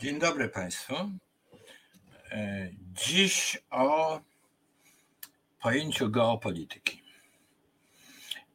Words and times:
Dzień 0.00 0.18
dobry 0.18 0.48
Państwu. 0.48 0.94
E, 2.30 2.70
dziś 2.92 3.58
o 3.70 4.20
pojęciu 5.62 6.10
geopolityki. 6.10 7.02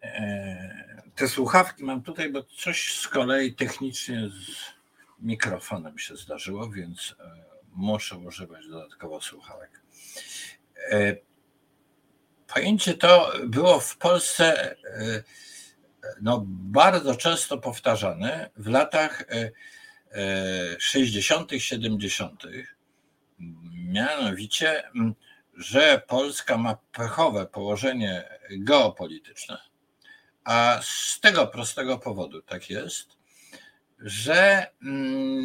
E, 0.02 1.02
te 1.16 1.28
słuchawki 1.28 1.84
mam 1.84 2.02
tutaj, 2.02 2.30
bo 2.30 2.44
coś 2.44 2.94
z 2.94 3.08
kolei 3.08 3.56
technicznie 3.56 4.30
z 4.30 4.74
mikrofonem 5.20 6.00
się 6.00 6.16
zdarzyło, 6.16 6.70
więc 6.70 7.16
e, 7.20 7.46
muszę 7.72 8.18
używać 8.18 8.68
dodatkowo 8.68 9.22
słuchawek. 9.22 9.82
Pojęcie 12.54 12.94
to 12.94 13.34
było 13.48 13.80
w 13.80 13.98
Polsce 13.98 14.76
no, 16.22 16.44
bardzo 16.48 17.16
często 17.16 17.58
powtarzane 17.58 18.50
w 18.58 18.68
latach 18.68 19.24
60., 20.80 21.52
70., 21.58 22.44
mianowicie, 23.74 24.84
że 25.54 26.02
Polska 26.08 26.58
ma 26.58 26.78
pechowe 26.92 27.46
położenie 27.46 28.30
geopolityczne, 28.52 29.58
a 30.44 30.80
z 30.84 31.20
tego 31.20 31.48
prostego 31.48 31.98
powodu 31.98 32.42
tak 32.42 32.70
jest, 32.70 33.18
że 34.00 34.68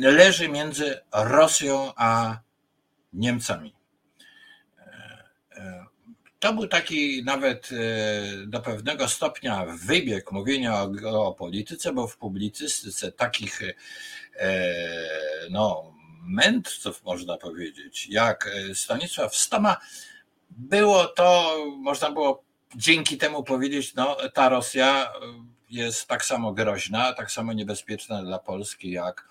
leży 0.02 0.48
między 0.48 1.00
Rosją 1.12 1.92
a 1.96 2.38
Niemcami. 3.12 3.74
To 6.38 6.52
był 6.52 6.66
taki 6.66 7.24
nawet 7.24 7.70
do 8.46 8.60
pewnego 8.60 9.08
stopnia 9.08 9.66
wybieg 9.66 10.32
mówienia 10.32 10.82
o 10.82 10.88
geopolityce, 10.88 11.92
bo 11.92 12.06
w 12.06 12.16
publicystyce 12.16 13.12
takich 13.12 13.62
E, 14.29 14.29
no, 15.50 15.90
mędrców, 16.30 17.04
można 17.04 17.36
powiedzieć, 17.36 18.06
jak 18.08 18.46
e, 18.46 18.74
Stanisław 18.74 19.36
Stoma, 19.36 19.76
było 20.50 21.06
to, 21.06 21.56
można 21.78 22.10
było 22.10 22.44
dzięki 22.76 23.18
temu 23.18 23.44
powiedzieć, 23.44 23.94
no, 23.94 24.16
ta 24.34 24.48
Rosja 24.48 25.12
jest 25.70 26.06
tak 26.06 26.24
samo 26.24 26.52
groźna, 26.52 27.12
tak 27.12 27.30
samo 27.30 27.52
niebezpieczna 27.52 28.22
dla 28.22 28.38
Polski, 28.38 28.90
jak, 28.90 29.28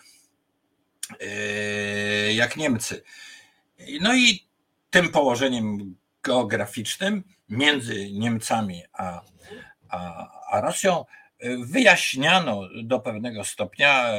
e, 1.20 2.34
jak 2.34 2.58
Niemcy. 2.58 3.04
No 4.02 4.16
i 4.16 4.48
tym 4.90 5.10
położeniem 5.10 5.96
geograficznym 6.24 7.24
między 7.50 8.12
Niemcami 8.12 8.84
a, 8.94 9.22
a, 9.90 10.28
a 10.52 10.62
Rosją 10.62 11.06
wyjaśniano 11.60 12.62
do 12.84 13.00
pewnego 13.00 13.44
stopnia 13.44 14.12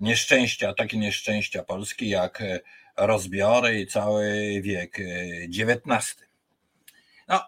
nieszczęścia, 0.00 0.74
takie 0.74 0.98
nieszczęścia 0.98 1.62
Polski 1.62 2.08
jak 2.08 2.40
e, 2.40 2.60
rozbiory 2.96 3.80
i 3.80 3.86
cały 3.86 4.52
wiek 4.62 4.98
XIX. 5.58 6.22
E, 6.22 6.26
no, 7.28 7.44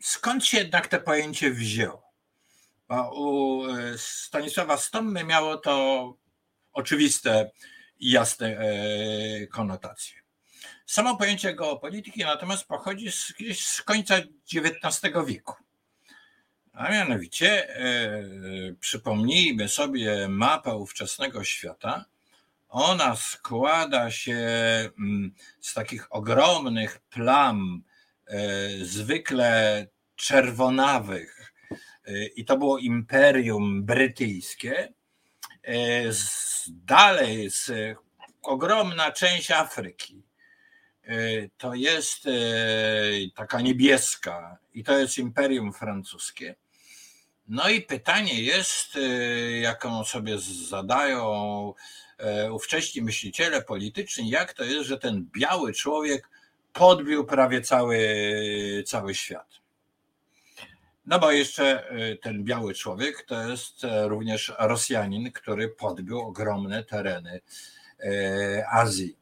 skąd 0.00 0.46
się 0.46 0.58
jednak 0.58 0.88
to 0.88 1.00
pojęcie 1.00 1.50
wzięło? 1.50 2.12
Bo 2.88 3.10
u 3.14 3.64
e, 3.66 3.98
Stanisława 3.98 4.76
Stommy 4.76 5.24
miało 5.24 5.56
to 5.56 6.14
oczywiste 6.72 7.50
i 7.98 8.10
jasne 8.10 8.58
konotacje. 9.52 10.16
Samo 10.86 11.16
pojęcie 11.16 11.54
geopolityki 11.54 12.20
natomiast 12.20 12.64
pochodzi 12.64 13.12
z, 13.12 13.32
z 13.60 13.82
końca 13.82 14.14
XIX 14.54 15.14
wieku. 15.26 15.63
A 16.74 16.90
mianowicie 16.90 17.76
e, 17.76 18.22
przypomnijmy 18.80 19.68
sobie 19.68 20.28
mapę 20.28 20.74
ówczesnego 20.76 21.44
świata. 21.44 22.04
Ona 22.68 23.16
składa 23.16 24.10
się 24.10 24.38
mm, 24.98 25.34
z 25.60 25.74
takich 25.74 26.06
ogromnych 26.14 27.00
plam, 27.10 27.82
e, 28.26 28.38
zwykle 28.84 29.86
czerwonawych, 30.16 31.52
e, 32.06 32.26
i 32.26 32.44
to 32.44 32.56
było 32.56 32.78
Imperium 32.78 33.84
Brytyjskie. 33.84 34.92
Dalej 36.68 37.44
jest 37.44 37.72
ogromna 38.42 39.12
część 39.12 39.50
Afryki. 39.50 40.22
To 41.58 41.74
jest 41.74 42.28
taka 43.34 43.60
niebieska, 43.60 44.58
i 44.74 44.84
to 44.84 44.98
jest 44.98 45.18
Imperium 45.18 45.72
Francuskie. 45.72 46.54
No 47.48 47.68
i 47.68 47.82
pytanie 47.82 48.42
jest, 48.42 48.96
y, 48.96 49.58
jaką 49.62 50.04
sobie 50.04 50.38
zadają 50.68 51.74
e, 52.18 52.52
ówcześni 52.52 53.02
myśliciele 53.02 53.62
polityczni, 53.62 54.30
jak 54.30 54.52
to 54.52 54.64
jest, 54.64 54.88
że 54.88 54.98
ten 54.98 55.28
biały 55.32 55.72
człowiek 55.72 56.28
podbił 56.72 57.24
prawie 57.24 57.60
cały, 57.60 57.98
cały 58.86 59.14
świat. 59.14 59.64
No 61.06 61.18
bo 61.18 61.32
jeszcze 61.32 61.92
y, 61.92 62.18
ten 62.22 62.44
biały 62.44 62.74
człowiek 62.74 63.22
to 63.22 63.48
jest 63.48 63.84
e, 63.84 64.08
również 64.08 64.52
Rosjanin, 64.58 65.32
który 65.32 65.68
podbił 65.68 66.20
ogromne 66.20 66.84
tereny 66.84 67.40
e, 68.00 68.68
Azji. 68.68 69.16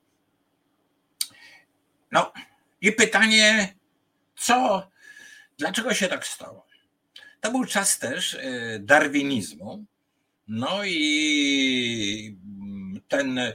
No 2.12 2.32
i 2.80 2.92
pytanie, 2.92 3.74
co, 4.36 4.88
dlaczego 5.58 5.94
się 5.94 6.08
tak 6.08 6.26
stało? 6.26 6.71
To 7.42 7.50
był 7.50 7.64
czas 7.64 7.98
też 7.98 8.34
e, 8.34 8.78
darwinizmu. 8.78 9.84
No 10.48 10.84
i 10.84 12.38
mm, 12.60 13.00
ten 13.08 13.38
e, 13.38 13.54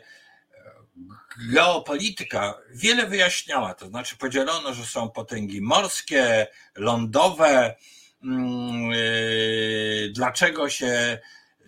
geopolityka 1.51 2.57
wiele 2.73 3.07
wyjaśniała, 3.07 3.73
to 3.73 3.87
znaczy 3.87 4.17
podzielono, 4.17 4.73
że 4.73 4.85
są 4.85 5.09
potęgi 5.09 5.61
morskie, 5.61 6.47
lądowe, 6.75 7.75
mm, 8.23 8.91
e, 8.91 8.95
dlaczego 10.09 10.69
się 10.69 11.19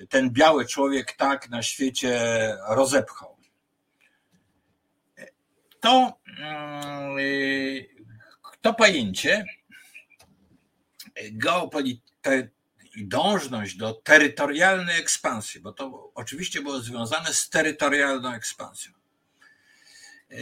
ten 0.09 0.29
biały 0.29 0.65
człowiek 0.65 1.11
tak 1.11 1.49
na 1.49 1.63
świecie 1.63 2.19
rozepchał. 2.69 3.37
To, 5.79 6.19
mm, 6.39 7.17
to 8.61 8.73
pojęcie 8.73 9.45
geopolityki 11.31 12.08
te, 12.29 12.47
dążność 12.97 13.75
do 13.75 13.93
terytorialnej 13.93 14.99
ekspansji, 14.99 15.61
bo 15.61 15.71
to 15.71 16.11
oczywiście 16.15 16.61
było 16.61 16.79
związane 16.79 17.33
z 17.33 17.49
terytorialną 17.49 18.33
ekspansją. 18.33 18.93
E, 20.29 20.35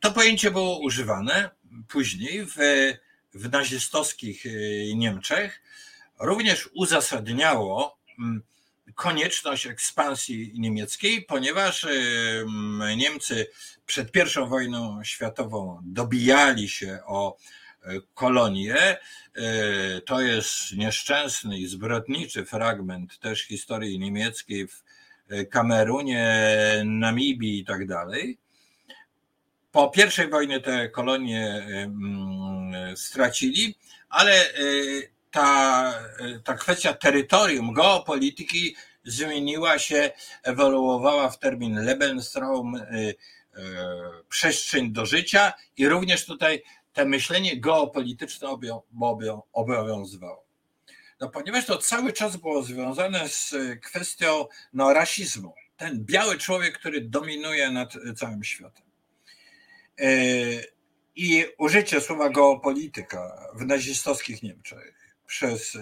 to 0.00 0.12
pojęcie 0.12 0.50
było 0.50 0.78
używane 0.78 1.50
później 1.88 2.46
w, 2.46 2.56
w 3.34 3.52
nazistowskich 3.52 4.46
e, 4.46 4.50
Niemczech. 4.94 5.62
Również 6.20 6.70
uzasadniało 6.74 7.98
mm, 8.18 8.42
konieczność 8.94 9.66
ekspansji 9.66 10.52
niemieckiej, 10.54 11.22
ponieważ 11.22 11.84
e, 11.84 11.90
Niemcy 12.96 13.46
przed 13.86 14.16
I 14.16 14.48
wojną 14.48 15.04
światową 15.04 15.80
dobijali 15.84 16.68
się 16.68 16.98
o 17.06 17.36
kolonie. 18.14 18.76
E, 18.76 18.98
to 20.00 20.20
jest 20.20 20.72
nieszczęsny 20.76 21.58
i 21.58 21.66
zbrodniczy 21.66 22.44
fragment 22.44 23.18
też 23.18 23.42
historii 23.42 23.98
niemieckiej 23.98 24.68
w 24.68 24.82
Kamerunie, 25.50 26.36
Namibii 26.84 27.58
i 27.58 27.64
tak 27.64 27.86
dalej. 27.86 28.38
Po 29.72 29.92
I 30.24 30.30
wojnie 30.30 30.60
te 30.60 30.88
kolonie 30.88 31.66
mm, 31.68 32.96
stracili, 32.96 33.74
ale 34.08 34.32
e, 34.32 34.52
ta, 35.30 35.94
ta 36.44 36.54
kwestia 36.54 36.94
terytorium, 36.94 37.72
geopolityki 37.72 38.76
zmieniła 39.04 39.78
się, 39.78 40.10
ewoluowała 40.42 41.30
w 41.30 41.38
termin 41.38 41.84
Lebensraum, 41.84 42.76
e, 42.76 43.14
przestrzeń 44.28 44.92
do 44.92 45.06
życia 45.06 45.52
i 45.76 45.88
również 45.88 46.26
tutaj 46.26 46.62
te 46.92 47.04
myślenie 47.04 47.60
geopolityczne 47.60 48.48
obowiązywało. 49.52 50.44
No, 51.20 51.28
ponieważ 51.28 51.66
to 51.66 51.78
cały 51.78 52.12
czas 52.12 52.36
było 52.36 52.62
związane 52.62 53.28
z 53.28 53.54
kwestią 53.82 54.46
no, 54.72 54.92
rasizmu. 54.92 55.54
Ten 55.76 56.04
biały 56.04 56.38
człowiek, 56.38 56.78
który 56.78 57.00
dominuje 57.00 57.70
nad 57.70 57.92
całym 58.16 58.44
światem. 58.44 58.86
E, 60.00 60.08
I 61.16 61.44
użycie 61.58 62.00
słowa 62.00 62.30
geopolityka 62.30 63.48
w 63.54 63.66
nazistowskich 63.66 64.42
Niemczech 64.42 65.16
przez 65.26 65.76
e, 65.76 65.80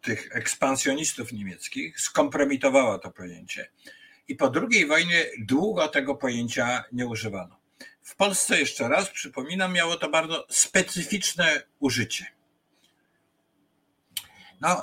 tych 0.00 0.36
ekspansjonistów 0.36 1.32
niemieckich 1.32 2.00
skompromitowało 2.00 2.98
to 2.98 3.10
pojęcie. 3.10 3.70
I 4.28 4.34
po 4.34 4.52
II 4.70 4.86
wojnie 4.86 5.24
długo 5.38 5.88
tego 5.88 6.14
pojęcia 6.14 6.84
nie 6.92 7.06
używano. 7.06 7.63
W 8.02 8.16
Polsce, 8.16 8.60
jeszcze 8.60 8.88
raz 8.88 9.10
przypominam, 9.10 9.72
miało 9.72 9.96
to 9.96 10.08
bardzo 10.08 10.46
specyficzne 10.50 11.62
użycie. 11.80 12.26
No, 14.60 14.82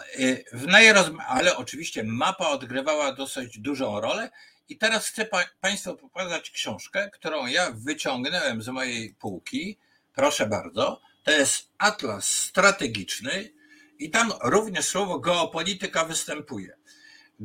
w 0.54 0.68
najroz... 0.68 1.12
ale 1.28 1.58
oczywiście 1.58 2.04
mapa 2.04 2.48
odgrywała 2.48 3.14
dosyć 3.14 3.60
dużą 3.60 4.02
rolę. 4.02 4.30
I 4.70 4.78
teraz 4.78 5.08
chcę 5.08 5.26
pa 5.26 5.44
Państwu 5.62 5.98
pokazać 5.98 6.52
książkę, 6.52 7.10
którą 7.14 7.46
ja 7.46 7.72
wyciągnąłem 7.72 8.62
z 8.62 8.68
mojej 8.68 9.16
półki. 9.20 9.78
Proszę 10.16 10.48
bardzo. 10.48 11.02
To 11.24 11.32
jest 11.32 11.70
atlas 11.78 12.28
strategiczny 12.28 13.52
i 14.00 14.10
tam 14.10 14.34
również 14.44 14.86
słowo 14.86 15.20
geopolityka 15.20 16.06
występuje. 16.06 16.78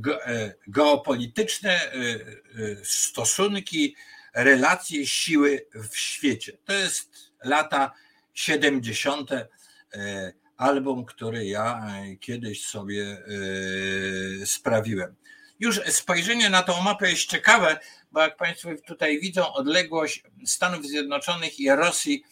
E, 0.07 0.55
geopolityczne 0.69 1.71
e, 1.71 1.91
e, 1.93 2.85
stosunki, 2.85 3.97
relacje, 4.37 5.07
siły 5.07 5.67
w 5.91 5.97
świecie. 5.97 6.53
To 6.65 6.73
jest 6.73 7.11
lata 7.45 7.93
70. 8.35 9.31
Album, 10.57 11.05
który 11.05 11.47
ja 11.47 11.87
kiedyś 12.21 12.67
sobie 12.67 13.23
sprawiłem. 14.45 15.15
Już 15.61 15.81
spojrzenie 15.87 16.51
na 16.51 16.63
tą 16.63 16.83
mapę 16.83 17.11
jest 17.11 17.25
ciekawe, 17.25 17.79
bo 18.13 18.21
jak 18.21 18.37
Państwo 18.37 18.69
tutaj 18.87 19.21
widzą, 19.21 19.53
odległość 19.53 20.23
Stanów 20.47 20.87
Zjednoczonych 20.87 21.61
i 21.61 21.71
Rosji 21.71 22.25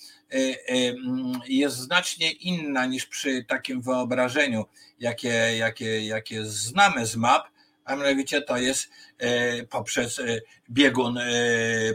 jest 1.48 1.76
znacznie 1.76 2.32
inna 2.32 2.86
niż 2.86 3.06
przy 3.06 3.44
takim 3.44 3.82
wyobrażeniu, 3.82 4.64
jakie, 4.98 5.56
jakie, 5.58 6.06
jakie 6.06 6.44
znamy 6.44 7.06
z 7.06 7.16
map 7.16 7.48
a 7.84 7.96
mianowicie 7.96 8.42
to 8.42 8.56
jest 8.56 8.90
e, 9.18 9.62
poprzez 9.66 10.18
e, 10.18 10.40
biegun 10.70 11.18
e, 11.18 11.24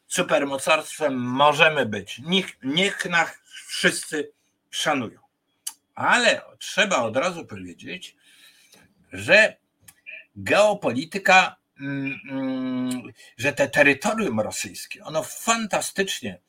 Supermocarstwem 0.08 1.14
możemy 1.16 1.86
być. 1.86 2.22
Niech, 2.26 2.46
niech 2.64 3.06
nas 3.06 3.30
wszyscy 3.68 4.32
szanują. 4.70 5.20
Ale 5.96 6.42
trzeba 6.60 6.98
od 6.98 7.18
razu 7.18 7.46
powiedzieć, 7.46 8.16
że 9.14 9.56
geopolityka, 10.36 11.56
mm, 11.80 12.20
mm, 12.30 13.02
że 13.38 13.54
te 13.54 13.68
terytorium 13.68 14.40
rosyjskie, 14.40 15.04
ono 15.04 15.24
fantastycznie 15.24 16.40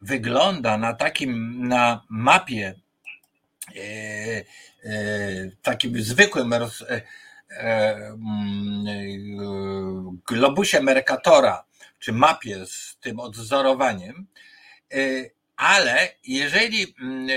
wygląda 0.00 0.78
na 0.78 0.94
takim, 0.94 1.68
na 1.68 2.04
mapie, 2.08 2.74
e, 3.76 3.80
e, 4.84 5.50
takim 5.62 6.02
zwykłym 6.02 6.52
E, 6.52 7.02
globusie 10.28 10.80
Mercatora, 10.80 11.64
czy 11.98 12.12
mapie 12.12 12.66
z 12.66 12.98
tym 13.00 13.20
odwzorowaniem, 13.20 14.26
e, 14.92 14.96
ale 15.56 16.08
jeżeli 16.24 16.94
mm, 17.00 17.28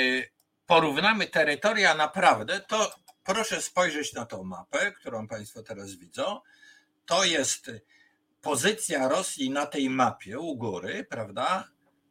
porównamy 0.65 1.27
terytoria 1.27 1.95
naprawdę, 1.95 2.59
to 2.59 2.95
proszę 3.23 3.61
spojrzeć 3.61 4.13
na 4.13 4.25
tą 4.25 4.43
mapę, 4.43 4.91
którą 4.91 5.27
Państwo 5.27 5.63
teraz 5.63 5.95
widzą. 5.95 6.39
To 7.05 7.23
jest 7.23 7.71
pozycja 8.41 9.07
Rosji 9.07 9.49
na 9.49 9.65
tej 9.65 9.89
mapie 9.89 10.39
u 10.39 10.55
góry, 10.55 11.05
prawda? 11.09 11.67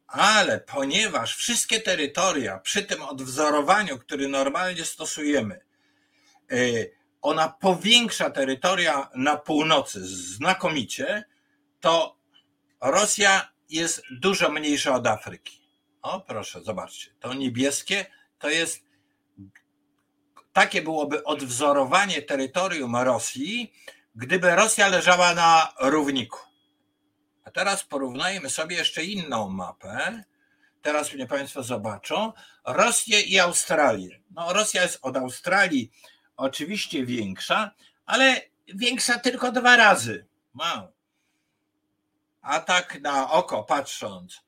Ale 0.07 0.59
ponieważ 0.59 1.35
wszystkie 1.35 1.79
terytoria 1.81 2.59
przy 2.59 2.83
tym 2.83 3.01
odwzorowaniu, 3.01 3.99
który 3.99 4.27
normalnie 4.27 4.85
stosujemy, 4.85 5.65
ona 7.25 7.49
powiększa 7.49 8.29
terytoria 8.29 9.09
na 9.15 9.37
północy 9.37 9.99
znakomicie, 10.05 11.23
to 11.79 12.17
Rosja 12.81 13.51
jest 13.69 14.01
dużo 14.11 14.51
mniejsza 14.51 14.95
od 14.95 15.07
Afryki. 15.07 15.61
O, 16.01 16.21
proszę, 16.21 16.61
zobaczcie. 16.63 17.11
To 17.19 17.33
niebieskie 17.33 18.05
to 18.39 18.49
jest 18.49 18.83
takie 20.53 20.81
byłoby 20.81 21.23
odwzorowanie 21.23 22.21
terytorium 22.21 22.95
Rosji, 22.95 23.73
gdyby 24.15 24.55
Rosja 24.55 24.87
leżała 24.87 25.35
na 25.35 25.73
równiku. 25.79 26.39
A 27.43 27.51
teraz 27.51 27.83
porównajmy 27.83 28.49
sobie 28.49 28.75
jeszcze 28.75 29.03
inną 29.03 29.49
mapę. 29.49 30.23
Teraz 30.81 31.13
mnie 31.13 31.27
Państwo 31.27 31.63
zobaczą. 31.63 32.33
Rosję 32.65 33.21
i 33.21 33.39
Australię. 33.39 34.21
No, 34.31 34.53
Rosja 34.53 34.81
jest 34.81 34.99
od 35.01 35.17
Australii 35.17 35.91
oczywiście 36.37 37.05
większa, 37.05 37.71
ale 38.05 38.41
większa 38.67 39.19
tylko 39.19 39.51
dwa 39.51 39.75
razy. 39.75 40.25
Wow. 40.59 40.91
A 42.41 42.59
tak 42.59 43.01
na 43.01 43.31
oko 43.31 43.63
patrząc 43.63 44.45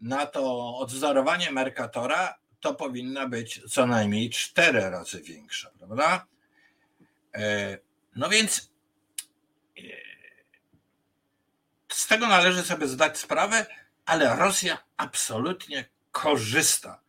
na 0.00 0.26
to 0.26 0.76
odwzorowanie 0.76 1.50
Mercatora, 1.50 2.38
to 2.60 2.74
powinna 2.74 3.28
być 3.28 3.60
co 3.70 3.86
najmniej 3.86 4.30
cztery 4.30 4.90
razy 4.90 5.22
większa, 5.22 5.70
prawda? 5.78 6.26
E, 7.34 7.78
no 8.16 8.28
więc 8.28 8.70
e, 9.78 9.82
z 11.88 12.06
tego 12.06 12.26
należy 12.26 12.62
sobie 12.62 12.88
zdać 12.88 13.18
sprawę, 13.18 13.66
ale 14.06 14.36
Rosja 14.36 14.78
absolutnie 14.96 15.84
korzysta 16.12 17.00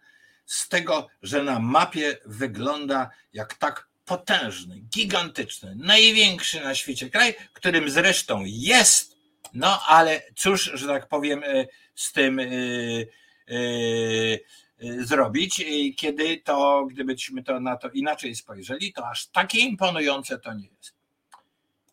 z 0.46 0.68
tego, 0.68 1.08
że 1.22 1.44
na 1.44 1.60
mapie 1.60 2.18
wygląda 2.26 3.10
jak 3.34 3.54
tak 3.54 3.88
potężny, 4.12 4.80
gigantyczny, 4.80 5.76
największy 5.76 6.62
na 6.62 6.76
świecie 6.76 7.10
kraj, 7.10 7.36
którym 7.54 7.90
zresztą 7.90 8.44
jest, 8.46 9.18
no 9.54 9.82
ale 9.88 10.22
cóż, 10.36 10.72
że 10.74 10.88
tak 10.88 11.08
powiem, 11.08 11.44
e, 11.44 11.66
z 11.96 12.12
tym 12.12 12.40
e, 12.40 12.46
e, 12.46 12.48
zrobić, 15.04 15.66
kiedy 15.98 16.38
to, 16.38 16.88
gdybyśmy 16.92 17.44
to 17.44 17.60
na 17.60 17.78
to 17.78 17.90
inaczej 17.90 18.36
spojrzeli, 18.36 18.94
to 18.94 19.08
aż 19.08 19.28
takie 19.28 19.60
imponujące 19.60 20.40
to 20.40 20.54
nie 20.54 20.68
jest. 20.78 20.94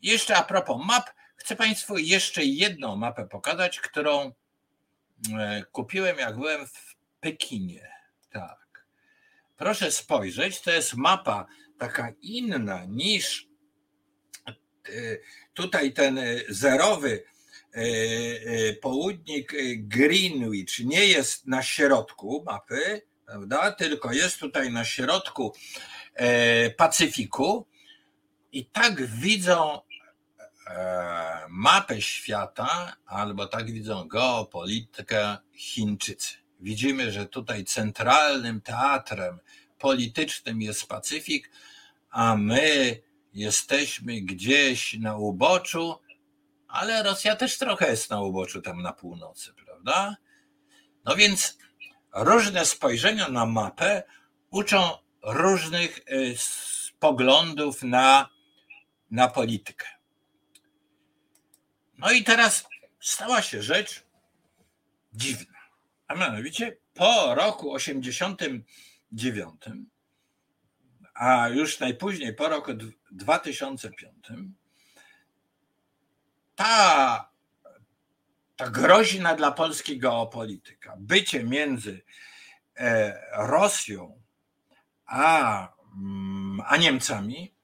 jeszcze 0.02 0.36
a 0.36 0.42
propos 0.42 0.86
map, 0.86 1.10
chcę 1.36 1.56
Państwu 1.56 1.98
jeszcze 1.98 2.44
jedną 2.44 2.96
mapę 2.96 3.28
pokazać, 3.28 3.80
którą 3.80 4.32
e, 5.38 5.62
kupiłem, 5.72 6.18
jak 6.18 6.36
byłem 6.36 6.66
w 6.66 6.96
Pekinie. 7.20 7.90
Tak. 8.30 8.84
Proszę 9.56 9.90
spojrzeć, 9.90 10.60
to 10.60 10.70
jest 10.70 10.94
mapa 10.94 11.46
taka 11.78 12.12
inna 12.22 12.84
niż 12.84 13.48
e, 14.46 14.52
tutaj 15.54 15.92
ten 15.92 16.20
zerowy 16.48 17.24
południk 18.80 19.52
Greenwich 19.76 20.78
nie 20.84 21.06
jest 21.06 21.46
na 21.46 21.62
środku 21.62 22.42
mapy, 22.46 23.02
prawda? 23.26 23.72
Tylko 23.72 24.12
jest 24.12 24.38
tutaj 24.38 24.72
na 24.72 24.84
środku 24.84 25.54
Pacyfiku 26.76 27.66
i 28.52 28.66
tak 28.66 29.06
widzą 29.06 29.80
e, 30.66 31.46
mapę 31.48 32.02
świata, 32.02 32.96
albo 33.06 33.46
tak 33.46 33.70
widzą 33.70 34.08
geopolitykę 34.08 35.36
Chińczycy. 35.56 36.34
Widzimy, 36.60 37.12
że 37.12 37.26
tutaj 37.26 37.64
centralnym 37.64 38.60
teatrem 38.60 39.38
politycznym 39.78 40.62
jest 40.62 40.86
Pacyfik, 40.86 41.50
a 42.10 42.36
my 42.36 43.00
jesteśmy 43.34 44.20
gdzieś 44.20 44.94
na 44.94 45.16
uboczu, 45.16 45.98
ale 46.68 47.02
Rosja 47.02 47.36
też 47.36 47.58
trochę 47.58 47.90
jest 47.90 48.10
na 48.10 48.20
uboczu 48.20 48.62
tam 48.62 48.82
na 48.82 48.92
północy, 48.92 49.52
prawda? 49.64 50.16
No 51.04 51.16
więc 51.16 51.58
różne 52.14 52.66
spojrzenia 52.66 53.28
na 53.28 53.46
mapę 53.46 54.02
uczą 54.50 54.90
różnych 55.22 55.98
e, 55.98 56.02
poglądów 56.98 57.82
na 57.82 58.28
na 59.10 59.28
politykę. 59.28 59.86
No 61.98 62.10
i 62.10 62.24
teraz 62.24 62.68
stała 63.00 63.42
się 63.42 63.62
rzecz 63.62 64.04
dziwna. 65.12 65.58
A 66.08 66.14
mianowicie 66.14 66.76
po 66.94 67.34
roku 67.34 67.70
89, 69.12 69.88
a 71.14 71.48
już 71.48 71.80
najpóźniej 71.80 72.34
po 72.34 72.48
roku 72.48 72.72
2005, 73.10 74.12
ta, 76.56 77.30
ta 78.56 78.70
groźna 78.70 79.34
dla 79.34 79.52
Polski 79.52 79.98
geopolityka, 79.98 80.96
bycie 80.98 81.44
między 81.44 82.02
e, 82.76 83.20
Rosją 83.32 84.22
a, 85.06 85.68
mm, 85.96 86.62
a 86.66 86.76
Niemcami 86.76 87.54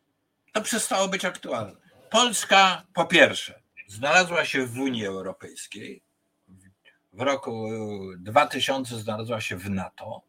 to 0.52 0.62
przestało 0.62 1.08
być 1.08 1.24
aktualne. 1.24 1.80
Polska 2.10 2.82
po 2.94 3.04
pierwsze 3.04 3.62
znalazła 3.86 4.44
się 4.44 4.66
w 4.66 4.78
Unii 4.78 5.06
Europejskiej, 5.06 6.02
w 7.12 7.20
roku 7.20 7.68
2000 8.18 9.00
znalazła 9.00 9.40
się 9.40 9.56
w 9.56 9.70
NATO, 9.70 10.22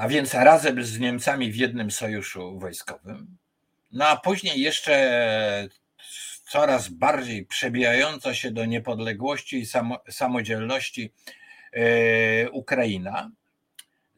a 0.00 0.08
więc 0.08 0.34
razem 0.34 0.84
z 0.84 0.98
Niemcami 0.98 1.52
w 1.52 1.56
jednym 1.56 1.90
sojuszu 1.90 2.58
wojskowym. 2.58 3.36
No 3.92 4.06
a 4.08 4.16
później 4.16 4.60
jeszcze 4.60 5.68
coraz 6.48 6.88
bardziej 6.88 7.46
przebijająca 7.46 8.34
się 8.34 8.50
do 8.50 8.64
niepodległości 8.64 9.56
i 9.58 9.66
samodzielności 10.10 11.12
e, 11.72 12.50
Ukraina. 12.50 13.30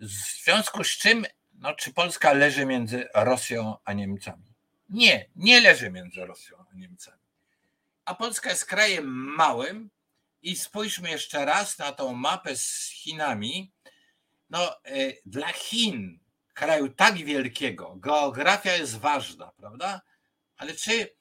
W 0.00 0.06
związku 0.44 0.84
z 0.84 0.88
czym 0.88 1.26
no, 1.58 1.74
czy 1.74 1.92
Polska 1.92 2.32
leży 2.32 2.66
między 2.66 3.08
Rosją 3.14 3.76
a 3.84 3.92
Niemcami? 3.92 4.54
Nie, 4.88 5.26
nie 5.36 5.60
leży 5.60 5.90
między 5.90 6.26
Rosją 6.26 6.56
a 6.72 6.74
Niemcami. 6.74 7.22
A 8.04 8.14
Polska 8.14 8.50
jest 8.50 8.66
krajem 8.66 9.06
małym 9.36 9.90
i 10.42 10.56
spójrzmy 10.56 11.10
jeszcze 11.10 11.44
raz 11.44 11.78
na 11.78 11.92
tą 11.92 12.14
mapę 12.14 12.56
z 12.56 12.88
Chinami. 12.88 13.72
No, 14.50 14.84
e, 14.84 15.12
dla 15.26 15.52
Chin, 15.52 16.18
kraju 16.54 16.88
tak 16.88 17.16
wielkiego, 17.16 17.96
geografia 17.96 18.76
jest 18.76 18.98
ważna, 18.98 19.52
prawda? 19.56 20.00
Ale 20.56 20.74
czy 20.74 21.14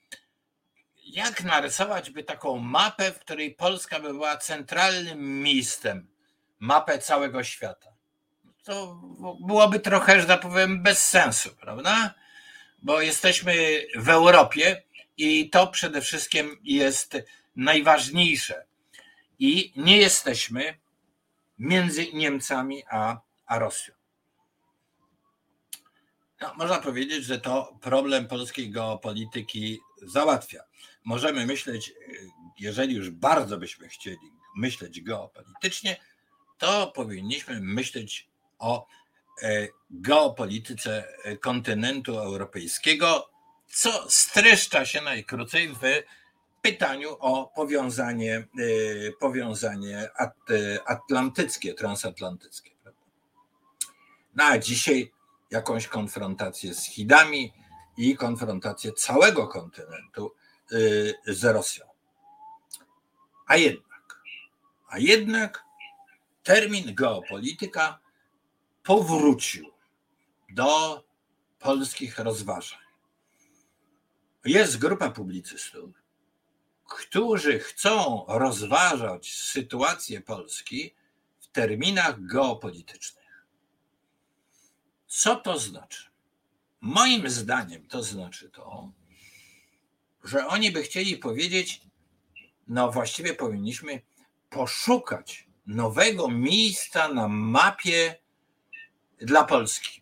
jak 1.03 1.43
narysować 1.43 2.10
by 2.10 2.24
taką 2.24 2.57
mapę, 2.57 3.12
w 3.12 3.19
której 3.19 3.55
Polska 3.55 4.00
by 4.00 4.13
była 4.13 4.38
centralnym 4.38 5.41
miejscem, 5.43 6.07
mapę 6.60 7.00
całego 7.00 7.43
świata? 7.43 7.98
to 8.67 9.01
byłoby 9.39 9.79
trochę, 9.79 10.22
że 10.22 10.27
tak 10.27 10.41
powiem, 10.41 10.84
bez 10.84 11.10
sensu, 11.10 11.50
prawda? 11.55 12.13
Bo 12.81 13.01
jesteśmy 13.01 13.53
w 13.96 14.10
Europie 14.10 14.84
i 15.17 15.50
to 15.50 15.67
przede 15.67 16.01
wszystkim 16.01 16.60
jest 16.63 17.17
najważniejsze. 17.55 18.65
I 19.39 19.74
nie 19.75 19.98
jesteśmy 19.98 20.77
między 21.57 22.13
Niemcami 22.13 22.83
a, 22.89 23.21
a 23.45 23.59
Rosją. 23.59 23.93
No, 26.41 26.53
można 26.53 26.79
powiedzieć, 26.79 27.25
że 27.25 27.39
to 27.39 27.77
problem 27.81 28.27
polskiej 28.27 28.71
geopolityki 28.71 29.79
załatwia. 30.01 30.63
Możemy 31.05 31.45
myśleć, 31.45 31.93
jeżeli 32.59 32.95
już 32.95 33.09
bardzo 33.09 33.57
byśmy 33.57 33.87
chcieli 33.87 34.31
myśleć 34.55 35.01
geopolitycznie, 35.01 35.97
to 36.57 36.91
powinniśmy 36.95 37.59
myśleć 37.61 38.27
o 38.59 38.87
e, 39.41 39.67
geopolityce 39.89 41.07
kontynentu 41.41 42.19
europejskiego, 42.19 43.29
co 43.67 44.09
streszcza 44.09 44.85
się 44.85 45.01
najkrócej 45.01 45.69
w 45.69 45.81
pytaniu 46.71 47.17
o 47.19 47.51
powiązanie, 47.55 48.36
e, 48.36 49.12
powiązanie 49.19 50.09
atlantyckie, 50.86 51.74
transatlantyckie. 51.74 52.71
No 54.36 54.43
a 54.43 54.57
dzisiaj 54.57 55.12
jakąś 55.51 55.88
konfrontację 55.88 56.74
z 56.74 56.86
Chidami 56.86 57.53
i 57.97 58.15
konfrontację 58.15 58.91
całego 58.93 59.47
kontynentu 59.47 60.33
z 61.27 61.43
Rosją. 61.43 61.86
A 63.45 63.55
jednak, 63.55 64.21
a 64.89 65.00
jednak 65.00 65.63
termin 66.43 66.95
geopolityka 66.95 68.00
powrócił 68.83 69.65
do 70.50 71.03
polskich 71.59 72.19
rozważań. 72.19 72.79
Jest 74.45 74.77
grupa 74.77 75.09
publicystów, 75.12 76.06
którzy 76.88 77.60
chcą 77.60 78.25
rozważać 78.27 79.34
sytuację 79.34 80.22
Polski 80.22 80.96
w 81.39 81.48
terminach 81.48 82.25
geopolitycznych. 82.25 83.46
Co 85.08 85.36
to 85.36 85.60
znaczy? 85.60 86.10
Moim 86.82 87.29
zdaniem 87.29 87.88
to 87.88 88.03
znaczy 88.03 88.50
to, 88.50 88.91
że 90.24 90.48
oni 90.48 90.72
by 90.72 90.84
chcieli 90.84 91.17
powiedzieć, 91.17 91.82
no 92.67 92.91
właściwie 92.91 93.34
powinniśmy 93.34 94.01
poszukać 94.50 95.48
nowego 95.65 96.27
miejsca 96.27 97.13
na 97.13 97.27
mapie 97.27 98.15
dla 99.17 99.44
Polski. 99.44 100.01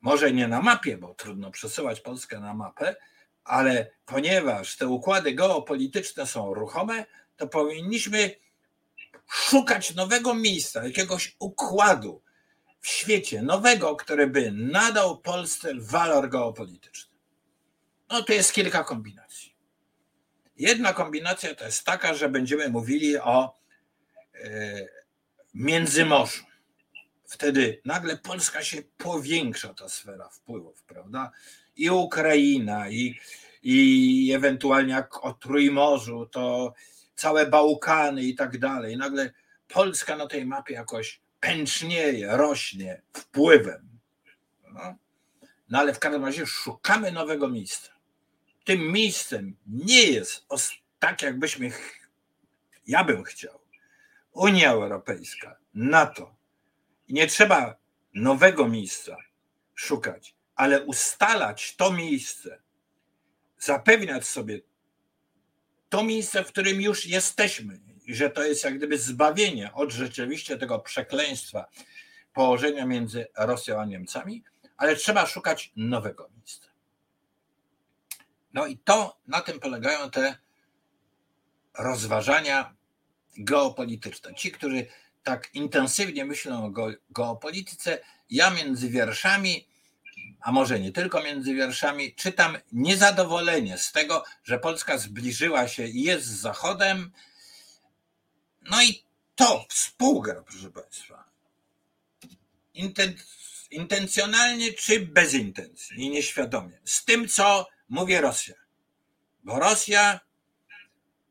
Może 0.00 0.32
nie 0.32 0.48
na 0.48 0.62
mapie, 0.62 0.98
bo 0.98 1.14
trudno 1.14 1.50
przesyłać 1.50 2.00
Polskę 2.00 2.40
na 2.40 2.54
mapę, 2.54 2.96
ale 3.46 3.90
ponieważ 4.06 4.76
te 4.76 4.88
układy 4.88 5.32
geopolityczne 5.32 6.26
są 6.26 6.54
ruchome, 6.54 7.04
to 7.36 7.46
powinniśmy 7.46 8.36
szukać 9.30 9.94
nowego 9.94 10.34
miejsca, 10.34 10.84
jakiegoś 10.84 11.36
układu 11.38 12.22
w 12.80 12.88
świecie 12.88 13.42
nowego, 13.42 13.96
który 13.96 14.26
by 14.26 14.52
nadał 14.52 15.18
Polsce 15.20 15.72
walor 15.74 16.28
geopolityczny. 16.28 17.16
No 18.08 18.22
to 18.22 18.32
jest 18.32 18.52
kilka 18.52 18.84
kombinacji. 18.84 19.56
Jedna 20.56 20.92
kombinacja 20.92 21.54
to 21.54 21.64
jest 21.64 21.84
taka, 21.84 22.14
że 22.14 22.28
będziemy 22.28 22.68
mówili 22.68 23.18
o 23.18 23.58
e, 24.34 24.88
Międzymorzu 25.54 26.46
wtedy 27.26 27.80
nagle 27.84 28.16
Polska 28.16 28.62
się 28.62 28.82
powiększa, 28.98 29.74
ta 29.74 29.88
sfera 29.88 30.28
wpływów, 30.28 30.82
prawda? 30.82 31.30
I 31.76 31.90
Ukraina, 31.90 32.88
i, 32.88 33.20
i 33.62 34.32
ewentualnie 34.32 34.92
jak 34.92 35.24
o 35.24 35.32
Trójmorzu, 35.32 36.26
to 36.26 36.74
całe 37.14 37.46
Bałkany 37.46 38.22
i 38.22 38.34
tak 38.34 38.58
dalej. 38.58 38.96
Nagle 38.96 39.32
Polska 39.68 40.16
na 40.16 40.26
tej 40.26 40.46
mapie 40.46 40.74
jakoś 40.74 41.20
pęcznieje, 41.40 42.36
rośnie 42.36 43.02
wpływem. 43.12 43.88
No, 44.72 44.94
no 45.68 45.78
ale 45.78 45.94
w 45.94 45.98
każdym 45.98 46.24
razie 46.24 46.46
szukamy 46.46 47.12
nowego 47.12 47.48
miejsca. 47.48 47.92
Tym 48.64 48.92
miejscem 48.92 49.56
nie 49.66 50.02
jest 50.02 50.46
tak, 50.98 51.22
jakbyśmy, 51.22 51.70
ja 52.86 53.04
bym 53.04 53.24
chciał, 53.24 53.60
Unia 54.32 54.70
Europejska, 54.70 55.56
NATO, 55.74 56.34
nie 57.08 57.26
trzeba 57.26 57.76
nowego 58.14 58.68
miejsca 58.68 59.16
szukać 59.74 60.35
ale 60.56 60.84
ustalać 60.84 61.76
to 61.76 61.92
miejsce, 61.92 62.58
zapewniać 63.58 64.26
sobie 64.26 64.60
to 65.88 66.04
miejsce, 66.04 66.44
w 66.44 66.48
którym 66.48 66.80
już 66.80 67.06
jesteśmy, 67.06 67.80
że 68.08 68.30
to 68.30 68.44
jest 68.44 68.64
jak 68.64 68.76
gdyby 68.76 68.98
zbawienie 68.98 69.72
od 69.72 69.92
rzeczywiście 69.92 70.58
tego 70.58 70.78
przekleństwa 70.78 71.66
położenia 72.32 72.86
między 72.86 73.26
Rosją 73.36 73.80
a 73.80 73.84
Niemcami, 73.84 74.44
ale 74.76 74.96
trzeba 74.96 75.26
szukać 75.26 75.72
nowego 75.76 76.28
miejsca. 76.36 76.68
No 78.52 78.66
i 78.66 78.78
to 78.78 79.20
na 79.26 79.40
tym 79.40 79.60
polegają 79.60 80.10
te 80.10 80.38
rozważania 81.78 82.76
geopolityczne. 83.38 84.34
Ci, 84.34 84.52
którzy 84.52 84.86
tak 85.22 85.54
intensywnie 85.54 86.24
myślą 86.24 86.64
o 86.64 86.90
geopolityce, 87.10 87.98
ja 88.30 88.50
między 88.50 88.88
wierszami, 88.88 89.68
a 90.46 90.52
może 90.52 90.80
nie 90.80 90.92
tylko 90.92 91.22
między 91.22 91.54
wierszami, 91.54 92.14
czytam 92.14 92.58
niezadowolenie 92.72 93.78
z 93.78 93.92
tego, 93.92 94.24
że 94.44 94.58
Polska 94.58 94.98
zbliżyła 94.98 95.68
się 95.68 95.86
i 95.86 96.02
jest 96.02 96.26
z 96.26 96.40
Zachodem. 96.40 97.12
No 98.70 98.82
i 98.82 99.02
to 99.34 99.66
współgra, 99.68 100.42
proszę 100.42 100.70
Państwa. 100.70 101.24
Intencjonalnie 103.70 104.72
czy 104.72 105.00
bez 105.00 105.34
intencji 105.34 106.00
i 106.00 106.10
nieświadomie. 106.10 106.78
Z 106.84 107.04
tym, 107.04 107.28
co 107.28 107.68
mówi 107.88 108.18
Rosja. 108.18 108.54
Bo 109.44 109.58
Rosja 109.58 110.20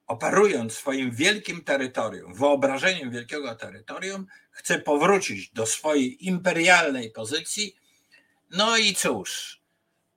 operując 0.08 0.74
swoim 0.74 1.12
wielkim 1.12 1.64
terytorium, 1.64 2.34
wyobrażeniem 2.34 3.12
wielkiego 3.12 3.56
terytorium, 3.56 4.28
chce 4.52 4.80
powrócić 4.80 5.50
do 5.50 5.66
swojej 5.66 6.26
imperialnej 6.28 7.12
pozycji. 7.12 7.76
No 8.52 8.78
i 8.78 8.96
cóż, 8.96 9.62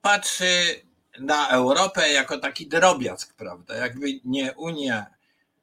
patrzy 0.00 0.82
na 1.18 1.48
Europę 1.48 2.12
jako 2.12 2.38
taki 2.38 2.66
drobiazg, 2.66 3.34
prawda? 3.34 3.76
Jakby 3.76 4.20
nie 4.24 4.52
Unia 4.52 5.06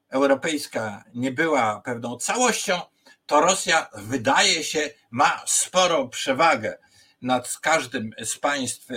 Europejska 0.10 1.04
nie 1.14 1.32
była 1.32 1.82
pewną 1.82 2.18
całością, 2.18 2.82
to 3.26 3.42
Rosja 3.42 3.90
wydaje 3.94 4.64
się 4.64 4.90
ma 5.12 5.42
sporą 5.46 6.10
przewagę 6.10 6.78
nad 7.22 7.58
każdym 7.62 8.12
z 8.24 8.38
państw 8.38 8.88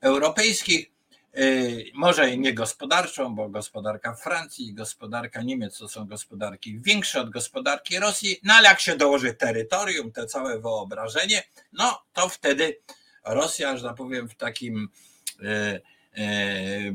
europejskich 0.00 0.98
Y, 1.38 1.84
może 1.94 2.36
nie 2.36 2.54
gospodarczą, 2.54 3.34
bo 3.34 3.48
gospodarka 3.48 4.14
Francji 4.14 4.68
i 4.68 4.74
gospodarka 4.74 5.42
Niemiec 5.42 5.78
to 5.78 5.88
są 5.88 6.06
gospodarki 6.06 6.80
większe 6.80 7.20
od 7.20 7.30
gospodarki 7.30 7.98
Rosji, 7.98 8.40
no 8.42 8.54
ale 8.54 8.68
jak 8.68 8.80
się 8.80 8.96
dołoży 8.96 9.34
terytorium, 9.34 10.12
te 10.12 10.26
całe 10.26 10.60
wyobrażenie, 10.60 11.42
no 11.72 12.02
to 12.12 12.28
wtedy 12.28 12.80
Rosja, 13.34 13.76
że 13.76 13.88
tak 13.88 13.96
powiem, 13.96 14.28
w 14.28 14.34
takim 14.34 14.88
y, 15.40 15.46
y, 16.18 16.94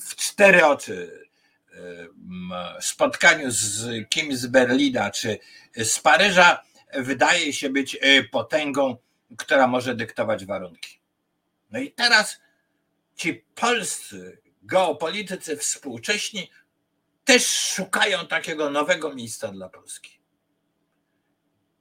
w 0.00 0.16
cztery 0.16 0.66
oczy 0.66 1.24
spotkaniu 2.80 3.50
z 3.50 4.08
kimś 4.08 4.34
z 4.34 4.46
Berlina 4.46 5.10
czy 5.10 5.38
z 5.76 5.98
Paryża 5.98 6.62
wydaje 6.94 7.52
się 7.52 7.70
być 7.70 7.98
potęgą, 8.30 8.96
która 9.36 9.66
może 9.66 9.94
dyktować 9.94 10.44
warunki. 10.44 11.00
No 11.70 11.78
i 11.78 11.92
teraz 11.92 12.40
ci 13.16 13.44
polscy 13.54 14.38
geopolitycy 14.62 15.56
współcześni 15.56 16.50
też 17.24 17.46
szukają 17.46 18.26
takiego 18.26 18.70
nowego 18.70 19.14
miejsca 19.14 19.48
dla 19.48 19.68
Polski. 19.68 20.20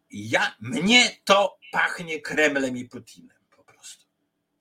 Ja, 0.09 0.55
mnie 0.59 1.17
to 1.25 1.59
pachnie 1.71 2.21
Kremlem 2.21 2.77
i 2.77 2.85
Putinem. 2.85 3.32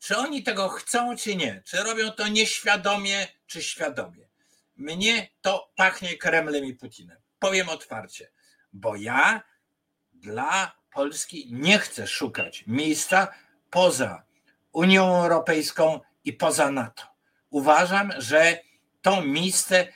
Czy 0.03 0.17
oni 0.17 0.43
tego 0.43 0.69
chcą, 0.69 1.17
czy 1.17 1.37
nie? 1.37 1.63
Czy 1.65 1.77
robią 1.77 2.11
to 2.11 2.29
nieświadomie, 2.29 3.29
czy 3.47 3.63
świadomie? 3.63 4.29
Mnie 4.77 5.29
to 5.41 5.73
pachnie 5.77 6.17
Kremlem 6.17 6.65
i 6.65 6.75
Putinem. 6.75 7.19
Powiem 7.39 7.69
otwarcie, 7.69 8.31
bo 8.73 8.97
ja 8.97 9.43
dla 10.15 10.73
Polski 10.93 11.49
nie 11.53 11.79
chcę 11.79 12.07
szukać 12.07 12.65
miejsca 12.67 13.29
poza 13.71 14.23
Unią 14.73 15.23
Europejską 15.23 16.01
i 16.25 16.33
poza 16.33 16.71
NATO. 16.71 17.03
Uważam, 17.51 18.13
że 18.19 18.59
to 19.03 19.23
miejsce 19.23 19.87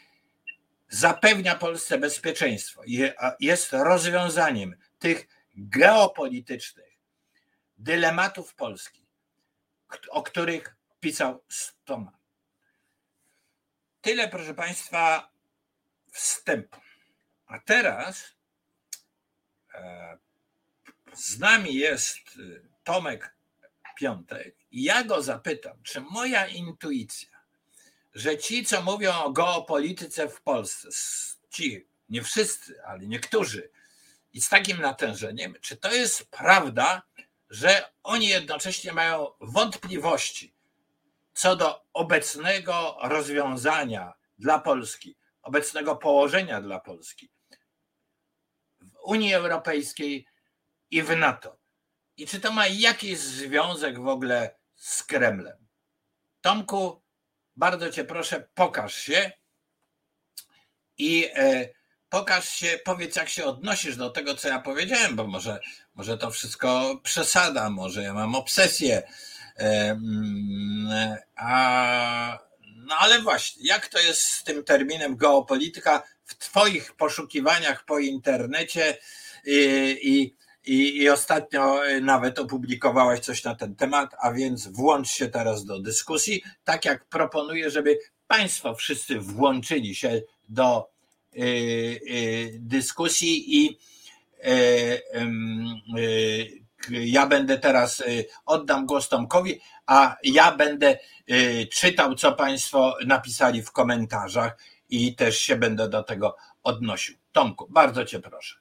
zapewnia 0.88 1.54
Polsce 1.54 1.98
bezpieczeństwo. 1.98 2.82
Jest 3.40 3.72
rozwiązaniem 3.72 4.76
tych 4.98 5.28
geopolitycznych 5.56 6.98
dylematów 7.78 8.54
Polski, 8.54 9.05
o 10.10 10.22
których 10.22 10.76
pisał 11.00 11.44
Stoma. 11.48 12.18
Tyle, 14.00 14.28
proszę 14.28 14.54
Państwa, 14.54 15.30
wstępu. 16.12 16.80
A 17.46 17.58
teraz 17.58 18.32
e, 19.74 20.18
z 21.14 21.38
nami 21.38 21.74
jest 21.74 22.18
Tomek 22.84 23.34
Piątek 23.96 24.56
i 24.70 24.82
ja 24.82 25.04
go 25.04 25.22
zapytam, 25.22 25.82
czy 25.82 26.00
moja 26.00 26.46
intuicja, 26.46 27.28
że 28.14 28.38
ci, 28.38 28.64
co 28.64 28.82
mówią 28.82 29.14
o 29.14 29.30
geopolityce 29.30 30.28
w 30.28 30.40
Polsce, 30.40 30.88
ci, 31.50 31.86
nie 32.08 32.22
wszyscy, 32.22 32.82
ale 32.84 33.06
niektórzy, 33.06 33.70
i 34.32 34.40
z 34.40 34.48
takim 34.48 34.80
natężeniem, 34.80 35.54
czy 35.60 35.76
to 35.76 35.92
jest 35.92 36.30
prawda, 36.30 37.02
że 37.50 37.92
oni 38.02 38.28
jednocześnie 38.28 38.92
mają 38.92 39.26
wątpliwości 39.40 40.56
co 41.36 41.56
do 41.56 41.86
obecnego 41.92 42.96
rozwiązania 43.02 44.12
dla 44.38 44.58
Polski, 44.58 45.16
obecnego 45.42 45.96
położenia 45.96 46.60
dla 46.60 46.80
Polski 46.80 47.30
w 48.80 48.96
Unii 49.04 49.34
Europejskiej 49.34 50.26
i 50.90 51.02
w 51.02 51.16
NATO. 51.16 51.58
I 52.16 52.26
czy 52.26 52.40
to 52.40 52.52
ma 52.52 52.66
jakiś 52.66 53.18
związek 53.18 54.00
w 54.00 54.08
ogóle 54.08 54.56
z 54.74 55.02
Kremlem? 55.02 55.66
Tomku, 56.40 57.02
bardzo 57.56 57.90
cię 57.90 58.04
proszę, 58.04 58.48
pokaż 58.54 58.94
się 58.94 59.32
i 60.98 61.30
e, 61.34 61.68
pokaż 62.08 62.48
się, 62.48 62.78
powiedz, 62.84 63.16
jak 63.16 63.28
się 63.28 63.44
odnosisz 63.44 63.96
do 63.96 64.10
tego, 64.10 64.34
co 64.34 64.48
ja 64.48 64.60
powiedziałem, 64.60 65.16
bo 65.16 65.26
może, 65.26 65.60
może 65.94 66.18
to 66.18 66.30
wszystko 66.30 67.00
przesada, 67.02 67.70
może 67.70 68.02
ja 68.02 68.14
mam 68.14 68.34
obsesję. 68.34 69.02
E, 69.58 70.00
a, 71.36 72.38
no 72.76 72.94
ale 72.98 73.22
właśnie, 73.22 73.66
jak 73.66 73.88
to 73.88 73.98
jest 73.98 74.20
z 74.20 74.44
tym 74.44 74.64
terminem 74.64 75.16
geopolityka 75.16 76.02
w 76.24 76.38
Twoich 76.38 76.96
poszukiwaniach 76.96 77.84
po 77.84 77.98
internecie 77.98 78.98
i, 79.46 79.98
i 80.02 80.36
i, 80.66 81.08
ostatnio 81.08 81.88
y, 81.88 82.00
nawet 82.00 82.38
opublikowałaś 82.38 83.20
coś 83.20 83.44
na 83.44 83.54
ten 83.54 83.76
temat, 83.76 84.14
a 84.20 84.32
więc 84.32 84.68
włącz 84.68 85.08
się 85.08 85.28
teraz 85.28 85.64
do 85.64 85.80
dyskusji, 85.80 86.42
tak 86.64 86.84
jak 86.84 87.04
proponuję, 87.04 87.70
żeby 87.70 87.98
Państwo 88.26 88.74
wszyscy 88.74 89.20
włączyli 89.20 89.94
się 89.94 90.22
do 90.48 90.88
dyskusji 92.58 93.56
i 93.56 93.78
y, 94.48 95.02
ja 96.90 97.26
będę 97.26 97.58
teraz, 97.58 98.02
oddam 98.46 98.86
głos 98.86 99.08
Tomkowi, 99.08 99.60
a 99.86 100.16
ja 100.24 100.56
będę 100.56 100.98
czytał, 101.72 102.14
co 102.14 102.32
Państwo 102.32 102.96
napisali 103.06 103.62
w 103.62 103.72
komentarzach 103.72 104.56
i 104.90 105.14
też 105.14 105.38
się 105.38 105.56
będę 105.56 105.88
do 105.88 106.02
tego 106.02 106.36
odnosił. 106.62 107.16
Tomku, 107.32 107.66
bardzo 107.70 108.04
Cię 108.04 108.20
proszę. 108.20 108.56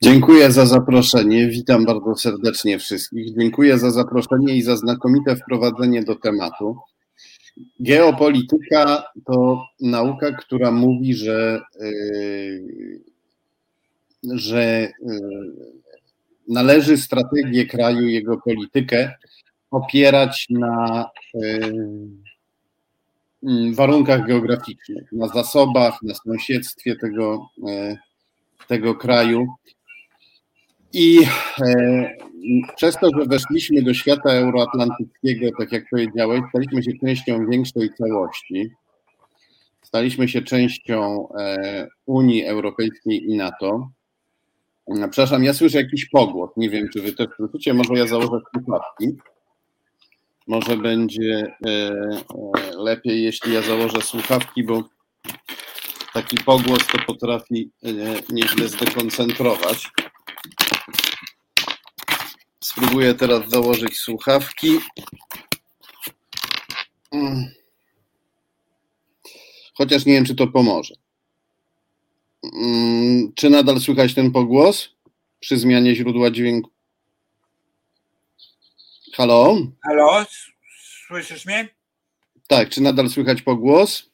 Dziękuję 0.00 0.52
za 0.52 0.66
zaproszenie. 0.66 1.48
Witam 1.48 1.84
bardzo 1.84 2.14
serdecznie 2.14 2.78
wszystkich. 2.78 3.38
Dziękuję 3.38 3.78
za 3.78 3.90
zaproszenie 3.90 4.54
i 4.54 4.62
za 4.62 4.76
znakomite 4.76 5.36
wprowadzenie 5.36 6.02
do 6.02 6.16
tematu. 6.16 6.76
Geopolityka 7.80 9.04
to 9.26 9.66
nauka, 9.80 10.32
która 10.32 10.70
mówi, 10.70 11.14
że, 11.14 11.60
yy, 11.80 13.00
że 14.22 14.92
yy, 15.02 15.52
należy 16.48 16.98
strategię 16.98 17.66
kraju, 17.66 18.08
jego 18.08 18.40
politykę 18.40 19.12
opierać 19.70 20.46
na 20.50 21.06
yy, 21.34 21.74
warunkach 23.74 24.26
geograficznych, 24.26 25.12
na 25.12 25.28
zasobach, 25.28 26.02
na 26.02 26.14
sąsiedztwie 26.14 26.96
tego 26.96 27.48
tego 28.70 28.94
kraju. 28.94 29.46
I 30.92 31.20
e, 31.60 32.16
przez 32.76 32.96
to, 32.96 33.10
że 33.18 33.24
weszliśmy 33.26 33.82
do 33.82 33.94
świata 33.94 34.30
euroatlantyckiego, 34.30 35.46
tak 35.58 35.72
jak 35.72 35.84
powiedziałeś, 35.90 36.40
staliśmy 36.48 36.82
się 36.82 36.92
częścią 37.04 37.46
większej 37.46 37.90
całości. 37.94 38.70
Staliśmy 39.82 40.28
się 40.28 40.42
częścią 40.42 41.28
e, 41.38 41.88
Unii 42.06 42.44
Europejskiej 42.44 43.30
i 43.30 43.36
NATO. 43.36 43.88
Przepraszam, 45.10 45.44
ja 45.44 45.54
słyszę 45.54 45.78
jakiś 45.78 46.08
pogłos. 46.08 46.50
Nie 46.56 46.70
wiem, 46.70 46.88
czy 46.92 47.02
wy 47.02 47.12
też 47.12 47.28
słyszycie. 47.36 47.74
Może 47.74 47.94
ja 47.94 48.06
założę 48.06 48.40
słuchawki. 48.54 49.16
może 50.46 50.76
będzie 50.76 51.56
lepiej, 52.78 53.22
jeśli 53.22 53.52
ja 53.52 53.62
założę 53.62 54.00
słuchawki, 54.02 54.64
bo 54.64 54.84
taki 56.14 56.36
pogłos 56.36 56.86
to 56.86 56.98
potrafi 57.06 57.70
nieźle 58.32 58.68
zdekoncentrować. 58.68 59.90
Spróbuję 62.80 63.14
teraz 63.14 63.48
założyć 63.48 63.96
słuchawki. 63.98 64.78
Mm. 67.12 67.54
Chociaż 69.74 70.06
nie 70.06 70.12
wiem, 70.12 70.24
czy 70.24 70.34
to 70.34 70.46
pomoże. 70.46 70.94
Mm, 72.54 73.32
czy 73.34 73.50
nadal 73.50 73.80
słychać 73.80 74.14
ten 74.14 74.32
pogłos 74.32 74.88
przy 75.40 75.58
zmianie 75.58 75.94
źródła 75.94 76.30
dźwięku? 76.30 76.70
Halo? 79.14 79.56
Halo? 79.84 80.24
Słyszysz 81.06 81.46
mnie? 81.46 81.68
Tak, 82.46 82.68
czy 82.68 82.80
nadal 82.80 83.10
słychać 83.10 83.42
pogłos? 83.42 84.10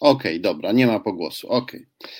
Okej, 0.00 0.32
okay, 0.32 0.40
dobra, 0.40 0.72
nie 0.72 0.86
ma 0.86 1.00
pogłosu. 1.00 1.48
Okej. 1.48 1.86
Okay. 1.98 2.12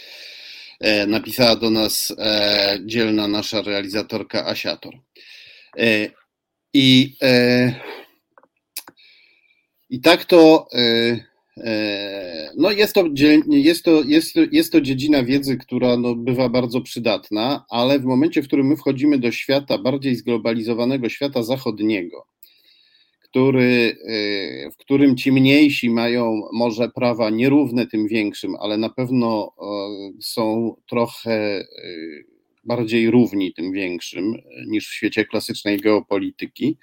Napisała 1.06 1.56
do 1.56 1.70
nas 1.70 2.14
e, 2.18 2.78
dzielna 2.84 3.28
nasza 3.28 3.62
realizatorka 3.62 4.46
Asiator. 4.46 4.94
E, 5.78 6.08
I 6.74 7.16
e, 7.22 7.72
i 9.92 10.00
tak 10.00 10.24
to, 10.24 10.66
e, 10.74 10.80
e, 11.56 12.50
no 12.56 12.70
jest 12.70 12.94
to, 12.94 13.04
jest 13.46 13.84
to, 13.84 14.02
jest 14.02 14.34
to, 14.34 14.40
jest 14.52 14.72
to 14.72 14.80
dziedzina 14.80 15.24
wiedzy, 15.24 15.56
która 15.56 15.96
no 15.96 16.14
bywa 16.14 16.48
bardzo 16.48 16.80
przydatna, 16.80 17.64
ale 17.70 17.98
w 17.98 18.04
momencie, 18.04 18.42
w 18.42 18.46
którym 18.46 18.66
my 18.66 18.76
wchodzimy 18.76 19.18
do 19.18 19.32
świata, 19.32 19.78
bardziej 19.78 20.16
zglobalizowanego 20.16 21.08
świata 21.08 21.42
zachodniego, 21.42 22.26
który, 23.32 23.96
e, 24.04 24.70
w 24.70 24.76
którym 24.76 25.16
ci 25.16 25.32
mniejsi 25.32 25.90
mają 25.90 26.42
może 26.52 26.88
prawa 26.88 27.30
nierówne 27.30 27.86
tym 27.86 28.08
większym, 28.08 28.56
ale 28.60 28.78
na 28.78 28.88
pewno 28.88 29.52
są 30.20 30.74
trochę 30.88 31.64
bardziej 32.64 33.10
równi 33.10 33.52
tym 33.52 33.72
większym 33.72 34.34
niż 34.66 34.88
w 34.88 34.94
świecie 34.94 35.24
klasycznej 35.24 35.78
geopolityki, 35.78 36.78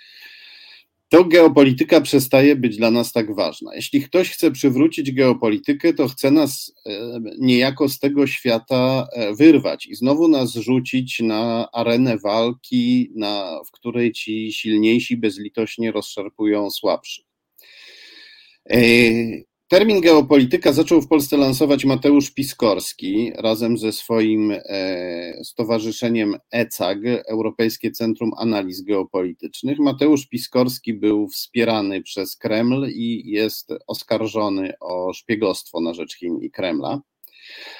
to 1.10 1.26
geopolityka 1.26 2.02
przestaje 2.02 2.56
być 2.56 2.78
dla 2.78 2.92
nas 2.92 3.12
tak 3.12 3.36
ważna. 3.36 3.76
Jeśli 3.76 4.02
ktoś 4.02 4.30
chce 4.30 4.52
przywrócić 4.52 5.12
geopolitykę, 5.12 5.94
to 5.94 6.08
chce 6.08 6.32
nas 6.32 6.74
e, 6.86 7.20
niejako 7.40 7.90
z 7.90 8.00
tego 8.00 8.28
świata 8.28 9.08
e, 9.14 9.36
wyrwać 9.36 9.88
i 9.88 9.96
znowu 9.96 10.28
nas 10.28 10.54
rzucić 10.54 11.20
na 11.20 11.72
arenę 11.72 12.18
walki, 12.18 13.12
na, 13.16 13.60
w 13.68 13.72
której 13.72 14.12
ci 14.12 14.54
silniejsi 14.54 15.18
bezlitośnie 15.18 15.92
rozszarpują 15.92 16.70
słabszych. 16.70 17.26
Termin 19.70 20.02
geopolityka 20.02 20.74
zaczął 20.74 21.02
w 21.02 21.08
Polsce 21.08 21.38
lansować 21.38 21.86
Mateusz 21.86 22.32
Piskorski 22.32 23.32
razem 23.36 23.78
ze 23.78 23.92
swoim 23.92 24.52
e, 24.52 25.44
stowarzyszeniem 25.44 26.36
ECAG, 26.52 26.98
Europejskie 27.28 27.92
Centrum 27.92 28.32
Analiz 28.38 28.82
Geopolitycznych. 28.82 29.80
Mateusz 29.80 30.28
Piskorski 30.28 30.94
był 30.94 31.28
wspierany 31.28 32.02
przez 32.02 32.38
Kreml 32.38 32.88
i 32.90 33.32
jest 33.32 33.74
oskarżony 33.88 34.74
o 34.80 35.14
szpiegostwo 35.14 35.82
na 35.82 35.94
rzecz 35.94 36.18
Chin 36.18 36.40
i 36.42 36.52
Kremla. 36.52 37.02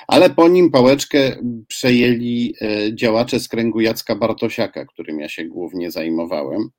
Ale 0.08 0.30
po 0.30 0.48
nim 0.48 0.72
pałeczkę 0.72 1.36
przejęli 1.68 2.54
e, 2.62 2.96
działacze 2.96 3.40
z 3.40 3.48
kręgu 3.48 3.80
Jacka 3.80 4.16
Bartosiaka, 4.16 4.86
którym 4.86 5.20
ja 5.20 5.30
się 5.30 5.46
głównie 5.46 5.92
zajmowałem. 5.92 6.70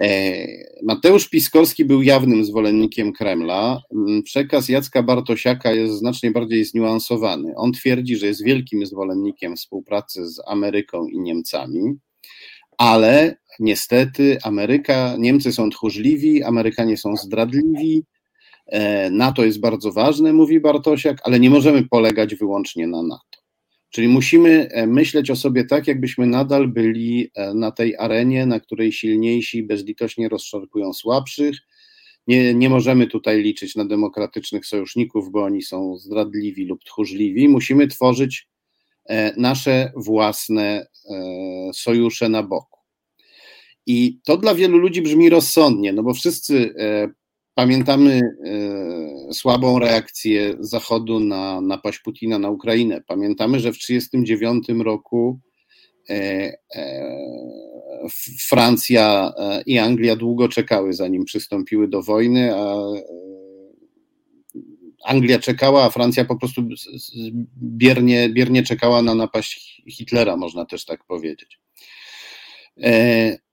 E, 0.00 0.46
Mateusz 0.82 1.28
Piskorski 1.28 1.84
był 1.84 2.02
jawnym 2.02 2.44
zwolennikiem 2.44 3.12
Kremla. 3.12 3.82
Mm, 3.94 4.22
przekaz 4.22 4.68
Jacka 4.68 5.02
Bartosiaka 5.02 5.72
jest 5.72 5.94
znacznie 5.94 6.30
bardziej 6.30 6.64
zniuansowany. 6.64 7.52
On 7.56 7.72
twierdzi, 7.72 8.16
że 8.16 8.26
jest 8.26 8.44
wielkim 8.44 8.86
zwolennikiem 8.86 9.56
współpracy 9.56 10.28
z 10.28 10.40
Ameryką 10.46 11.06
i 11.06 11.20
Niemcami, 11.20 11.94
ale 12.78 13.36
niestety 13.60 14.38
Ameryka, 14.42 15.16
Niemcy 15.18 15.52
są 15.52 15.70
tchórzliwi, 15.70 16.42
Amerykanie 16.42 16.96
są 16.96 17.16
zdradliwi. 17.16 18.04
E, 18.66 19.10
NATO 19.10 19.44
jest 19.44 19.60
bardzo 19.60 19.92
ważne, 19.92 20.32
mówi 20.32 20.60
Bartosiak, 20.60 21.18
ale 21.24 21.40
nie 21.40 21.50
możemy 21.50 21.88
polegać 21.88 22.34
wyłącznie 22.34 22.86
na 22.86 23.02
NATO. 23.02 23.43
Czyli 23.94 24.08
musimy 24.08 24.68
e, 24.70 24.86
myśleć 24.86 25.30
o 25.30 25.36
sobie 25.36 25.64
tak, 25.64 25.86
jakbyśmy 25.86 26.26
nadal 26.26 26.68
byli 26.68 27.30
e, 27.34 27.54
na 27.54 27.70
tej 27.70 27.96
arenie, 27.96 28.46
na 28.46 28.60
której 28.60 28.92
silniejsi 28.92 29.62
bezlitośnie 29.62 30.28
rozszarpują 30.28 30.92
słabszych. 30.92 31.56
Nie, 32.26 32.54
nie 32.54 32.70
możemy 32.70 33.06
tutaj 33.06 33.42
liczyć 33.42 33.76
na 33.76 33.84
demokratycznych 33.84 34.66
sojuszników, 34.66 35.30
bo 35.30 35.44
oni 35.44 35.62
są 35.62 35.96
zdradliwi 35.96 36.66
lub 36.66 36.84
tchórzliwi. 36.84 37.48
Musimy 37.48 37.88
tworzyć 37.88 38.48
e, 39.08 39.40
nasze 39.40 39.92
własne 39.96 40.86
sojusze 41.74 42.28
na 42.28 42.42
boku. 42.42 42.80
I 43.86 44.18
to 44.24 44.36
dla 44.36 44.54
wielu 44.54 44.78
ludzi 44.78 45.02
brzmi 45.02 45.30
rozsądnie, 45.30 45.92
no 45.92 46.02
bo 46.02 46.14
wszyscy 46.14 46.74
Pamiętamy 47.54 48.20
e, 48.20 49.32
słabą 49.32 49.78
reakcję 49.78 50.56
Zachodu 50.60 51.20
na 51.20 51.60
napaść 51.60 51.98
Putina 51.98 52.38
na 52.38 52.50
Ukrainę. 52.50 53.00
Pamiętamy, 53.06 53.60
że 53.60 53.72
w 53.72 53.78
1939 53.78 54.84
roku 54.84 55.40
e, 56.10 56.14
e, 56.74 57.14
Francja 58.48 59.32
i 59.66 59.78
Anglia 59.78 60.16
długo 60.16 60.48
czekały, 60.48 60.92
zanim 60.92 61.24
przystąpiły 61.24 61.88
do 61.88 62.02
wojny, 62.02 62.54
a 62.54 62.76
Anglia 65.04 65.38
czekała, 65.38 65.84
a 65.84 65.90
Francja 65.90 66.24
po 66.24 66.36
prostu 66.36 66.62
biernie, 67.62 68.28
biernie 68.28 68.62
czekała 68.62 69.02
na 69.02 69.14
napaść 69.14 69.82
Hitlera, 69.88 70.36
można 70.36 70.64
też 70.64 70.84
tak 70.84 71.04
powiedzieć. 71.04 71.63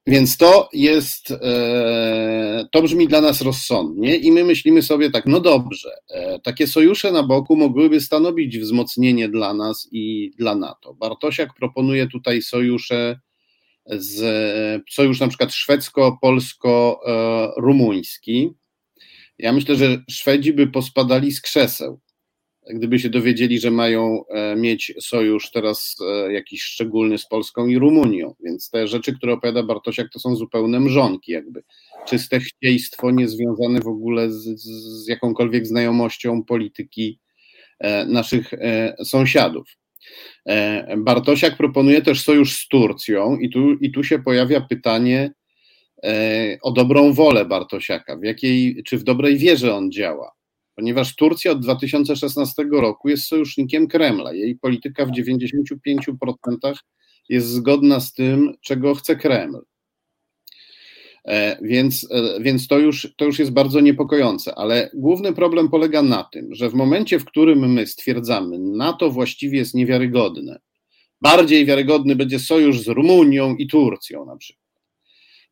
Więc 0.07 0.37
to 0.37 0.69
jest, 0.73 1.31
e, 1.31 2.67
to 2.71 2.81
brzmi 2.81 3.07
dla 3.07 3.21
nas 3.21 3.41
rozsądnie 3.41 4.15
i 4.15 4.31
my 4.31 4.43
myślimy 4.43 4.81
sobie 4.81 5.11
tak, 5.11 5.25
no 5.25 5.39
dobrze, 5.39 5.91
e, 6.09 6.39
takie 6.39 6.67
sojusze 6.67 7.11
na 7.11 7.23
boku 7.23 7.55
mogłyby 7.55 8.01
stanowić 8.01 8.59
wzmocnienie 8.59 9.29
dla 9.29 9.53
nas 9.53 9.87
i 9.91 10.31
dla 10.37 10.55
NATO. 10.55 10.93
Bartosiak 10.93 11.53
proponuje 11.53 12.07
tutaj 12.07 12.41
sojusze 12.41 13.19
z, 13.85 14.21
sojusz 14.91 15.19
na 15.19 15.27
przykład 15.27 15.53
szwedzko-polsko-rumuński. 15.53 18.49
Ja 19.37 19.53
myślę, 19.53 19.75
że 19.75 20.03
Szwedzi 20.09 20.53
by 20.53 20.67
pospadali 20.67 21.31
z 21.31 21.41
krzeseł 21.41 21.99
gdyby 22.69 22.99
się 22.99 23.09
dowiedzieli, 23.09 23.59
że 23.59 23.71
mają 23.71 24.25
e, 24.25 24.55
mieć 24.55 24.93
sojusz 24.99 25.51
teraz 25.51 25.95
e, 26.01 26.33
jakiś 26.33 26.63
szczególny 26.63 27.17
z 27.17 27.27
Polską 27.27 27.67
i 27.67 27.77
Rumunią. 27.77 28.35
Więc 28.43 28.69
te 28.69 28.87
rzeczy, 28.87 29.13
które 29.13 29.33
opowiada 29.33 29.63
Bartosiak, 29.63 30.09
to 30.13 30.19
są 30.19 30.35
zupełne 30.35 30.79
mrzonki, 30.79 31.31
jakby 31.31 31.63
czyste 32.07 32.39
chcieństwo, 32.39 33.11
niezwiązane 33.11 33.79
w 33.79 33.87
ogóle 33.87 34.31
z, 34.31 34.61
z 35.03 35.07
jakąkolwiek 35.07 35.67
znajomością 35.67 36.43
polityki 36.43 37.19
e, 37.79 38.05
naszych 38.05 38.51
sąsiadów. 39.03 39.67
Bartosiak 40.97 41.57
proponuje 41.57 42.01
też 42.01 42.21
sojusz 42.23 42.57
z 42.57 42.67
Turcją, 42.67 43.37
i 43.37 43.49
tu, 43.49 43.73
i 43.73 43.91
tu 43.91 44.03
się 44.03 44.19
pojawia 44.19 44.61
pytanie 44.61 45.33
o 46.61 46.71
dobrą 46.71 47.13
wolę 47.13 47.45
Bartosiaka, 47.45 48.17
w 48.17 48.23
jakiej, 48.23 48.83
czy 48.83 48.97
w 48.97 49.03
dobrej 49.03 49.37
wierze 49.37 49.75
on 49.75 49.91
działa 49.91 50.31
ponieważ 50.75 51.15
Turcja 51.15 51.51
od 51.51 51.59
2016 51.59 52.65
roku 52.71 53.09
jest 53.09 53.23
sojusznikiem 53.23 53.87
Kremla. 53.87 54.33
Jej 54.33 54.55
polityka 54.55 55.05
w 55.05 55.11
95% 55.11 56.73
jest 57.29 57.47
zgodna 57.47 57.99
z 57.99 58.13
tym, 58.13 58.53
czego 58.61 58.95
chce 58.95 59.15
Kreml. 59.15 59.61
E, 61.25 61.57
więc, 61.61 62.07
e, 62.11 62.41
więc 62.41 62.67
to, 62.67 62.79
już, 62.79 63.13
to 63.17 63.25
już 63.25 63.39
jest 63.39 63.51
bardzo 63.51 63.79
niepokojące, 63.79 64.55
ale 64.55 64.89
główny 64.93 65.33
problem 65.33 65.69
polega 65.69 66.01
na 66.01 66.23
tym, 66.23 66.55
że 66.55 66.69
w 66.69 66.73
momencie, 66.73 67.19
w 67.19 67.25
którym 67.25 67.73
my 67.73 67.87
stwierdzamy, 67.87 68.59
NATO 68.59 69.09
właściwie 69.09 69.57
jest 69.57 69.73
niewiarygodne, 69.73 70.59
bardziej 71.21 71.65
wiarygodny 71.65 72.15
będzie 72.15 72.39
sojusz 72.39 72.79
z 72.79 72.87
Rumunią 72.87 73.55
i 73.55 73.67
Turcją 73.67 74.25
na 74.25 74.37
przykład 74.37 74.60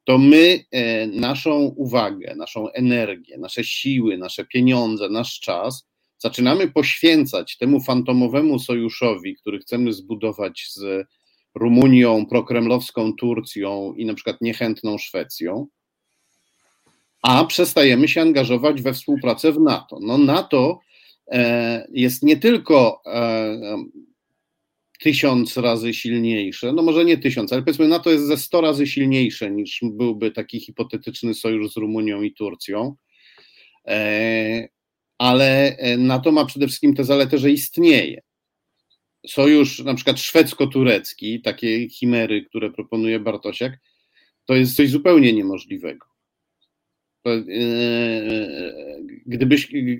to 0.09 0.17
my 0.17 0.65
e, 0.71 1.07
naszą 1.07 1.59
uwagę, 1.59 2.35
naszą 2.35 2.71
energię, 2.71 3.37
nasze 3.37 3.63
siły, 3.63 4.17
nasze 4.17 4.45
pieniądze, 4.45 5.09
nasz 5.09 5.39
czas 5.39 5.87
zaczynamy 6.17 6.71
poświęcać 6.71 7.57
temu 7.57 7.81
fantomowemu 7.81 8.59
sojuszowi, 8.59 9.35
który 9.35 9.59
chcemy 9.59 9.93
zbudować 9.93 10.67
z 10.71 11.07
Rumunią, 11.55 12.25
prokremlowską 12.25 13.13
Turcją 13.13 13.93
i 13.97 14.05
na 14.05 14.13
przykład 14.13 14.41
niechętną 14.41 14.97
Szwecją, 14.97 15.67
a 17.21 17.45
przestajemy 17.45 18.07
się 18.07 18.21
angażować 18.21 18.81
we 18.81 18.93
współpracę 18.93 19.51
w 19.51 19.59
NATO. 19.59 19.97
No 20.01 20.17
NATO 20.17 20.79
e, 21.31 21.87
jest 21.91 22.23
nie 22.23 22.37
tylko 22.37 23.01
e, 23.05 23.77
tysiąc 24.99 25.57
razy 25.57 25.93
silniejsze, 25.93 26.73
no 26.73 26.81
może 26.81 27.05
nie 27.05 27.17
tysiąc, 27.17 27.53
ale 27.53 27.61
powiedzmy 27.61 27.87
NATO 27.87 28.11
jest 28.11 28.27
ze 28.27 28.37
sto 28.37 28.61
razy 28.61 28.87
silniejsze 28.87 29.51
niż 29.51 29.79
byłby 29.83 30.31
taki 30.31 30.59
hipotetyczny 30.59 31.33
sojusz 31.33 31.73
z 31.73 31.77
Rumunią 31.77 32.21
i 32.21 32.33
Turcją. 32.33 32.95
E, 33.87 34.67
ale 35.17 35.77
NATO 35.97 36.31
ma 36.31 36.45
przede 36.45 36.67
wszystkim 36.67 36.95
tę 36.95 37.03
zaletę, 37.03 37.37
że 37.37 37.51
istnieje. 37.51 38.21
Sojusz 39.27 39.79
na 39.79 39.93
przykład 39.93 40.19
szwedzko-turecki, 40.19 41.41
takie 41.41 41.89
chimery, 41.89 42.45
które 42.45 42.71
proponuje 42.71 43.19
Bartosiak, 43.19 43.79
to 44.45 44.55
jest 44.55 44.75
coś 44.75 44.89
zupełnie 44.89 45.33
niemożliwego. 45.33 46.05
E, 47.25 47.41
gdyby, 49.25 49.55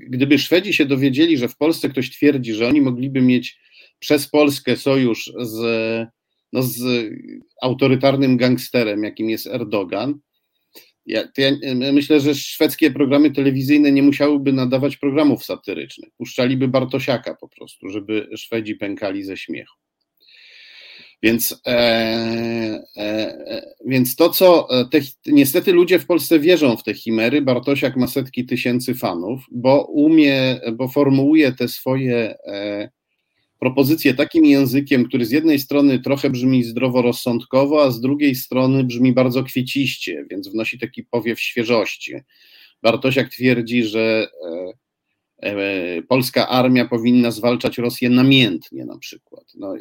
gdyby 0.08 0.40
Szwedzi 0.40 0.74
się 0.74 0.86
dowiedzieli, 0.86 1.38
że 1.38 1.48
w 1.48 1.58
Polsce 1.58 1.90
ktoś 1.90 2.12
twierdzi, 2.12 2.54
że 2.54 2.68
oni 2.68 2.82
mogliby 2.82 3.22
mieć 3.22 3.60
przez 4.00 4.28
Polskę 4.28 4.78
sojusz 4.78 5.32
z, 5.42 5.60
no 6.54 6.64
z 6.64 7.10
autorytarnym 7.62 8.38
gangsterem, 8.38 9.04
jakim 9.04 9.30
jest 9.30 9.48
Erdogan, 9.48 10.20
ja, 11.10 11.24
ja, 11.38 11.52
myślę, 11.94 12.20
że 12.20 12.36
szwedzkie 12.36 12.92
programy 12.92 13.32
telewizyjne 13.32 13.92
nie 13.92 14.04
musiałyby 14.04 14.54
nadawać 14.54 14.98
programów 14.98 15.46
satyrycznych. 15.46 16.10
Puszczaliby 16.18 16.68
Bartosiaka 16.68 17.36
po 17.36 17.50
prostu, 17.50 17.90
żeby 17.90 18.30
Szwedzi 18.38 18.76
pękali 18.76 19.24
ze 19.24 19.38
śmiechu. 19.38 19.76
Więc, 21.24 21.62
e, 21.68 21.72
e, 22.98 23.04
e 23.48 23.74
więc 23.86 24.16
to, 24.16 24.30
co 24.30 24.68
te, 24.92 25.00
niestety 25.26 25.72
ludzie 25.74 26.00
w 26.00 26.06
Polsce 26.06 26.40
wierzą 26.40 26.78
w 26.78 26.84
te 26.84 26.94
chimery. 26.94 27.42
Bartosiak 27.42 27.96
ma 27.96 28.08
setki 28.08 28.46
tysięcy 28.46 28.96
fanów, 28.96 29.42
bo 29.52 29.86
umie, 29.86 30.60
bo 30.74 30.88
formułuje 30.88 31.52
te 31.52 31.68
swoje 31.68 32.38
e, 32.48 32.90
propozycję 33.60 34.14
takim 34.14 34.46
językiem, 34.46 35.06
który 35.06 35.26
z 35.26 35.32
jednej 35.32 35.60
strony 35.60 36.00
trochę 36.00 36.30
brzmi 36.30 36.64
zdroworozsądkowo, 36.64 37.84
a 37.84 37.92
z 37.92 38.02
drugiej 38.02 38.36
strony 38.36 38.84
brzmi 38.84 39.14
bardzo 39.14 39.44
kwieciście, 39.44 40.26
więc 40.32 40.48
wnosi 40.48 40.80
taki 40.80 41.04
powiew 41.04 41.40
świeżości. 41.40 42.14
Bartosiak 42.84 43.30
twierdzi, 43.30 43.84
że 43.84 44.28
e, 45.44 45.48
e, 45.48 46.02
polska 46.02 46.48
armia 46.48 46.88
powinna 46.88 47.32
zwalczać 47.32 47.78
Rosję 47.78 48.10
namiętnie 48.10 48.86
na 48.86 48.98
przykład. 48.98 49.44
No, 49.56 49.74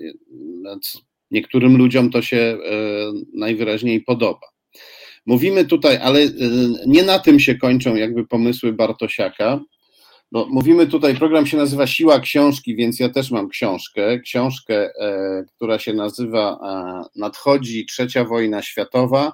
niektórym 1.30 1.76
ludziom 1.76 2.10
to 2.10 2.22
się 2.22 2.36
e, 2.36 2.58
najwyraźniej 3.34 4.00
podoba. 4.00 4.46
Mówimy 5.26 5.64
tutaj, 5.64 5.96
ale 5.96 6.20
nie 6.86 7.02
na 7.02 7.18
tym 7.18 7.40
się 7.40 7.54
kończą 7.54 7.94
jakby 7.94 8.26
pomysły 8.26 8.72
Bartosiaka, 8.72 9.60
no, 10.32 10.46
mówimy 10.50 10.86
tutaj, 10.86 11.16
program 11.16 11.46
się 11.46 11.56
nazywa 11.56 11.86
Siła 11.86 12.20
Książki, 12.20 12.76
więc 12.76 13.00
ja 13.00 13.08
też 13.08 13.30
mam 13.30 13.48
książkę. 13.48 14.20
Książkę, 14.20 14.90
e, 15.00 15.44
która 15.56 15.78
się 15.78 15.94
nazywa 15.94 16.58
e, 16.62 17.20
Nadchodzi 17.20 17.86
trzecia 17.86 18.24
wojna 18.24 18.62
światowa. 18.62 19.32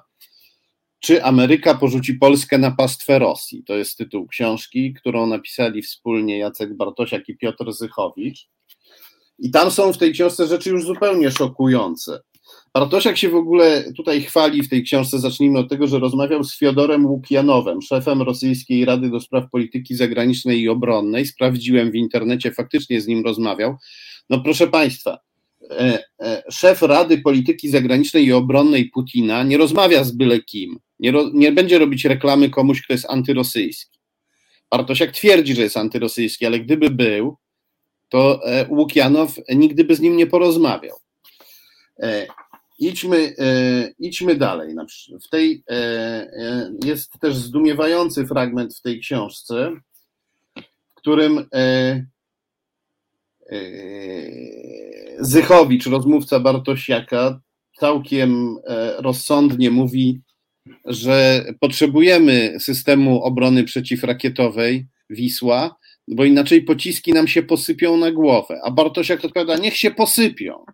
Czy 0.99 1.23
Ameryka 1.23 1.75
porzuci 1.75 2.13
Polskę 2.13 2.57
na 2.57 2.71
pastwę 2.71 3.19
Rosji? 3.19 3.63
To 3.63 3.75
jest 3.75 3.97
tytuł 3.97 4.27
książki, 4.27 4.93
którą 4.93 5.27
napisali 5.27 5.81
wspólnie 5.81 6.37
Jacek 6.37 6.77
Bartosiak 6.77 7.29
i 7.29 7.37
Piotr 7.37 7.73
Zychowicz. 7.73 8.47
I 9.39 9.51
tam 9.51 9.71
są 9.71 9.93
w 9.93 9.97
tej 9.97 10.13
książce 10.13 10.47
rzeczy 10.47 10.69
już 10.69 10.85
zupełnie 10.85 11.31
szokujące. 11.31 12.19
Bartosiak 12.75 13.17
się 13.17 13.29
w 13.29 13.35
ogóle 13.35 13.93
tutaj 13.93 14.21
chwali 14.21 14.63
w 14.63 14.69
tej 14.69 14.83
książce, 14.83 15.19
zacznijmy 15.19 15.59
od 15.59 15.69
tego, 15.69 15.87
że 15.87 15.99
rozmawiał 15.99 16.43
z 16.43 16.57
Fiodorem 16.57 17.05
Łukianowem, 17.05 17.81
szefem 17.81 18.21
Rosyjskiej 18.21 18.85
Rady 18.85 19.09
do 19.09 19.19
Spraw 19.19 19.49
Polityki 19.51 19.95
Zagranicznej 19.95 20.61
i 20.61 20.69
Obronnej. 20.69 21.25
Sprawdziłem 21.25 21.91
w 21.91 21.95
internecie, 21.95 22.51
faktycznie 22.51 23.01
z 23.01 23.07
nim 23.07 23.23
rozmawiał. 23.25 23.75
No 24.29 24.39
proszę 24.39 24.67
Państwa, 24.67 25.17
e, 25.71 26.03
e, 26.21 26.43
szef 26.51 26.81
Rady 26.81 27.17
Polityki 27.17 27.69
Zagranicznej 27.69 28.25
i 28.25 28.33
Obronnej 28.33 28.89
Putina 28.93 29.43
nie 29.43 29.57
rozmawia 29.57 30.03
z 30.03 30.11
byle 30.11 30.39
kim, 30.39 30.79
nie, 30.99 31.11
ro, 31.11 31.29
nie 31.33 31.51
będzie 31.51 31.79
robić 31.79 32.05
reklamy 32.05 32.49
komuś, 32.49 32.81
kto 32.81 32.93
jest 32.93 33.09
antyrosyjski. 33.09 33.99
Bartosiak 34.71 35.11
twierdzi, 35.11 35.55
że 35.55 35.61
jest 35.61 35.77
antyrosyjski, 35.77 36.45
ale 36.45 36.59
gdyby 36.59 36.89
był, 36.89 37.37
to 38.09 38.39
e, 38.45 38.67
Łukianow 38.69 39.35
nigdy 39.55 39.83
by 39.83 39.95
z 39.95 39.99
nim 39.99 40.17
nie 40.17 40.27
porozmawiał. 40.27 40.97
Idźmy, 42.79 43.35
e, 43.37 43.91
idźmy 43.99 44.35
dalej. 44.35 44.75
W 45.25 45.29
tej, 45.29 45.63
e, 45.69 45.73
e, 45.73 46.71
jest 46.85 47.19
też 47.19 47.35
zdumiewający 47.35 48.27
fragment 48.27 48.75
w 48.75 48.81
tej 48.81 48.99
książce, 48.99 49.71
w 50.89 50.95
którym 50.95 51.45
Zychowicz, 55.19 55.85
rozmówca 55.85 56.39
Bartosiaka, 56.39 57.39
całkiem 57.79 58.57
rozsądnie 58.97 59.71
mówi, 59.71 60.21
że 60.85 61.45
potrzebujemy 61.59 62.57
systemu 62.59 63.23
obrony 63.23 63.63
przeciwrakietowej 63.63 64.87
Wisła, 65.09 65.75
bo 66.07 66.25
inaczej 66.25 66.61
pociski 66.61 67.13
nam 67.13 67.27
się 67.27 67.43
posypią 67.43 67.97
na 67.97 68.11
głowę. 68.11 68.59
A 68.63 68.71
Bartosiak 68.71 69.25
odpowiada, 69.25 69.57
niech 69.57 69.77
się 69.77 69.91
posypią. 69.91 70.65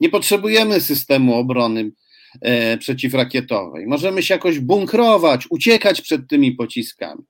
Nie 0.00 0.08
potrzebujemy 0.08 0.80
systemu 0.80 1.34
obrony 1.34 1.92
e, 2.40 2.78
przeciwrakietowej. 2.78 3.86
Możemy 3.86 4.22
się 4.22 4.34
jakoś 4.34 4.58
bunkrować, 4.58 5.46
uciekać 5.50 6.00
przed 6.00 6.28
tymi 6.28 6.52
pociskami. 6.52 7.22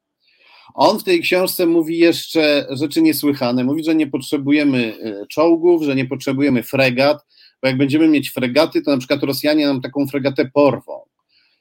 On 0.74 0.98
w 0.98 1.04
tej 1.04 1.20
książce 1.20 1.66
mówi 1.66 1.98
jeszcze 1.98 2.66
rzeczy 2.70 3.02
niesłychane. 3.02 3.64
Mówi, 3.64 3.84
że 3.84 3.94
nie 3.94 4.06
potrzebujemy 4.06 4.98
e, 5.02 5.26
czołgów, 5.26 5.82
że 5.82 5.96
nie 5.96 6.06
potrzebujemy 6.06 6.62
fregat, 6.62 7.26
bo 7.62 7.68
jak 7.68 7.76
będziemy 7.78 8.08
mieć 8.08 8.30
fregaty, 8.30 8.82
to 8.82 8.90
na 8.90 8.98
przykład 8.98 9.22
Rosjanie 9.22 9.66
nam 9.66 9.80
taką 9.80 10.06
fregatę 10.06 10.50
porwą 10.54 11.00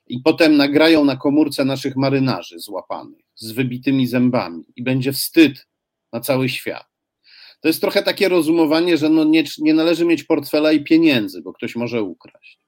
i 0.07 0.19
potem 0.19 0.57
nagrają 0.57 1.05
na 1.05 1.15
komórce 1.15 1.65
naszych 1.65 1.95
marynarzy 1.95 2.59
złapanych 2.59 3.25
z 3.35 3.51
wybitymi 3.51 4.07
zębami 4.07 4.63
i 4.75 4.83
będzie 4.83 5.13
wstyd 5.13 5.67
na 6.13 6.19
cały 6.19 6.49
świat. 6.49 6.85
To 7.61 7.67
jest 7.67 7.81
trochę 7.81 8.03
takie 8.03 8.29
rozumowanie, 8.29 8.97
że 8.97 9.09
no 9.09 9.23
nie, 9.23 9.43
nie 9.57 9.73
należy 9.73 10.05
mieć 10.05 10.23
portfela 10.23 10.71
i 10.71 10.83
pieniędzy, 10.83 11.41
bo 11.41 11.53
ktoś 11.53 11.75
może 11.75 12.03
ukraść. 12.03 12.59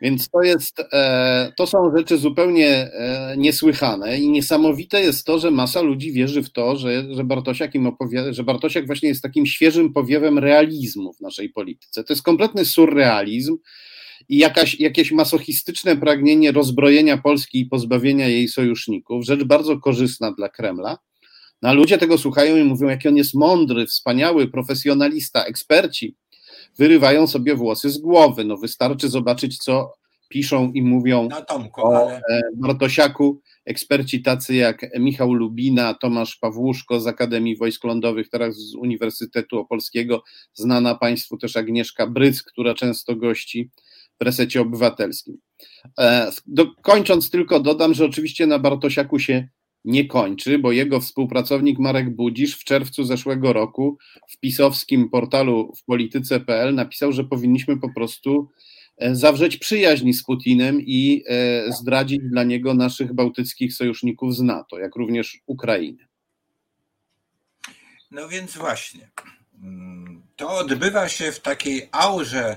Więc 0.00 0.28
to 0.30 0.42
jest, 0.42 0.80
e, 0.92 1.52
to 1.56 1.66
są 1.66 1.78
rzeczy 1.96 2.18
zupełnie 2.18 2.68
e, 2.68 3.34
niesłychane 3.38 4.18
i 4.18 4.30
niesamowite 4.30 5.00
jest 5.00 5.26
to, 5.26 5.38
że 5.38 5.50
masa 5.50 5.80
ludzi 5.80 6.12
wierzy 6.12 6.42
w 6.42 6.52
to, 6.52 6.76
że, 6.76 7.14
że, 7.14 7.24
Bartosiak 7.24 7.74
im 7.74 7.92
że 8.30 8.44
Bartosiak 8.44 8.86
właśnie 8.86 9.08
jest 9.08 9.22
takim 9.22 9.46
świeżym 9.46 9.92
powiewem 9.92 10.38
realizmu 10.38 11.12
w 11.12 11.20
naszej 11.20 11.48
polityce. 11.48 12.04
To 12.04 12.12
jest 12.12 12.22
kompletny 12.22 12.64
surrealizm 12.64 13.56
i 14.28 14.38
jakaś, 14.38 14.80
jakieś 14.80 15.12
masochistyczne 15.12 15.96
pragnienie 15.96 16.52
rozbrojenia 16.52 17.18
Polski 17.18 17.60
i 17.60 17.66
pozbawienia 17.66 18.28
jej 18.28 18.48
sojuszników, 18.48 19.24
rzecz 19.24 19.44
bardzo 19.44 19.80
korzystna 19.80 20.32
dla 20.32 20.48
Kremla, 20.48 20.98
no, 21.62 21.68
a 21.68 21.72
ludzie 21.72 21.98
tego 21.98 22.18
słuchają 22.18 22.56
i 22.56 22.64
mówią, 22.64 22.88
jaki 22.88 23.08
on 23.08 23.16
jest 23.16 23.34
mądry, 23.34 23.86
wspaniały, 23.86 24.48
profesjonalista, 24.48 25.44
eksperci. 25.44 26.16
Wyrywają 26.78 27.26
sobie 27.26 27.54
włosy 27.54 27.90
z 27.90 27.98
głowy. 27.98 28.44
No 28.44 28.56
wystarczy 28.56 29.08
zobaczyć, 29.08 29.58
co 29.58 29.92
piszą 30.28 30.72
i 30.72 30.82
mówią 30.82 31.28
no, 31.30 31.42
Tomku, 31.42 31.86
o 31.86 31.96
ale... 31.96 32.16
E, 32.16 32.42
Bartosiaku. 32.56 33.40
Eksperci 33.64 34.22
tacy 34.22 34.54
jak 34.54 34.86
Michał 34.98 35.32
Lubina, 35.32 35.94
Tomasz 35.94 36.36
Pawłuszko 36.36 37.00
z 37.00 37.06
Akademii 37.06 37.56
Wojsk 37.56 37.84
Lądowych, 37.84 38.28
teraz 38.28 38.56
z 38.56 38.74
Uniwersytetu 38.74 39.58
Opolskiego, 39.58 40.22
znana 40.54 40.94
Państwu 40.94 41.36
też 41.36 41.56
Agnieszka 41.56 42.06
Bryc, 42.06 42.42
która 42.42 42.74
często 42.74 43.16
gości 43.16 43.70
w 44.20 44.24
resecie 44.24 44.60
obywatelskim. 44.60 45.38
E, 45.98 46.30
do, 46.46 46.66
kończąc 46.82 47.30
tylko 47.30 47.60
dodam, 47.60 47.94
że 47.94 48.04
oczywiście 48.04 48.46
na 48.46 48.58
Bartosiaku 48.58 49.18
się 49.18 49.48
nie 49.86 50.06
kończy, 50.06 50.58
bo 50.58 50.72
jego 50.72 51.00
współpracownik 51.00 51.78
Marek 51.78 52.14
Budzisz 52.14 52.56
w 52.56 52.64
czerwcu 52.64 53.04
zeszłego 53.04 53.52
roku 53.52 53.98
w 54.28 54.38
pisowskim 54.40 55.10
portalu 55.10 55.72
w 55.76 55.84
polityce.pl 55.84 56.74
napisał, 56.74 57.12
że 57.12 57.24
powinniśmy 57.24 57.76
po 57.80 57.94
prostu 57.94 58.50
e, 58.96 59.14
zawrzeć 59.14 59.56
przyjaźń 59.56 60.12
z 60.12 60.24
Putinem 60.24 60.80
i 60.80 61.24
e, 61.28 61.72
zdradzić 61.72 62.20
dla 62.30 62.44
niego 62.44 62.74
naszych 62.74 63.12
bałtyckich 63.12 63.74
sojuszników 63.74 64.36
z 64.36 64.40
NATO, 64.40 64.78
jak 64.78 64.96
również 64.96 65.40
Ukrainę. 65.46 66.06
No 68.10 68.28
więc 68.28 68.56
właśnie. 68.56 69.10
Mm, 69.62 70.22
to 70.36 70.50
odbywa 70.50 71.08
się 71.08 71.32
w 71.32 71.40
takiej 71.40 71.88
aurze 71.92 72.56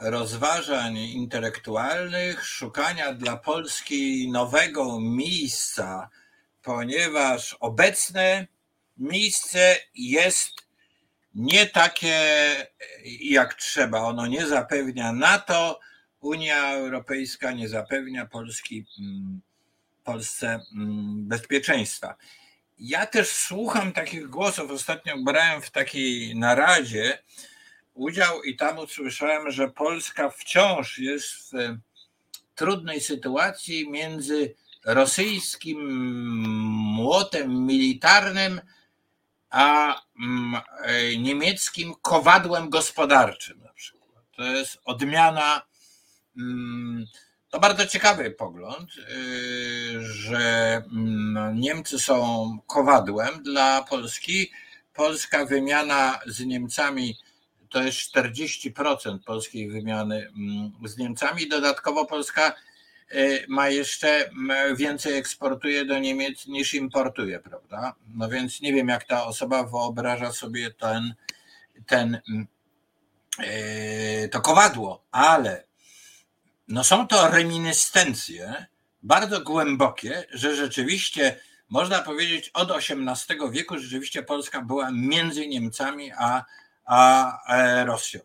rozważań 0.00 0.98
intelektualnych, 0.98 2.44
szukania 2.44 3.12
dla 3.12 3.36
Polski 3.36 4.30
nowego 4.30 5.00
miejsca 5.00 6.08
ponieważ 6.64 7.56
obecne 7.60 8.46
miejsce 8.96 9.76
jest 9.94 10.52
nie 11.34 11.66
takie 11.66 12.16
jak 13.20 13.54
trzeba. 13.54 14.00
Ono 14.00 14.26
nie 14.26 14.46
zapewnia 14.46 15.12
NATO, 15.12 15.80
Unia 16.20 16.72
Europejska 16.72 17.52
nie 17.52 17.68
zapewnia 17.68 18.26
Polski, 18.26 18.86
mm, 19.00 19.40
Polsce 20.04 20.60
mm, 20.76 21.28
bezpieczeństwa. 21.28 22.16
Ja 22.78 23.06
też 23.06 23.28
słucham 23.28 23.92
takich 23.92 24.26
głosów. 24.28 24.70
Ostatnio 24.70 25.14
brałem 25.24 25.62
w 25.62 25.70
takiej 25.70 26.36
naradzie 26.36 27.18
udział 27.94 28.42
i 28.42 28.56
tam 28.56 28.78
usłyszałem, 28.78 29.50
że 29.50 29.70
Polska 29.70 30.30
wciąż 30.30 30.98
jest 30.98 31.52
w 31.52 31.78
trudnej 32.54 33.00
sytuacji 33.00 33.90
między 33.90 34.54
rosyjskim 34.84 35.78
młotem 37.04 37.66
militarnym 37.66 38.60
a 39.50 40.00
mm, 40.20 40.62
e, 40.82 41.16
niemieckim 41.16 41.94
kowadłem 42.02 42.70
gospodarczym 42.70 43.60
na 43.60 43.72
przykład. 43.72 44.24
To 44.36 44.42
jest 44.42 44.78
odmiana 44.84 45.62
mm, 46.36 47.06
to 47.50 47.60
bardzo 47.60 47.86
ciekawy 47.86 48.30
pogląd, 48.30 48.90
y, 48.96 50.02
że 50.02 50.82
mm, 50.92 51.60
Niemcy 51.60 51.98
są 51.98 52.50
kowadłem 52.66 53.42
dla 53.42 53.82
Polski. 53.82 54.50
Polska 54.94 55.44
wymiana 55.44 56.20
z 56.26 56.40
Niemcami 56.40 57.16
to 57.70 57.82
jest 57.82 57.98
40% 58.14 59.18
polskiej 59.18 59.68
wymiany 59.68 60.32
z 60.84 60.96
Niemcami. 60.96 61.48
Dodatkowo 61.48 62.06
Polska 62.06 62.54
ma 63.48 63.68
jeszcze 63.68 64.28
mm, 64.28 64.76
więcej 64.76 65.16
eksportuje 65.16 65.84
do 65.84 65.98
Niemiec 65.98 66.46
niż 66.46 66.74
importuje, 66.74 67.40
prawda? 67.40 67.94
No 68.14 68.28
więc 68.28 68.60
nie 68.60 68.72
wiem, 68.72 68.88
jak 68.88 69.04
ta 69.04 69.24
osoba 69.24 69.62
wyobraża 69.62 70.32
sobie 70.32 70.70
ten, 70.70 71.14
ten 71.86 72.20
y, 73.40 74.28
to 74.32 74.40
kowadło, 74.40 75.04
ale 75.10 75.64
no 76.68 76.84
są 76.84 77.06
to 77.06 77.30
reminiscencje 77.30 78.66
bardzo 79.02 79.40
głębokie, 79.40 80.24
że 80.30 80.56
rzeczywiście 80.56 81.40
można 81.68 82.02
powiedzieć 82.02 82.48
od 82.48 82.70
XVIII 82.70 83.50
wieku 83.50 83.78
rzeczywiście 83.78 84.22
Polska 84.22 84.62
była 84.62 84.90
między 84.92 85.48
Niemcami 85.48 86.12
a, 86.18 86.44
a 86.84 87.38
e, 87.48 87.84
Rosją. 87.84 88.20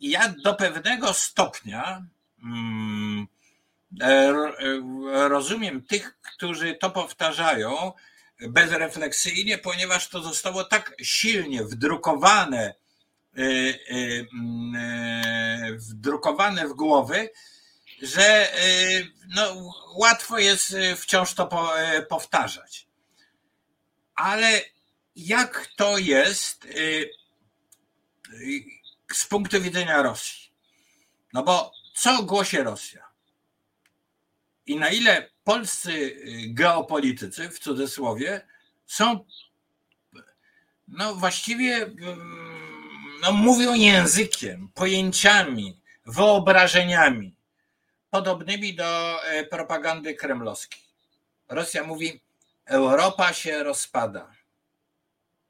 I 0.00 0.10
ja 0.10 0.34
do 0.44 0.54
pewnego 0.54 1.12
stopnia 1.12 1.82
mm, 1.82 2.10
rozumiem 5.28 5.82
tych, 5.82 6.18
którzy 6.20 6.74
to 6.74 6.90
powtarzają 6.90 7.92
bezrefleksyjnie, 8.48 9.58
ponieważ 9.58 10.08
to 10.08 10.22
zostało 10.22 10.64
tak 10.64 10.94
silnie 11.02 11.64
wdrukowane 11.64 12.74
y, 13.38 14.26
mm, 14.32 15.78
wdrukowane 15.78 16.68
w 16.68 16.72
głowy, 16.72 17.30
że 18.02 18.52
no, 19.34 19.72
łatwo 19.96 20.38
jest 20.38 20.76
wciąż 20.96 21.34
to 21.34 21.70
powtarzać. 22.08 22.86
Ale 24.14 24.60
jak 25.16 25.68
to 25.76 25.98
jest 25.98 26.66
z 29.12 29.26
punktu 29.26 29.60
widzenia 29.60 30.02
Rosji? 30.02 30.52
No 31.32 31.42
bo 31.42 31.72
co 32.00 32.22
głosi 32.22 32.56
Rosja? 32.56 33.10
I 34.66 34.76
na 34.76 34.90
ile 34.90 35.30
polscy 35.44 36.16
geopolitycy, 36.48 37.48
w 37.48 37.58
cudzysłowie, 37.58 38.46
są 38.86 39.24
no 40.88 41.14
właściwie 41.14 41.76
mm, 41.76 43.20
no, 43.22 43.32
mówią 43.32 43.74
językiem, 43.74 44.68
pojęciami, 44.74 45.80
wyobrażeniami 46.06 47.36
podobnymi 48.10 48.74
do 48.74 49.24
e, 49.24 49.44
propagandy 49.44 50.14
kremlowskiej. 50.14 50.82
Rosja 51.48 51.84
mówi: 51.84 52.20
Europa 52.64 53.32
się 53.32 53.62
rozpada. 53.62 54.32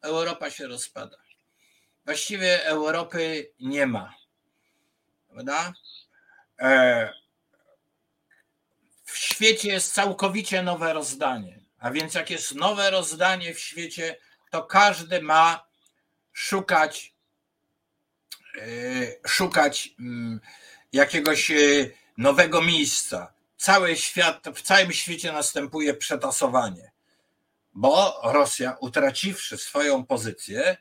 Europa 0.03 0.51
się 0.51 0.67
rozpada. 0.67 1.17
Właściwie 2.05 2.65
Europy 2.65 3.51
nie 3.61 3.87
ma. 3.87 4.15
Prawda? 5.29 5.73
E, 6.61 7.13
w 9.05 9.19
świecie 9.19 9.69
jest 9.69 9.95
całkowicie 9.95 10.63
nowe 10.63 10.93
rozdanie. 10.93 11.61
A 11.79 11.91
więc, 11.91 12.15
jak 12.15 12.31
jest 12.31 12.55
nowe 12.55 12.91
rozdanie 12.91 13.55
w 13.55 13.61
świecie, 13.61 14.17
to 14.51 14.63
każdy 14.63 15.23
ma 15.23 15.67
szukać 16.33 17.15
E, 18.59 19.29
szukać 19.29 19.95
mm, 20.01 20.41
jakiegoś 20.93 21.51
e, 21.51 21.55
nowego 22.17 22.63
miejsca. 22.63 23.33
Cały 23.57 23.97
świat, 23.97 24.49
w 24.55 24.63
całym 24.63 24.93
świecie 24.93 25.33
następuje 25.33 25.95
przetasowanie, 25.95 26.93
bo 27.75 28.21
Rosja, 28.25 28.77
utraciwszy 28.81 29.59
swoją 29.59 30.07
pozycję 30.07 30.77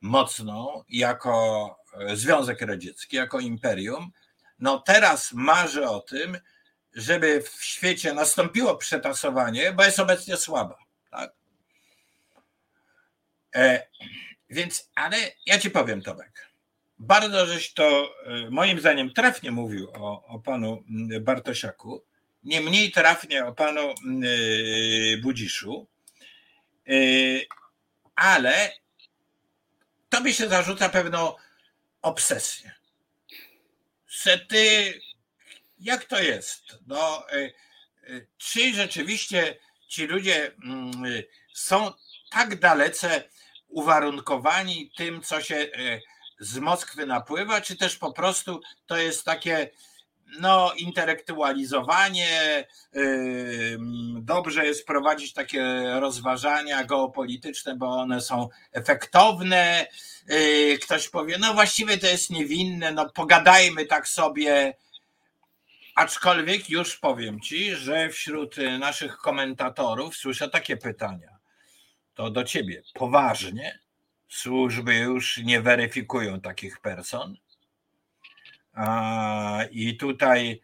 mocną 0.00 0.84
jako 0.88 1.76
Związek 2.14 2.60
Radziecki, 2.60 3.16
jako 3.16 3.40
imperium, 3.40 4.10
no 4.60 4.78
teraz 4.78 5.32
marzy 5.32 5.88
o 5.88 6.00
tym, 6.00 6.38
żeby 6.94 7.42
w 7.42 7.64
świecie 7.64 8.14
nastąpiło 8.14 8.76
przetasowanie, 8.76 9.72
bo 9.72 9.84
jest 9.84 10.00
obecnie 10.00 10.36
słaba. 10.36 10.78
Tak? 11.10 11.32
E, 13.54 13.86
więc, 14.50 14.90
ale 14.94 15.16
ja 15.46 15.58
ci 15.58 15.70
powiem, 15.70 16.02
Tomek 16.02 16.50
bardzo 17.00 17.46
żeś 17.46 17.72
to 17.72 18.14
e, 18.26 18.50
moim 18.50 18.80
zdaniem 18.80 19.12
trafnie 19.12 19.50
mówił 19.50 19.90
o, 19.90 20.26
o 20.26 20.38
panu 20.38 20.84
Bartosiaku, 21.20 22.04
nie 22.44 22.60
mniej 22.60 22.90
trafnie 22.92 23.46
o 23.46 23.52
panu 23.52 23.80
e, 23.90 23.94
Budziszu, 25.22 25.86
e, 26.88 26.92
ale 28.14 28.72
tobie 30.08 30.34
się 30.34 30.48
zarzuca 30.48 30.88
pewną 30.88 31.34
obsesję. 32.02 32.72
Że 34.10 34.38
ty, 34.38 34.94
jak 35.78 36.04
to 36.04 36.20
jest? 36.20 36.78
No, 36.86 37.26
czy 38.38 38.74
rzeczywiście 38.74 39.56
ci 39.88 40.06
ludzie 40.06 40.52
są 41.54 41.92
tak 42.30 42.58
dalece 42.58 43.24
uwarunkowani 43.68 44.92
tym, 44.96 45.22
co 45.22 45.42
się 45.42 45.68
z 46.38 46.58
Moskwy 46.58 47.06
napływa, 47.06 47.60
czy 47.60 47.76
też 47.76 47.96
po 47.96 48.12
prostu 48.12 48.60
to 48.86 48.96
jest 48.96 49.24
takie 49.24 49.70
no, 50.40 50.72
intelektualizowanie. 50.76 52.66
Dobrze 54.20 54.66
jest 54.66 54.86
prowadzić 54.86 55.32
takie 55.32 55.64
rozważania 56.00 56.84
geopolityczne, 56.84 57.76
bo 57.76 57.86
one 57.86 58.20
są 58.20 58.48
efektowne. 58.72 59.86
Yy, 60.28 60.78
ktoś 60.78 61.08
powie, 61.08 61.38
no 61.38 61.54
właściwie 61.54 61.98
to 61.98 62.06
jest 62.06 62.30
niewinne, 62.30 62.92
no 62.92 63.10
pogadajmy 63.10 63.86
tak 63.86 64.08
sobie. 64.08 64.74
Aczkolwiek 65.94 66.70
już 66.70 66.96
powiem 66.96 67.40
ci, 67.40 67.74
że 67.74 68.08
wśród 68.08 68.56
naszych 68.78 69.16
komentatorów 69.16 70.16
słyszę 70.16 70.48
takie 70.48 70.76
pytania. 70.76 71.38
To 72.14 72.30
do 72.30 72.44
ciebie. 72.44 72.82
Poważnie 72.94 73.78
służby 74.28 74.94
już 74.94 75.38
nie 75.44 75.60
weryfikują 75.60 76.40
takich 76.40 76.80
person. 76.80 77.36
I 79.70 79.96
tutaj, 79.96 80.60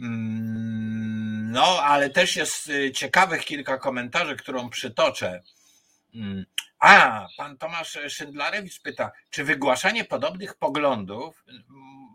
mm, 0.00 1.50
no, 1.52 1.82
ale 1.82 2.10
też 2.10 2.36
jest 2.36 2.68
y, 2.68 2.92
ciekawych 2.92 3.44
kilka 3.44 3.78
komentarzy, 3.78 4.36
którą 4.36 4.70
przytoczę. 4.70 5.42
Mm, 6.14 6.44
a, 6.78 7.26
pan 7.36 7.58
Tomasz 7.58 7.98
Szyndlarewicz 8.08 8.80
pyta, 8.80 9.12
czy 9.30 9.44
wygłaszanie 9.44 10.04
podobnych 10.04 10.54
poglądów, 10.54 11.44
mm, 11.48 11.64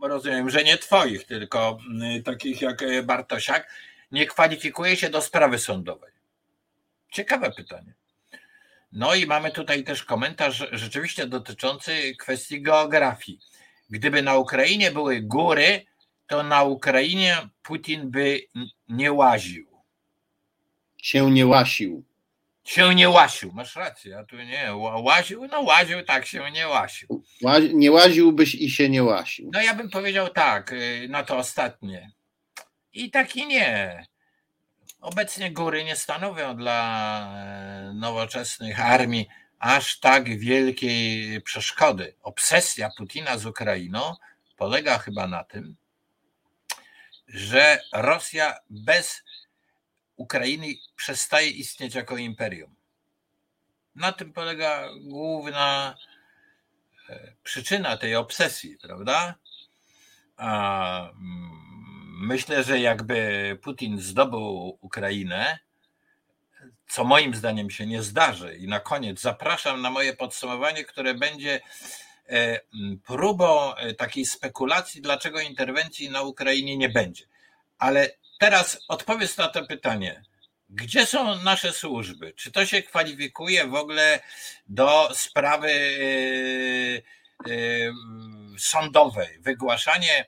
rozumiem, 0.03 0.49
że 0.49 0.63
nie 0.63 0.77
twoich, 0.77 1.25
tylko 1.25 1.77
takich 2.25 2.61
jak 2.61 3.05
Bartosiak, 3.05 3.71
nie 4.11 4.25
kwalifikuje 4.25 4.97
się 4.97 5.09
do 5.09 5.21
sprawy 5.21 5.59
sądowej? 5.59 6.11
Ciekawe 7.11 7.51
pytanie. 7.51 7.93
No 8.91 9.15
i 9.15 9.25
mamy 9.25 9.51
tutaj 9.51 9.83
też 9.83 10.03
komentarz 10.03 10.63
rzeczywiście 10.71 11.27
dotyczący 11.27 12.15
kwestii 12.15 12.61
geografii. 12.61 13.39
Gdyby 13.89 14.21
na 14.21 14.37
Ukrainie 14.37 14.91
były 14.91 15.21
góry, 15.21 15.85
to 16.27 16.43
na 16.43 16.63
Ukrainie 16.63 17.49
Putin 17.63 18.11
by 18.11 18.41
nie 18.87 19.11
łaził. 19.11 19.67
Się 20.97 21.31
nie 21.31 21.47
łasił. 21.47 22.03
Się 22.63 22.95
nie 22.95 23.09
łasił, 23.09 23.51
masz 23.53 23.75
rację, 23.75 24.17
a 24.17 24.23
tu 24.23 24.35
nie, 24.35 24.75
łaził, 24.75 25.47
no 25.47 25.61
łaził, 25.61 26.03
tak 26.03 26.25
się 26.25 26.51
nie 26.51 26.67
łasił. 26.67 27.23
Nie 27.73 27.91
łaziłbyś 27.91 28.55
i 28.55 28.69
się 28.69 28.89
nie 28.89 29.03
łasił. 29.03 29.49
No 29.53 29.61
ja 29.61 29.73
bym 29.73 29.89
powiedział 29.89 30.29
tak, 30.29 30.73
y, 30.73 31.07
na 31.09 31.23
to 31.23 31.37
ostatnie. 31.37 32.11
I 32.93 33.11
tak 33.11 33.35
i 33.35 33.47
nie. 33.47 34.05
Obecnie 35.01 35.51
góry 35.51 35.83
nie 35.83 35.95
stanowią 35.95 36.55
dla 36.55 37.29
e, 37.35 37.93
nowoczesnych 37.93 38.85
armii 38.85 39.27
aż 39.59 39.99
tak 39.99 40.39
wielkiej 40.39 41.41
przeszkody. 41.41 42.15
Obsesja 42.21 42.89
Putina 42.97 43.37
z 43.37 43.45
Ukrainą 43.45 44.15
polega 44.57 44.97
chyba 44.97 45.27
na 45.27 45.43
tym, 45.43 45.75
że 47.27 47.81
Rosja 47.93 48.55
bez 48.69 49.23
Ukrainy 50.15 50.67
przestaje 50.95 51.49
istnieć 51.49 51.95
jako 51.95 52.17
imperium. 52.17 52.75
Na 53.95 54.11
tym 54.11 54.33
polega 54.33 54.89
główna, 55.01 55.95
przyczyna 57.43 57.97
tej 57.97 58.15
obsesji, 58.15 58.77
prawda? 58.81 59.35
A, 60.37 61.09
mm, 61.09 61.65
myślę, 62.21 62.63
że 62.63 62.79
jakby 62.79 63.59
Putin 63.63 63.99
zdobył 63.99 64.77
Ukrainę, 64.81 65.59
co 66.87 67.03
moim 67.03 67.35
zdaniem 67.35 67.69
się 67.69 67.85
nie 67.85 68.03
zdarzy. 68.03 68.55
I 68.55 68.67
na 68.67 68.79
koniec 68.79 69.21
zapraszam 69.21 69.81
na 69.81 69.89
moje 69.89 70.13
podsumowanie, 70.13 70.83
które 70.83 71.13
będzie 71.13 71.61
e, 72.29 72.59
próbą 73.05 73.75
e, 73.75 73.93
takiej 73.93 74.25
spekulacji, 74.25 75.01
dlaczego 75.01 75.39
interwencji 75.39 76.09
na 76.09 76.21
Ukrainie 76.21 76.77
nie 76.77 76.89
będzie. 76.89 77.25
Ale 77.77 78.09
teraz 78.39 78.79
odpowiedz 78.87 79.37
na 79.37 79.47
to 79.47 79.65
pytanie. 79.65 80.23
Gdzie 80.69 81.05
są 81.05 81.43
nasze 81.43 81.73
służby? 81.73 82.33
Czy 82.33 82.51
to 82.51 82.65
się 82.65 82.83
kwalifikuje 82.83 83.67
w 83.67 83.75
ogóle 83.75 84.19
do 84.67 85.09
sprawy 85.13 85.71
e, 87.47 87.51
sądowej? 88.57 89.39
Wygłaszanie 89.39 90.25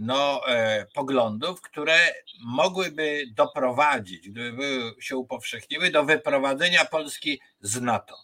no, 0.00 0.48
e, 0.48 0.86
poglądów, 0.94 1.60
które 1.60 1.98
mogłyby 2.44 3.24
doprowadzić, 3.36 4.28
gdyby 4.28 4.80
się 5.00 5.16
upowszechniły, 5.16 5.90
do 5.90 6.04
wyprowadzenia 6.04 6.84
Polski 6.84 7.40
z 7.60 7.80
NATO? 7.80 8.14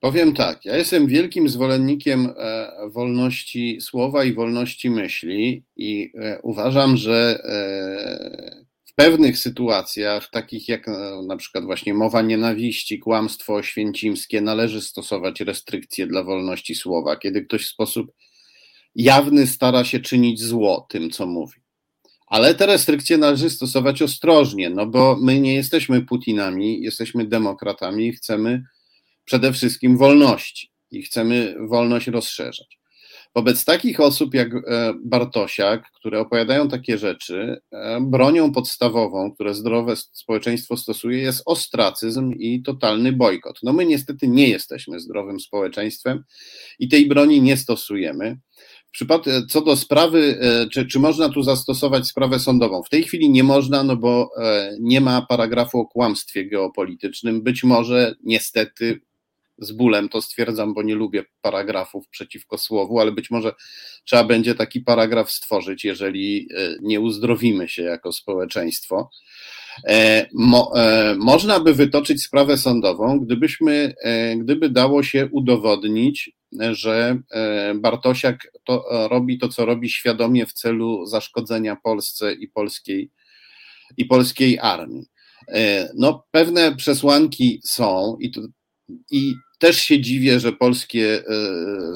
Powiem 0.00 0.34
tak, 0.34 0.64
ja 0.64 0.76
jestem 0.76 1.06
wielkim 1.06 1.48
zwolennikiem 1.48 2.34
e, 2.36 2.70
wolności 2.88 3.80
słowa 3.80 4.24
i 4.24 4.34
wolności 4.34 4.90
myśli 4.90 5.64
i 5.76 6.12
e, 6.14 6.40
uważam, 6.42 6.96
że 6.96 7.40
w 8.84 8.94
pewnych 8.94 9.38
sytuacjach, 9.38 10.30
takich 10.30 10.68
jak 10.68 10.86
na 11.26 11.36
przykład 11.36 11.64
właśnie 11.64 11.94
mowa 11.94 12.22
nienawiści, 12.22 12.98
kłamstwo 12.98 13.54
oświęcimskie, 13.54 14.40
należy 14.40 14.82
stosować 14.82 15.40
restrykcje 15.40 16.06
dla 16.06 16.24
wolności 16.24 16.74
słowa, 16.74 17.16
kiedy 17.16 17.42
ktoś 17.42 17.66
w 17.66 17.70
sposób 17.70 18.12
jawny 18.98 19.46
stara 19.46 19.84
się 19.84 20.00
czynić 20.00 20.42
zło 20.42 20.86
tym, 20.90 21.10
co 21.10 21.26
mówi. 21.26 21.60
Ale 22.26 22.54
te 22.54 22.66
restrykcje 22.66 23.18
należy 23.18 23.50
stosować 23.50 24.02
ostrożnie, 24.02 24.70
no 24.70 24.86
bo 24.86 25.18
my 25.22 25.40
nie 25.40 25.54
jesteśmy 25.54 26.02
Putinami, 26.02 26.82
jesteśmy 26.82 27.26
demokratami 27.26 28.06
i 28.06 28.12
chcemy 28.12 28.62
przede 29.24 29.52
wszystkim 29.52 29.98
wolności 29.98 30.70
i 30.90 31.02
chcemy 31.02 31.54
wolność 31.68 32.06
rozszerzać. 32.06 32.78
Wobec 33.34 33.64
takich 33.64 34.00
osób 34.00 34.34
jak 34.34 34.54
e, 34.54 34.94
Bartosiak, 35.04 35.90
które 35.92 36.20
opowiadają 36.20 36.68
takie 36.68 36.98
rzeczy, 36.98 37.60
e, 37.72 38.00
bronią 38.00 38.52
podstawową, 38.52 39.32
które 39.32 39.54
zdrowe 39.54 39.96
społeczeństwo 39.96 40.76
stosuje, 40.76 41.18
jest 41.18 41.42
ostracyzm 41.46 42.32
i 42.32 42.62
totalny 42.62 43.12
bojkot. 43.12 43.58
No 43.62 43.72
my 43.72 43.86
niestety 43.86 44.28
nie 44.28 44.48
jesteśmy 44.48 45.00
zdrowym 45.00 45.40
społeczeństwem 45.40 46.24
i 46.78 46.88
tej 46.88 47.08
broni 47.08 47.42
nie 47.42 47.56
stosujemy. 47.56 48.38
E, 49.02 49.46
co 49.48 49.60
do 49.60 49.76
sprawy, 49.76 50.38
e, 50.40 50.68
czy, 50.68 50.86
czy 50.86 50.98
można 50.98 51.28
tu 51.28 51.42
zastosować 51.42 52.06
sprawę 52.06 52.38
sądową? 52.38 52.82
W 52.82 52.88
tej 52.88 53.02
chwili 53.02 53.30
nie 53.30 53.44
można, 53.44 53.84
no 53.84 53.96
bo 53.96 54.30
e, 54.36 54.76
nie 54.80 55.00
ma 55.00 55.22
paragrafu 55.22 55.78
o 55.78 55.86
kłamstwie 55.86 56.46
geopolitycznym. 56.46 57.42
Być 57.42 57.64
może, 57.64 58.14
niestety, 58.24 59.00
z 59.58 59.72
bólem 59.72 60.08
to 60.08 60.22
stwierdzam, 60.22 60.74
bo 60.74 60.82
nie 60.82 60.94
lubię 60.94 61.24
paragrafów 61.42 62.08
przeciwko 62.08 62.58
słowu, 62.58 63.00
ale 63.00 63.12
być 63.12 63.30
może 63.30 63.52
trzeba 64.04 64.24
będzie 64.24 64.54
taki 64.54 64.80
paragraf 64.80 65.30
stworzyć, 65.30 65.84
jeżeli 65.84 66.48
nie 66.82 67.00
uzdrowimy 67.00 67.68
się 67.68 67.82
jako 67.82 68.12
społeczeństwo. 68.12 69.10
Mo, 70.32 70.72
można 71.16 71.60
by 71.60 71.74
wytoczyć 71.74 72.22
sprawę 72.22 72.58
sądową, 72.58 73.20
gdybyśmy, 73.20 73.94
gdyby 74.36 74.70
dało 74.70 75.02
się 75.02 75.28
udowodnić, 75.32 76.37
że 76.52 77.18
e, 77.30 77.74
Bartosiak 77.74 78.52
to, 78.64 79.04
e, 79.04 79.08
robi 79.08 79.38
to, 79.38 79.48
co 79.48 79.66
robi 79.66 79.90
świadomie 79.90 80.46
w 80.46 80.52
celu 80.52 81.06
zaszkodzenia 81.06 81.76
Polsce 81.76 82.32
i 82.32 82.48
polskiej, 82.48 83.10
i 83.96 84.04
polskiej 84.04 84.58
armii. 84.58 85.06
E, 85.48 85.88
no, 85.96 86.26
pewne 86.30 86.76
przesłanki 86.76 87.60
są 87.64 88.16
i, 88.20 88.30
to, 88.30 88.40
i 89.10 89.34
też 89.58 89.80
się 89.80 90.00
dziwię, 90.00 90.40
że 90.40 90.52
polskie 90.52 91.22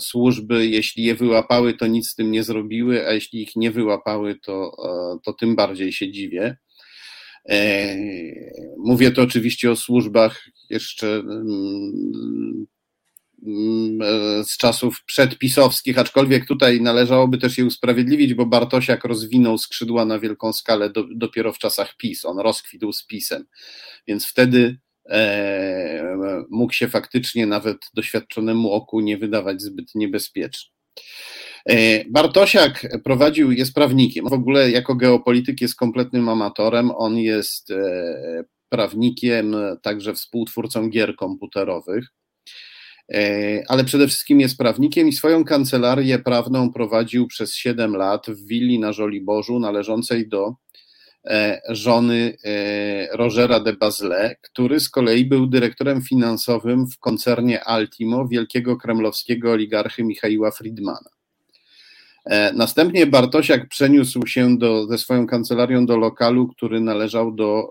służby, 0.01 0.67
jeśli 0.67 1.05
je 1.05 1.15
wyłapały, 1.15 1.75
to 1.75 1.87
nic 1.87 2.09
z 2.09 2.15
tym 2.15 2.31
nie 2.31 2.43
zrobiły, 2.43 3.09
a 3.09 3.13
jeśli 3.13 3.43
ich 3.43 3.57
nie 3.57 3.71
wyłapały, 3.71 4.39
to, 4.43 4.77
to 5.25 5.33
tym 5.33 5.57
bardziej 5.57 5.93
się 5.93 6.13
dziwię. 6.13 6.57
Mówię 8.79 9.11
to 9.11 9.23
oczywiście 9.23 9.71
o 9.71 9.77
służbach 9.77 10.45
jeszcze 10.71 11.15
mm, 11.17 12.67
e, 12.67 12.82
z 14.45 14.57
czasów 14.57 15.05
przedpisowskich, 15.05 15.99
aczkolwiek 15.99 16.47
tutaj 16.47 16.81
należałoby 16.81 17.39
też 17.39 17.59
je 17.59 17.65
usprawiedliwić, 17.65 18.35
bo 18.35 18.47
Bartosiak 18.47 19.05
rozwinął 19.05 19.59
skrzydła 19.59 20.05
na 20.05 20.19
wielką 20.19 20.53
skalę 20.53 20.91
do, 20.91 21.05
dopiero 21.15 21.53
w 21.53 21.59
czasach 21.59 21.97
PiS. 21.97 22.25
On 22.25 22.39
rozkwitł 22.39 22.93
z 22.93 23.07
PiSem, 23.07 23.45
więc 24.07 24.27
wtedy 24.27 24.79
e, 25.09 26.17
mógł 26.51 26.73
się 26.73 26.89
faktycznie 26.89 27.47
nawet 27.47 27.77
doświadczonemu 27.95 28.73
oku 28.73 29.01
nie 29.01 29.19
wydawać 29.19 29.63
zbyt 29.63 29.95
niebezpieczny. 29.95 30.71
E, 31.67 32.05
Bartosiak 32.05 32.87
prowadził, 33.05 33.53
jest 33.53 33.75
prawnikiem. 33.75 34.29
W 34.29 34.33
ogóle 34.33 34.71
jako 34.71 34.95
geopolityk 34.95 35.61
jest 35.61 35.77
kompletnym 35.77 36.29
amatorem. 36.29 36.91
On 36.91 37.19
jest 37.19 37.71
e, 37.71 38.45
prawnikiem, 38.69 39.57
także 39.83 40.15
współtwórcą 40.15 40.91
gier 40.91 41.17
komputerowych. 41.17 42.09
E, 43.13 43.63
ale 43.69 43.85
przede 43.85 44.09
wszystkim 44.09 44.41
jest 44.41 44.59
prawnikiem 44.59 45.09
i 45.09 45.13
swoją 45.13 45.45
kancelarię 45.45 46.19
prawną 46.19 46.73
prowadził 46.73 47.27
przez 47.27 47.55
7 47.55 47.97
lat 47.97 48.27
w 48.29 48.47
willi 48.47 48.79
na 48.79 48.93
Żoliborzu 48.93 49.59
należącej 49.59 50.29
do 50.29 50.55
e, 51.25 51.61
żony 51.69 52.37
e, 52.45 53.17
Rogera 53.17 53.61
de 53.61 53.73
Bazle, 53.73 54.37
który 54.43 54.81
z 54.81 54.91
kolei 54.91 55.25
był 55.25 55.47
dyrektorem 55.47 56.03
finansowym 56.03 56.87
w 56.87 56.99
koncernie 56.99 57.65
Altimo 57.65 58.29
wielkiego 58.29 58.77
kremlowskiego 58.77 59.51
oligarchy 59.53 60.05
Michaiła 60.05 60.51
Friedmana. 60.51 61.11
Następnie 62.55 63.07
Bartosiak 63.07 63.69
przeniósł 63.69 64.27
się 64.27 64.59
do, 64.59 64.87
ze 64.87 64.99
swoją 64.99 65.27
kancelarią 65.27 65.87
do 65.87 65.97
lokalu, 65.97 66.49
który 66.49 66.81
należał 66.81 67.33
do 67.33 67.71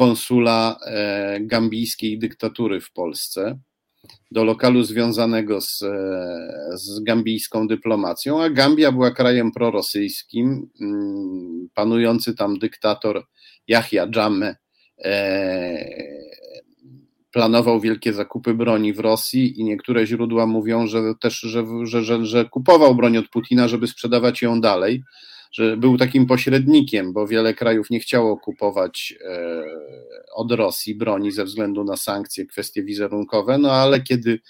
konsula 0.00 0.78
e, 0.86 1.40
gambijskiej 1.40 2.18
dyktatury 2.18 2.80
w 2.80 2.92
Polsce, 2.92 3.58
do 4.30 4.44
lokalu 4.44 4.82
związanego 4.82 5.60
z, 5.60 5.82
e, 5.82 5.88
z 6.74 7.00
gambijską 7.00 7.68
dyplomacją, 7.68 8.42
a 8.42 8.50
Gambia 8.50 8.92
była 8.92 9.10
krajem 9.10 9.52
prorosyjskim. 9.52 10.70
Mm, 10.80 11.68
panujący 11.74 12.34
tam 12.34 12.58
dyktator 12.58 13.26
Yahya 13.68 14.00
Jammeh 14.16 14.56
planował 17.32 17.80
wielkie 17.80 18.12
zakupy 18.12 18.54
broni 18.54 18.92
w 18.92 18.98
Rosji 18.98 19.60
i 19.60 19.64
niektóre 19.64 20.06
źródła 20.06 20.46
mówią, 20.46 20.86
że 20.86 21.02
też, 21.20 21.40
że, 21.40 21.64
że, 21.84 22.02
że, 22.02 22.26
że 22.26 22.44
kupował 22.44 22.94
broń 22.94 23.16
od 23.16 23.28
Putina, 23.28 23.68
żeby 23.68 23.86
sprzedawać 23.86 24.42
ją 24.42 24.60
dalej 24.60 25.02
że 25.52 25.76
był 25.76 25.98
takim 25.98 26.26
pośrednikiem, 26.26 27.12
bo 27.12 27.26
wiele 27.26 27.54
krajów 27.54 27.90
nie 27.90 28.00
chciało 28.00 28.36
kupować 28.36 29.14
e, 29.24 29.64
od 30.34 30.52
Rosji 30.52 30.94
broni 30.94 31.32
ze 31.32 31.44
względu 31.44 31.84
na 31.84 31.96
sankcje, 31.96 32.46
kwestie 32.46 32.82
wizerunkowe, 32.82 33.58
no 33.58 33.72
ale 33.72 34.00
kiedy 34.00 34.40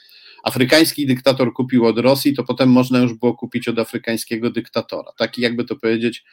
afrykański 0.44 1.07
dyktator 1.07 1.53
kupił 1.53 1.86
od 1.86 1.98
Rosji, 1.98 2.34
to 2.34 2.44
potem 2.44 2.68
można 2.68 2.98
już 2.98 3.14
było 3.14 3.34
kupić 3.34 3.68
od 3.68 3.78
afrykańskiego 3.78 4.51
dyktatora. 4.51 5.12
Taki, 5.18 5.42
jakby 5.42 5.64
to 5.64 5.76
powiedzieć, 5.76 6.24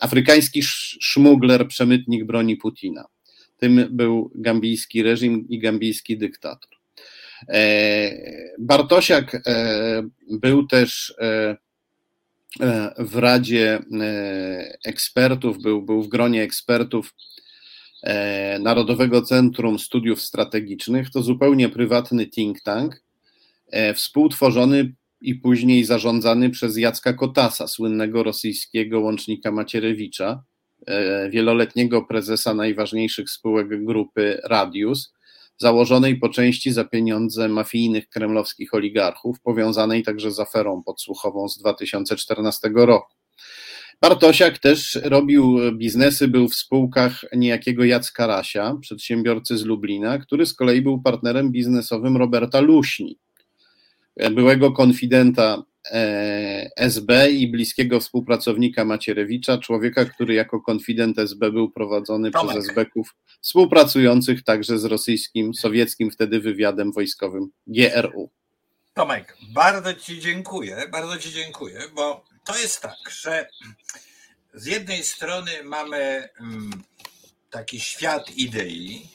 afrykański 0.00 0.62
szmugler, 1.00 1.68
przemytnik 1.68 2.24
broni 2.24 2.56
Putina. 2.56 3.04
Tym 3.56 3.86
był 3.90 4.30
gambijski 4.34 5.02
reżim 5.02 5.48
i 5.48 5.58
gambijski 5.58 6.18
dyktator. 6.18 6.70
E, 7.48 8.10
Bartosiak 8.58 9.34
e, 9.34 10.02
był 10.30 10.66
też 10.66 11.14
w 12.98 13.16
Radzie 13.16 13.78
e, 14.00 14.78
Ekspertów, 14.84 15.62
był, 15.62 15.82
był 15.82 16.02
w 16.02 16.08
gronie 16.08 16.42
ekspertów 16.42 17.14
e, 18.02 18.58
Narodowego 18.58 19.22
Centrum 19.22 19.78
Studiów 19.78 20.22
Strategicznych. 20.22 21.10
To 21.10 21.22
zupełnie 21.22 21.68
prywatny 21.68 22.26
think 22.26 22.60
tank, 22.60 23.02
współtworzony 23.94 24.94
i 25.20 25.34
później 25.34 25.84
zarządzany 25.84 26.50
przez 26.50 26.76
Jacka 26.76 27.12
Kotasa, 27.12 27.68
słynnego 27.68 28.22
rosyjskiego 28.22 29.00
łącznika 29.00 29.52
Macierewicza, 29.52 30.42
wieloletniego 31.30 32.02
prezesa 32.02 32.54
najważniejszych 32.54 33.30
spółek 33.30 33.84
grupy 33.84 34.40
Radius 34.44 35.12
założonej 35.58 36.16
po 36.16 36.28
części 36.28 36.72
za 36.72 36.84
pieniądze 36.84 37.48
mafijnych 37.48 38.08
kremlowskich 38.08 38.74
oligarchów, 38.74 39.40
powiązanej 39.40 40.02
także 40.02 40.30
z 40.30 40.40
aferą 40.40 40.82
podsłuchową 40.82 41.48
z 41.48 41.58
2014 41.58 42.70
roku. 42.74 43.14
Bartosiak 44.00 44.58
też 44.58 44.98
robił 45.02 45.58
biznesy, 45.72 46.28
był 46.28 46.48
w 46.48 46.54
spółkach 46.54 47.24
niejakiego 47.36 47.84
Jacka 47.84 48.26
Rasia, 48.26 48.76
przedsiębiorcy 48.80 49.58
z 49.58 49.64
Lublina, 49.64 50.18
który 50.18 50.46
z 50.46 50.54
kolei 50.54 50.82
był 50.82 51.02
partnerem 51.02 51.52
biznesowym 51.52 52.16
Roberta 52.16 52.60
Luśni. 52.60 53.18
byłego 54.30 54.72
konfidenta 54.72 55.62
SB 56.76 57.30
i 57.30 57.48
bliskiego 57.48 58.00
współpracownika 58.00 58.84
Macierewicza, 58.84 59.58
człowieka, 59.58 60.04
który 60.04 60.34
jako 60.34 60.60
konfident 60.60 61.18
SB 61.18 61.52
był 61.52 61.70
prowadzony 61.70 62.30
Tomek. 62.30 62.50
przez 62.50 62.68
SB-ków 62.68 63.14
współpracujących 63.40 64.44
także 64.44 64.78
z 64.78 64.84
rosyjskim, 64.84 65.54
sowieckim 65.54 66.10
wtedy 66.10 66.40
wywiadem 66.40 66.92
wojskowym 66.92 67.50
GRU. 67.66 68.30
Tomek, 68.94 69.36
bardzo 69.54 69.94
Ci 69.94 70.20
dziękuję, 70.20 70.88
bardzo 70.92 71.18
Ci 71.18 71.32
dziękuję, 71.32 71.80
bo 71.94 72.24
to 72.44 72.58
jest 72.58 72.80
tak, 72.80 72.96
że 73.22 73.48
z 74.54 74.66
jednej 74.66 75.02
strony 75.04 75.50
mamy 75.64 76.28
mm, 76.40 76.70
taki 77.50 77.80
świat 77.80 78.30
idei, 78.36 79.08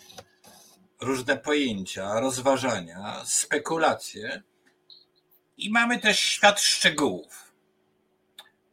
różne 1.01 1.37
pojęcia, 1.37 2.19
rozważania, 2.19 3.21
spekulacje 3.25 4.43
i 5.57 5.69
mamy 5.71 5.99
też 5.99 6.19
świat 6.19 6.61
szczegółów. 6.61 7.53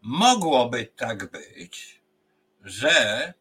Mogłoby 0.02 0.86
tak 0.96 1.30
być, 1.30 2.00
że 2.64 3.34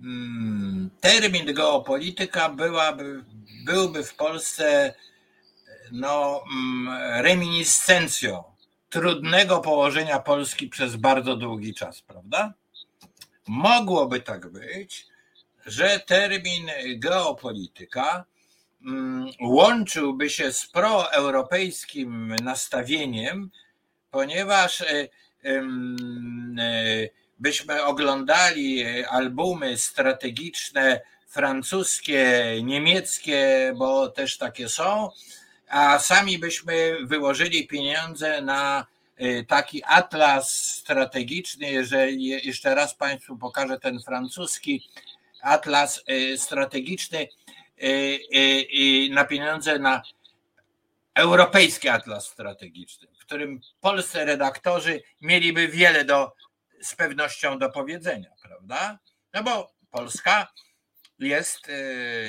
mm, 0.00 0.90
termin 1.00 1.54
geopolityka 1.54 2.48
byłaby, 2.48 3.24
byłby 3.64 4.04
w 4.04 4.14
Polsce 4.14 4.94
no, 5.92 6.44
mm, 6.52 7.22
reminiscencją 7.22 8.44
trudnego 8.90 9.60
położenia 9.60 10.18
Polski 10.18 10.68
przez 10.68 10.96
bardzo 10.96 11.36
długi 11.36 11.74
czas, 11.74 12.02
prawda? 12.02 12.54
Mogłoby 13.46 14.20
tak 14.20 14.48
być, 14.52 15.06
że 15.66 16.00
termin 16.00 16.70
geopolityka 16.96 18.24
łączyłby 19.40 20.30
się 20.30 20.52
z 20.52 20.66
proeuropejskim 20.66 22.36
nastawieniem, 22.42 23.50
ponieważ 24.10 24.80
e, 24.80 25.08
e, 25.44 25.62
byśmy 27.38 27.82
oglądali 27.82 28.84
albumy 29.04 29.76
strategiczne 29.76 31.00
francuskie, 31.28 32.44
niemieckie, 32.62 33.72
bo 33.76 34.08
też 34.08 34.38
takie 34.38 34.68
są, 34.68 35.10
a 35.68 35.98
sami 35.98 36.38
byśmy 36.38 36.96
wyłożyli 37.04 37.66
pieniądze 37.66 38.42
na 38.42 38.86
taki 39.48 39.82
atlas 39.84 40.50
strategiczny, 40.54 41.70
jeżeli 41.70 42.26
jeszcze 42.26 42.74
raz 42.74 42.94
Państwu 42.94 43.36
pokażę 43.36 43.80
ten 43.80 44.00
francuski 44.00 44.88
atlas 45.42 46.04
strategiczny 46.36 47.28
na 49.10 49.24
pieniądze 49.24 49.78
na 49.78 50.02
europejski 51.14 51.88
atlas 51.88 52.26
strategiczny, 52.26 53.08
w 53.20 53.24
którym 53.24 53.60
polscy 53.80 54.24
redaktorzy 54.24 55.02
mieliby 55.20 55.68
wiele 55.68 56.04
do, 56.04 56.32
z 56.82 56.94
pewnością 56.94 57.58
do 57.58 57.70
powiedzenia, 57.70 58.30
prawda? 58.42 58.98
No 59.34 59.42
bo 59.42 59.72
Polska 59.90 60.52
jest 61.18 61.70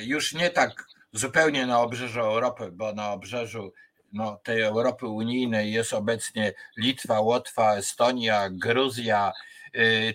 już 0.02 0.34
nie 0.34 0.50
tak 0.50 0.84
zupełnie 1.12 1.66
na 1.66 1.80
obrzeżu 1.80 2.20
Europy, 2.20 2.70
bo 2.72 2.92
na 2.92 3.12
obrzeżu 3.12 3.72
no, 4.12 4.36
tej 4.36 4.62
Europy 4.62 5.06
unijnej 5.06 5.72
jest 5.72 5.92
obecnie 5.92 6.52
Litwa, 6.76 7.20
Łotwa, 7.20 7.76
Estonia, 7.76 8.48
Gruzja 8.50 9.32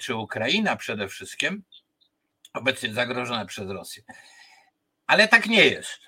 czy 0.01 0.15
Ukraina 0.15 0.75
przede 0.75 1.07
wszystkim, 1.07 1.63
obecnie 2.53 2.93
zagrożone 2.93 3.45
przez 3.45 3.69
Rosję. 3.69 4.03
Ale 5.07 5.27
tak 5.27 5.45
nie 5.45 5.65
jest. 5.65 5.99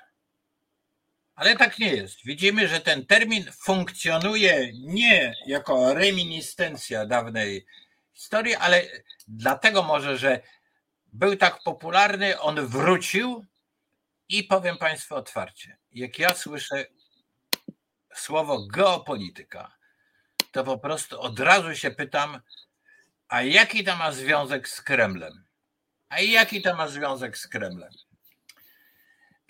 Ale 1.36 1.56
tak 1.56 1.80
nie 1.80 1.95
jest. 1.95 2.26
Widzimy, 2.26 2.68
że 2.68 2.82
ten 2.82 3.06
termin 3.06 3.52
funkcjonuje 3.52 4.72
nie 4.74 5.36
jako 5.45 5.93
reminiscencja 5.93 7.06
dawnej 7.06 7.66
historii, 8.14 8.56
ale 8.56 8.86
dlatego 9.28 9.84
może, 9.84 10.18
że 10.18 10.41
był 11.08 11.36
tak 11.36 11.64
popularny, 11.64 12.39
on 12.39 12.68
wrócił 12.68 13.45
i 14.30 14.43
powiem 14.43 14.78
Państwu 14.78 15.16
otwarcie, 15.16 15.78
jak 15.91 16.20
ja 16.20 16.36
słyszę 16.36 16.86
słowo 18.14 18.68
geopolityka, 18.68 19.76
to 20.52 20.64
po 20.64 20.78
prostu 20.78 21.22
od 21.22 21.39
razu 21.39 21.76
się 21.76 21.91
pytam, 21.91 22.41
a 23.28 23.41
jaki 23.41 23.84
to 23.84 23.95
ma 23.95 24.12
związek 24.12 24.70
z 24.70 24.82
Kremlem? 24.82 25.45
A 26.10 26.20
jaki 26.20 26.62
to 26.62 26.76
ma 26.76 26.88
związek 26.88 27.38
z 27.38 27.47
Kremlem? 27.47 27.93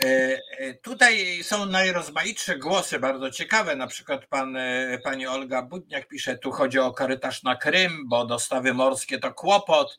E, 0.03 0.41
e, 0.57 0.73
tutaj 0.73 1.43
są 1.43 1.65
najrozmaitsze 1.65 2.57
głosy, 2.57 2.99
bardzo 2.99 3.31
ciekawe. 3.31 3.75
Na 3.75 3.87
przykład 3.87 4.25
pan, 4.25 4.57
e, 4.57 4.99
pani 5.03 5.27
Olga 5.27 5.61
Budniak 5.61 6.07
pisze, 6.07 6.37
tu 6.37 6.51
chodzi 6.51 6.79
o 6.79 6.93
korytarz 6.93 7.43
na 7.43 7.55
Krym, 7.55 8.09
bo 8.09 8.25
dostawy 8.25 8.73
morskie 8.73 9.19
to 9.19 9.33
kłopot 9.33 9.97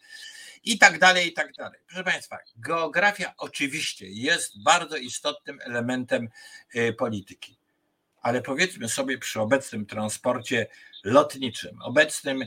i 0.65 0.79
tak 0.79 0.99
dalej, 0.99 1.29
i 1.29 1.33
tak 1.33 1.53
dalej. 1.53 1.81
Proszę 1.87 2.05
Państwa, 2.05 2.39
geografia 2.57 3.35
oczywiście 3.39 4.07
jest 4.09 4.63
bardzo 4.63 4.97
istotnym 4.97 5.59
elementem 5.65 6.29
polityki, 6.99 7.59
ale 8.23 8.43
powiedzmy 8.43 8.89
sobie 8.89 9.19
przy 9.19 9.41
obecnym 9.41 9.87
transporcie 9.87 10.67
lotniczym, 11.05 11.83
obecnym, 11.83 12.45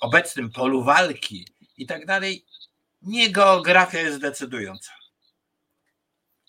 obecnym 0.00 0.50
polu 0.50 0.84
walki 0.84 1.46
i 1.76 1.86
tak 1.86 2.06
dalej, 2.06 2.44
nie 3.02 3.30
geografia 3.30 4.00
jest 4.00 4.20
decydująca. 4.20 4.98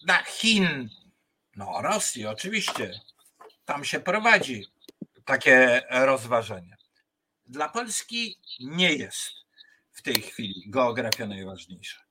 Dla 0.01 0.23
Chin, 0.23 0.89
no 1.55 1.81
Rosji 1.81 2.25
oczywiście, 2.25 2.99
tam 3.65 3.85
się 3.85 3.99
prowadzi 3.99 4.65
takie 5.25 5.81
rozważania. 5.89 6.77
Dla 7.45 7.69
Polski 7.69 8.37
nie 8.59 8.93
jest 8.93 9.31
w 9.91 10.01
tej 10.01 10.21
chwili 10.21 10.63
geografia 10.67 11.27
najważniejsza. 11.27 12.03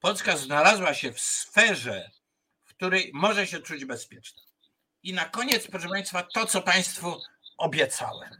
Polska 0.00 0.36
znalazła 0.36 0.94
się 0.94 1.12
w 1.12 1.20
sferze, 1.20 2.10
w 2.64 2.74
której 2.74 3.10
może 3.14 3.46
się 3.46 3.58
czuć 3.58 3.84
bezpieczna. 3.84 4.42
I 5.02 5.12
na 5.12 5.24
koniec, 5.24 5.66
proszę 5.66 5.88
Państwa, 5.88 6.22
to, 6.22 6.46
co 6.46 6.62
Państwu 6.62 7.20
obiecałem. 7.58 8.30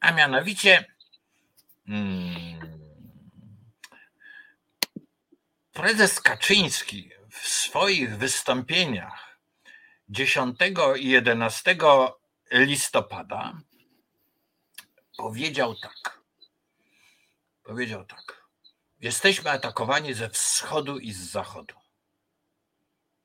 A 0.00 0.12
mianowicie 0.12 0.84
hmm, 1.86 2.60
prezes 5.72 6.20
Kaczyński 6.20 7.10
w 7.42 7.48
swoich 7.48 8.16
wystąpieniach 8.16 9.38
10 10.08 10.58
i 10.96 11.08
11 11.08 11.76
listopada 12.50 13.60
powiedział 15.16 15.74
tak. 15.74 16.20
Powiedział 17.62 18.04
tak. 18.04 18.46
Jesteśmy 19.00 19.50
atakowani 19.50 20.14
ze 20.14 20.30
wschodu 20.30 20.98
i 20.98 21.12
z 21.12 21.30
zachodu. 21.30 21.74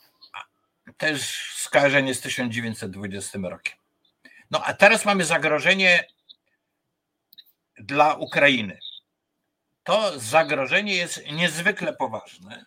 też 0.98 1.52
skojarzenie 1.56 2.14
z 2.14 2.22
1920 2.22 3.40
rokiem. 3.44 3.78
No 4.52 4.64
a 4.64 4.74
teraz 4.74 5.06
mamy 5.06 5.26
zagrożenie 5.26 6.08
dla 7.78 8.14
Ukrainy. 8.14 8.80
To 9.84 10.20
zagrożenie 10.20 10.96
jest 10.96 11.32
niezwykle 11.32 11.94
poważne, 11.94 12.66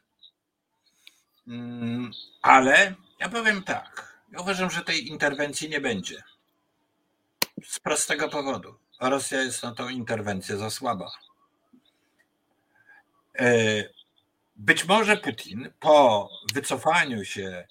mm, 1.47 2.11
ale 2.43 2.95
ja 3.19 3.29
powiem 3.29 3.63
tak. 3.63 4.19
Ja 4.33 4.41
uważam, 4.41 4.71
że 4.71 4.85
tej 4.85 5.09
interwencji 5.09 5.69
nie 5.69 5.81
będzie. 5.81 6.23
Z 7.65 7.81
prostego 7.81 8.29
powodu. 8.29 8.79
Rosja 9.01 9.43
jest 9.43 9.63
na 9.63 9.75
tą 9.75 9.89
interwencję 9.89 10.57
za 10.57 10.71
słaba. 10.71 11.11
E, 13.39 13.85
być 14.57 14.85
może 14.85 15.17
Putin 15.17 15.73
po 15.81 16.31
wycofaniu 16.55 17.25
się 17.25 17.67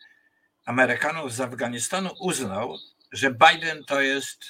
Amerykanów 0.66 1.34
z 1.34 1.42
Afganistanu 1.42 2.10
uznał, 2.20 2.78
że 3.12 3.32
Biden 3.32 3.84
to 3.84 4.02
jest 4.02 4.46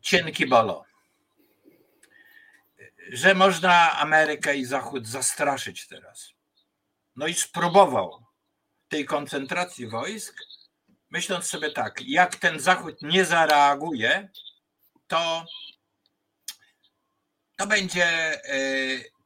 cienki 0.00 0.46
bolo. 0.46 0.84
Że 3.12 3.34
można 3.34 3.98
Amerykę 3.98 4.56
i 4.56 4.64
Zachód 4.64 5.06
zastraszyć 5.06 5.86
teraz. 5.86 6.32
No 7.16 7.26
i 7.26 7.34
spróbował 7.34 8.23
tej 8.94 9.04
koncentracji 9.04 9.88
wojsk, 9.88 10.34
myśląc 11.10 11.46
sobie 11.46 11.70
tak, 11.70 12.02
jak 12.06 12.36
ten 12.36 12.60
Zachód 12.60 13.02
nie 13.02 13.24
zareaguje, 13.24 14.28
to, 15.06 15.44
to 17.56 17.66
będzie, 17.66 18.06
e, 18.44 18.58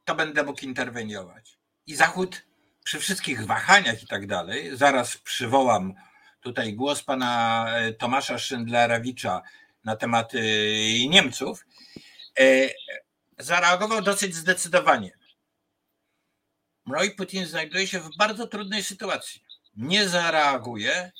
to 0.05 0.15
będę 0.15 0.43
mógł 0.43 0.65
interweniować. 0.65 1.57
I 1.87 1.95
Zachód 1.95 2.41
przy 2.83 2.99
wszystkich 2.99 3.45
wahaniach 3.45 4.03
i 4.03 4.07
tak 4.07 4.27
dalej, 4.27 4.77
zaraz 4.77 5.17
przywołam 5.17 5.93
tutaj 6.41 6.73
głos 6.73 7.03
pana 7.03 7.65
e, 7.69 7.93
Tomasza 7.93 8.37
Szydlerowicza 8.39 9.41
na 9.83 9.95
temat 9.95 10.35
e, 10.35 10.39
Niemców, 11.09 11.65
zareagował 13.37 14.01
dosyć 14.01 14.35
zdecydowanie. 14.35 15.11
No 16.85 16.99
Putin 17.17 17.45
znajduje 17.45 17.87
się 17.87 17.99
w 17.99 18.17
bardzo 18.17 18.47
trudnej 18.47 18.83
sytuacji. 18.83 19.48
Nie 19.75 20.09
zareaguje, 20.09 21.11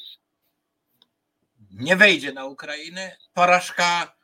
nie 1.71 1.95
wejdzie 1.95 2.33
na 2.33 2.45
Ukrainę, 2.45 3.17
porażka 3.33 4.15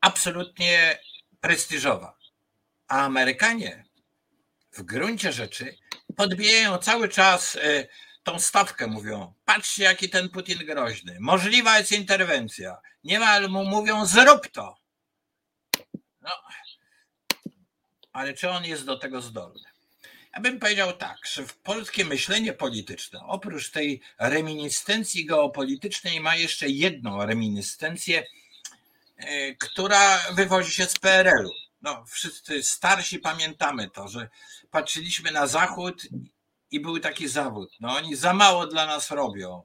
absolutnie 0.00 0.98
prestiżowa. 1.40 2.18
A 2.88 3.04
Amerykanie 3.04 3.84
w 4.72 4.82
gruncie 4.82 5.32
rzeczy 5.32 5.76
podbijają 6.16 6.78
cały 6.78 7.08
czas 7.08 7.56
e, 7.56 7.86
tą 8.22 8.40
stawkę, 8.40 8.86
mówią, 8.86 9.34
patrzcie 9.44 9.84
jaki 9.84 10.10
ten 10.10 10.28
Putin 10.28 10.58
groźny, 10.58 11.16
możliwa 11.20 11.78
jest 11.78 11.92
interwencja. 11.92 12.80
Niemal 13.04 13.48
mu 13.48 13.64
mówią, 13.64 14.06
zrób 14.06 14.48
to. 14.48 14.76
No, 16.20 16.30
ale 18.12 18.34
czy 18.34 18.50
on 18.50 18.64
jest 18.64 18.84
do 18.84 18.98
tego 18.98 19.22
zdolny? 19.22 19.71
Ja 20.34 20.40
bym 20.40 20.58
powiedział 20.58 20.92
tak, 20.92 21.18
że 21.32 21.44
polskie 21.62 22.04
myślenie 22.04 22.52
polityczne, 22.52 23.20
oprócz 23.26 23.70
tej 23.70 24.00
reminiscencji 24.18 25.26
geopolitycznej, 25.26 26.20
ma 26.20 26.36
jeszcze 26.36 26.68
jedną 26.68 27.26
reminiscencję, 27.26 28.26
e, 29.16 29.54
która 29.54 30.18
wywodzi 30.34 30.70
się 30.70 30.86
z 30.86 30.98
PRL-u. 30.98 31.50
No, 31.82 32.04
wszyscy 32.08 32.62
starsi 32.62 33.18
pamiętamy 33.18 33.90
to, 33.90 34.08
że 34.08 34.28
patrzyliśmy 34.70 35.30
na 35.30 35.46
Zachód 35.46 36.08
i 36.70 36.80
był 36.80 36.98
taki 36.98 37.28
zawód. 37.28 37.72
No, 37.80 37.96
oni 37.96 38.16
za 38.16 38.32
mało 38.34 38.66
dla 38.66 38.86
nas 38.86 39.10
robią. 39.10 39.62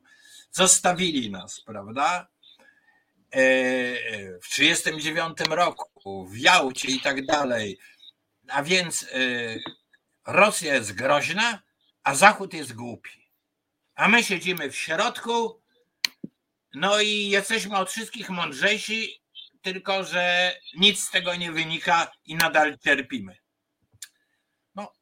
Zostawili 0.52 1.32
nas, 1.32 1.62
prawda? 1.62 2.28
E, 3.32 3.42
w 4.40 4.50
1939 4.50 5.38
roku, 5.50 6.28
w 6.28 6.38
Jałcie 6.38 6.88
i 6.88 7.02
tak 7.02 7.26
dalej. 7.26 7.80
A 8.48 8.64
więc 8.64 9.04
e, 9.04 9.08
Rosja 10.28 10.74
jest 10.74 10.94
groźna, 10.94 11.62
a 12.04 12.16
Zachód 12.16 12.54
jest 12.54 12.74
głupi. 12.74 13.32
A 13.96 14.08
my 14.08 14.24
siedzimy 14.24 14.72
w 14.72 14.76
środku, 14.76 15.62
no 16.74 17.02
i 17.02 17.30
jesteśmy 17.30 17.78
od 17.78 17.90
wszystkich 17.90 18.30
mądrzejsi, 18.30 19.22
tylko 19.62 20.04
że 20.04 20.56
nic 20.78 21.04
z 21.04 21.12
tego 21.12 21.36
nie 21.36 21.52
wynika 21.52 22.12
i 22.26 22.36
nadal 22.36 22.78
cierpimy. 22.78 23.38
No, 24.76 24.94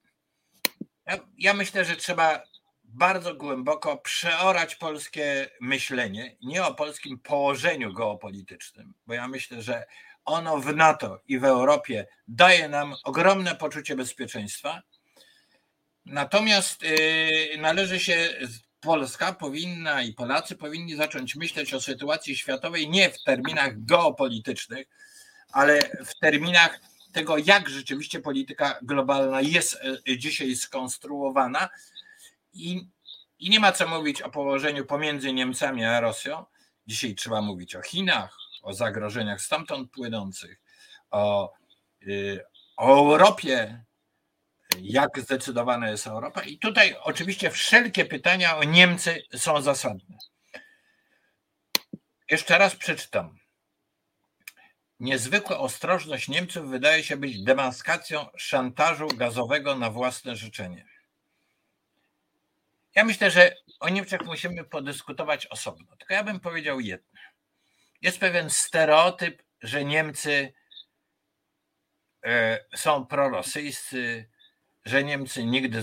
ja, 1.05 1.17
ja 1.37 1.53
myślę, 1.53 1.85
że 1.85 1.95
trzeba 1.95 2.43
bardzo 2.83 3.35
głęboko 3.35 3.97
przeorać 3.97 4.75
polskie 4.75 5.49
myślenie, 5.61 6.37
nie 6.41 6.65
o 6.65 6.73
polskim 6.73 7.19
położeniu 7.19 7.93
geopolitycznym, 7.93 8.93
bo 9.07 9.13
ja 9.13 9.27
myślę, 9.27 9.61
że 9.61 9.85
ono 10.25 10.57
w 10.57 10.75
NATO 10.75 11.21
i 11.27 11.39
w 11.39 11.45
Europie 11.45 12.07
daje 12.27 12.69
nam 12.69 12.95
ogromne 13.03 13.55
poczucie 13.55 13.95
bezpieczeństwa 13.95 14.81
Natomiast 16.05 16.83
y, 16.83 17.57
należy 17.57 17.99
się, 17.99 18.29
Polska 18.79 19.33
powinna 19.33 20.01
i 20.01 20.13
Polacy 20.13 20.55
powinni 20.55 20.95
zacząć 20.95 21.35
myśleć 21.35 21.73
o 21.73 21.81
sytuacji 21.81 22.37
światowej 22.37 22.89
nie 22.89 23.09
w 23.09 23.23
terminach 23.23 23.83
geopolitycznych, 23.85 24.87
ale 25.51 25.79
w 26.05 26.19
terminach 26.19 26.79
tego, 27.11 27.37
jak 27.37 27.69
rzeczywiście 27.69 28.19
polityka 28.19 28.79
globalna 28.81 29.41
jest 29.41 29.79
y, 30.09 30.17
dzisiaj 30.17 30.55
skonstruowana. 30.55 31.69
I, 32.53 32.87
I 33.39 33.49
nie 33.49 33.59
ma 33.59 33.71
co 33.71 33.87
mówić 33.87 34.21
o 34.21 34.29
położeniu 34.29 34.85
pomiędzy 34.85 35.33
Niemcami 35.33 35.85
a 35.85 35.99
Rosją. 35.99 36.45
Dzisiaj 36.87 37.15
trzeba 37.15 37.41
mówić 37.41 37.75
o 37.75 37.81
Chinach, 37.81 38.37
o 38.61 38.73
zagrożeniach 38.73 39.41
stamtąd 39.41 39.91
płynących, 39.91 40.61
o, 41.11 41.53
y, 42.07 42.43
o 42.77 42.97
Europie, 42.99 43.83
jak 44.81 45.19
zdecydowana 45.19 45.89
jest 45.89 46.07
Europa. 46.07 46.43
I 46.43 46.59
tutaj 46.59 46.95
oczywiście 47.01 47.51
wszelkie 47.51 48.05
pytania 48.05 48.57
o 48.57 48.63
Niemcy 48.63 49.23
są 49.35 49.61
zasadne. 49.61 50.17
Jeszcze 52.31 52.57
raz 52.57 52.75
przeczytam. 52.75 53.39
Niezwykła 54.99 55.59
ostrożność 55.59 56.27
Niemców 56.27 56.69
wydaje 56.69 57.03
się 57.03 57.17
być 57.17 57.43
demaskacją 57.43 58.25
szantażu 58.37 59.07
gazowego 59.07 59.75
na 59.75 59.89
własne 59.89 60.35
życzenie. 60.35 60.85
Ja 62.95 63.03
myślę, 63.03 63.31
że 63.31 63.55
o 63.79 63.89
Niemczech 63.89 64.21
musimy 64.25 64.63
podyskutować 64.63 65.47
osobno. 65.47 65.95
Tylko 65.97 66.13
ja 66.13 66.23
bym 66.23 66.39
powiedział 66.39 66.79
jedno. 66.79 67.19
Jest 68.01 68.19
pewien 68.19 68.49
stereotyp, 68.49 69.43
że 69.61 69.85
Niemcy 69.85 70.53
e, 72.23 72.59
są 72.75 73.05
prorosyjscy, 73.05 74.29
że 74.85 75.03
Niemcy 75.03 75.45
nigdy 75.45 75.81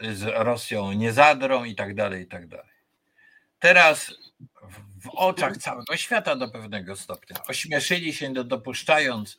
z 0.00 0.22
Rosją 0.22 0.92
nie 0.92 1.12
zadrą 1.12 1.64
i 1.64 1.74
tak 1.74 1.94
dalej, 1.94 2.22
i 2.22 2.26
tak 2.26 2.46
dalej. 2.46 2.72
Teraz 3.58 4.14
w 5.00 5.08
oczach 5.14 5.56
całego 5.56 5.96
świata 5.96 6.36
do 6.36 6.48
pewnego 6.48 6.96
stopnia 6.96 7.36
ośmieszyli 7.48 8.14
się 8.14 8.32
dopuszczając 8.32 9.38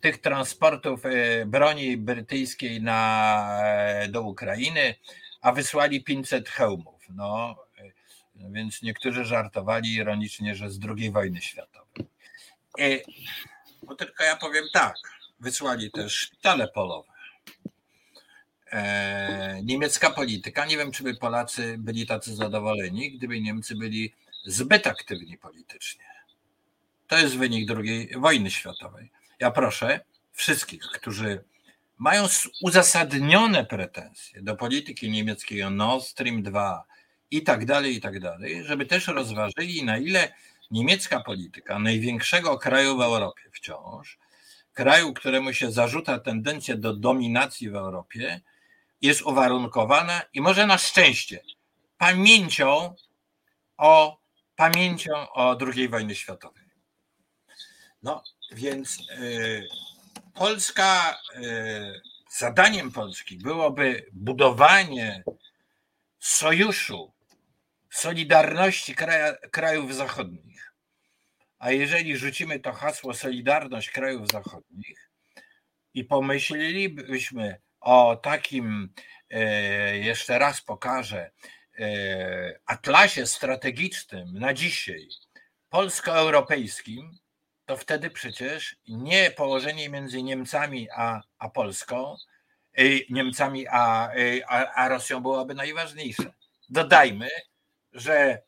tych 0.00 0.20
transportów 0.20 1.06
e, 1.06 1.46
broni 1.46 1.96
brytyjskiej 1.96 2.82
na, 2.82 3.60
e, 3.62 4.08
do 4.08 4.22
Ukrainy, 4.22 4.94
a 5.40 5.52
wysłali 5.52 6.04
500 6.04 6.48
hełmów. 6.48 7.02
No, 7.10 7.56
e, 7.78 8.50
więc 8.52 8.82
niektórzy 8.82 9.24
żartowali 9.24 9.94
ironicznie, 9.94 10.54
że 10.54 10.70
z 10.70 10.78
II 10.88 11.10
wojny 11.10 11.40
światowej. 11.40 12.06
Bo 13.82 13.94
tylko 13.94 14.24
ja 14.24 14.36
powiem 14.36 14.64
tak, 14.72 14.94
wysłali 15.40 15.90
też 15.90 16.14
szpitale 16.14 16.68
polowe 16.68 17.18
niemiecka 19.62 20.10
polityka. 20.10 20.66
Nie 20.66 20.76
wiem, 20.76 20.92
czy 20.92 21.02
by 21.02 21.14
Polacy 21.14 21.76
byli 21.78 22.06
tacy 22.06 22.34
zadowoleni, 22.34 23.12
gdyby 23.12 23.40
Niemcy 23.40 23.76
byli 23.76 24.14
zbyt 24.46 24.86
aktywni 24.86 25.38
politycznie. 25.38 26.04
To 27.06 27.18
jest 27.18 27.36
wynik 27.36 27.70
II 27.70 28.10
wojny 28.16 28.50
światowej. 28.50 29.10
Ja 29.40 29.50
proszę 29.50 30.00
wszystkich, 30.32 30.82
którzy 30.82 31.44
mają 31.98 32.26
uzasadnione 32.62 33.64
pretensje 33.64 34.42
do 34.42 34.56
polityki 34.56 35.10
niemieckiej 35.10 35.62
o 35.62 35.70
Nord 35.70 36.04
Stream 36.04 36.42
2 36.42 36.84
i 37.30 37.42
tak 37.42 37.64
dalej, 37.64 37.96
i 37.96 38.00
tak 38.00 38.20
dalej, 38.20 38.64
żeby 38.64 38.86
też 38.86 39.06
rozważyli, 39.06 39.84
na 39.84 39.98
ile 39.98 40.32
niemiecka 40.70 41.20
polityka 41.20 41.78
największego 41.78 42.58
kraju 42.58 42.96
w 42.98 43.00
Europie 43.00 43.42
wciąż, 43.52 44.18
kraju, 44.72 45.12
któremu 45.12 45.52
się 45.52 45.72
zarzuca 45.72 46.18
tendencję 46.18 46.76
do 46.76 46.96
dominacji 46.96 47.70
w 47.70 47.76
Europie, 47.76 48.40
jest 49.02 49.22
uwarunkowana 49.22 50.22
i 50.32 50.40
może 50.40 50.66
na 50.66 50.78
szczęście 50.78 51.40
pamięcią 51.98 52.94
o 53.76 54.18
pamięcią 54.56 55.12
o 55.32 55.58
II 55.60 55.88
wojnie 55.88 56.14
światowej. 56.14 56.64
No 58.02 58.22
więc 58.52 58.98
y, 59.10 59.68
Polska, 60.34 61.18
y, 61.36 62.00
zadaniem 62.38 62.92
Polski 62.92 63.38
byłoby 63.38 64.06
budowanie 64.12 65.24
sojuszu, 66.18 67.12
solidarności 67.90 68.94
kraja, 68.94 69.36
krajów 69.50 69.94
zachodnich, 69.94 70.72
a 71.58 71.70
jeżeli 71.70 72.16
rzucimy 72.16 72.60
to 72.60 72.72
hasło 72.72 73.14
Solidarność 73.14 73.90
krajów 73.90 74.28
zachodnich 74.32 75.10
i 75.94 76.04
pomyślelibyśmy 76.04 77.60
o 77.80 78.16
takim, 78.16 78.92
e, 79.30 79.98
jeszcze 79.98 80.38
raz 80.38 80.60
pokażę, 80.60 81.30
e, 81.78 82.60
atlasie 82.66 83.26
strategicznym 83.26 84.38
na 84.38 84.54
dzisiaj, 84.54 85.08
polsko-europejskim, 85.70 87.18
to 87.66 87.76
wtedy 87.76 88.10
przecież 88.10 88.76
nie 88.88 89.30
położenie 89.30 89.88
między 89.88 90.22
Niemcami 90.22 90.88
a, 90.96 91.20
a 91.38 91.48
Polską, 91.48 92.16
y, 92.78 93.06
Niemcami 93.10 93.66
a, 93.70 94.10
a, 94.48 94.72
a 94.72 94.88
Rosją 94.88 95.20
byłoby 95.20 95.54
najważniejsze. 95.54 96.32
Dodajmy, 96.68 97.28
że 97.92 98.42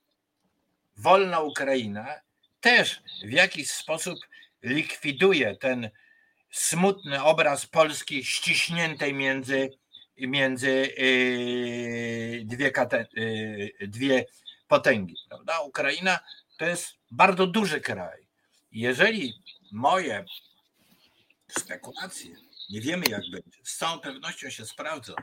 wolna 0.96 1.40
Ukraina 1.40 2.20
też 2.60 3.02
w 3.24 3.30
jakiś 3.30 3.70
sposób 3.70 4.18
likwiduje 4.62 5.56
ten 5.56 5.90
smutny 6.50 7.22
obraz 7.22 7.66
Polski 7.66 8.24
ściśniętej 8.24 9.14
między, 9.14 9.70
między 10.18 10.94
y, 10.98 12.42
dwie, 12.44 12.72
dwie 13.80 14.24
potęgi. 14.68 15.16
Prawda? 15.28 15.60
Ukraina 15.60 16.18
to 16.58 16.64
jest 16.64 16.94
bardzo 17.10 17.46
duży 17.46 17.80
kraj 17.80 18.30
jeżeli 18.72 19.34
moje 19.72 20.24
spekulacje, 21.58 22.36
nie 22.70 22.80
wiemy 22.80 23.04
jak 23.08 23.22
będzie, 23.32 23.58
z 23.64 23.76
całą 23.76 24.00
pewnością 24.00 24.50
się 24.50 24.66
sprawdzą, 24.66 25.14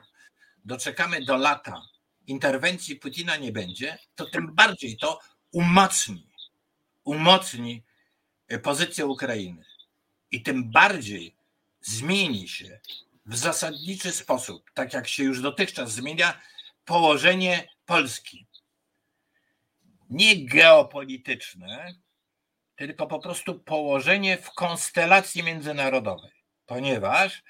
doczekamy 0.65 1.25
do 1.25 1.38
lata, 1.38 1.82
interwencji 2.28 2.95
Putina 2.95 3.38
nie 3.38 3.51
będzie, 3.51 3.97
to 4.15 4.25
tym 4.25 4.55
bardziej 4.55 4.97
to 4.97 5.19
umocni, 5.51 6.28
umocni 7.03 7.84
pozycję 8.63 9.05
Ukrainy. 9.05 9.65
I 10.32 10.43
tym 10.43 10.71
bardziej 10.71 11.36
zmieni 11.82 12.47
się 12.49 12.80
w 13.25 13.38
zasadniczy 13.38 14.11
sposób, 14.11 14.71
tak 14.73 14.93
jak 14.93 15.07
się 15.07 15.23
już 15.23 15.41
dotychczas 15.41 15.91
zmienia, 15.91 16.41
położenie 16.86 17.67
Polski. 17.86 18.47
Nie 20.09 20.45
geopolityczne, 20.45 21.93
tylko 22.75 23.07
po 23.07 23.19
prostu 23.19 23.59
położenie 23.59 24.38
w 24.38 24.51
konstelacji 24.51 25.43
międzynarodowej, 25.43 26.32
ponieważ 26.65 27.43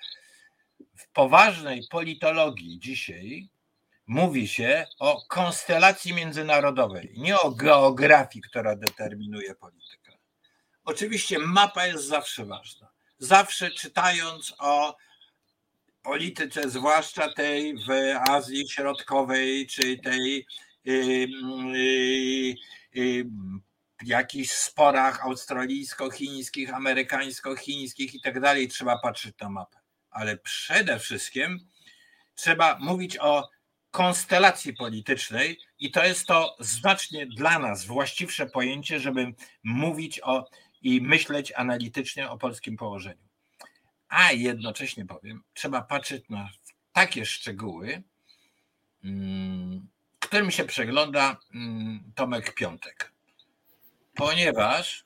w 0.95 1.07
poważnej 1.07 1.88
politologii 1.91 2.80
dzisiaj 2.80 3.49
mówi 4.07 4.47
się 4.47 4.88
o 4.99 5.25
konstelacji 5.28 6.13
międzynarodowej, 6.13 7.13
nie 7.17 7.39
o 7.39 7.51
geografii, 7.51 8.41
która 8.41 8.75
determinuje 8.75 9.55
politykę. 9.55 10.06
Oczywiście 10.88 11.39
mapa 11.39 11.88
jest 11.88 12.05
zawsze 12.05 12.45
ważna. 12.45 12.88
Zawsze 13.19 13.71
czytając 13.71 14.53
o 14.59 14.97
polityce, 16.03 16.69
zwłaszcza 16.69 17.33
tej 17.33 17.75
w 17.77 17.89
Azji 18.29 18.69
Środkowej, 18.69 19.67
czy 19.67 19.97
tej 19.97 20.45
yy, 20.83 21.27
yy, 21.73 22.55
yy, 22.93 23.25
jakichś 24.05 24.51
sporach 24.51 25.25
australijsko-chińskich, 25.25 26.73
amerykańsko-chińskich 26.73 28.15
i 28.15 28.21
tak 28.21 28.39
dalej, 28.39 28.67
trzeba 28.67 28.97
patrzeć 28.97 29.35
na 29.41 29.49
mapę. 29.49 29.77
Ale 30.09 30.38
przede 30.38 30.99
wszystkim 30.99 31.69
trzeba 32.35 32.77
mówić 32.79 33.17
o 33.17 33.49
konstelacji 33.91 34.73
politycznej 34.73 35.59
i 35.79 35.91
to 35.91 36.05
jest 36.05 36.25
to 36.25 36.55
znacznie 36.59 37.27
dla 37.27 37.59
nas 37.59 37.85
właściwsze 37.85 38.45
pojęcie, 38.45 38.99
żeby 38.99 39.33
mówić 39.63 40.19
o 40.23 40.49
i 40.88 41.01
myśleć 41.01 41.53
analitycznie 41.55 42.29
o 42.29 42.38
polskim 42.38 42.77
położeniu. 42.77 43.27
A 44.09 44.31
jednocześnie 44.31 45.05
powiem, 45.05 45.43
trzeba 45.53 45.81
patrzeć 45.81 46.29
na 46.29 46.49
takie 46.93 47.25
szczegóły, 47.25 48.03
mm, 49.03 49.88
którym 50.19 50.51
się 50.51 50.65
przegląda 50.65 51.38
mm, 51.53 52.11
Tomek 52.15 52.53
Piątek 52.53 53.17
ponieważ 54.17 55.03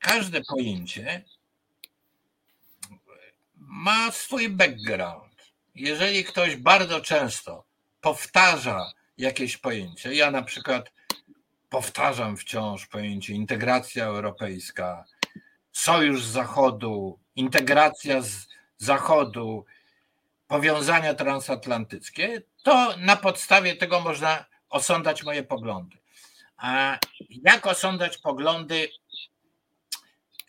każde 0.00 0.40
pojęcie 0.40 1.24
ma 3.56 4.12
swój 4.12 4.48
background. 4.48 5.52
Jeżeli 5.74 6.24
ktoś 6.24 6.56
bardzo 6.56 7.00
często 7.00 7.64
powtarza 8.00 8.92
jakieś 9.18 9.56
pojęcie, 9.56 10.14
ja 10.14 10.30
na 10.30 10.42
przykład 10.42 10.92
powtarzam 11.68 12.36
wciąż 12.36 12.86
pojęcie 12.86 13.34
integracja 13.34 14.04
europejska, 14.04 15.04
sojusz 15.72 16.24
Zachodu, 16.24 17.18
integracja 17.36 18.22
z 18.22 18.48
Zachodu, 18.78 19.64
powiązania 20.46 21.14
transatlantyckie, 21.14 22.42
to 22.62 22.96
na 22.96 23.16
podstawie 23.16 23.76
tego 23.76 24.00
można 24.00 24.44
osądzać 24.68 25.22
moje 25.22 25.42
poglądy. 25.42 25.98
A 26.56 26.98
jak 27.30 27.66
osądzać 27.66 28.18
poglądy 28.18 28.88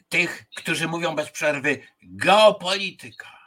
tych, 0.09 0.45
którzy 0.55 0.88
mówią 0.88 1.15
bez 1.15 1.32
przerwy 1.32 1.88
geopolityka, 2.01 3.39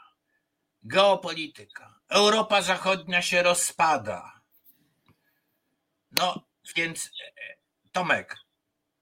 geopolityka. 0.82 1.94
Europa 2.08 2.62
Zachodnia 2.62 3.22
się 3.22 3.42
rozpada. 3.42 4.40
No 6.12 6.44
więc 6.76 7.10
Tomek, 7.92 8.36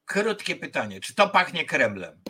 krótkie 0.05 0.57
pytanie, 0.57 1.01
czy 1.01 1.14
to 1.14 1.28
pachnie 1.28 1.64
Kremlem? 1.64 2.22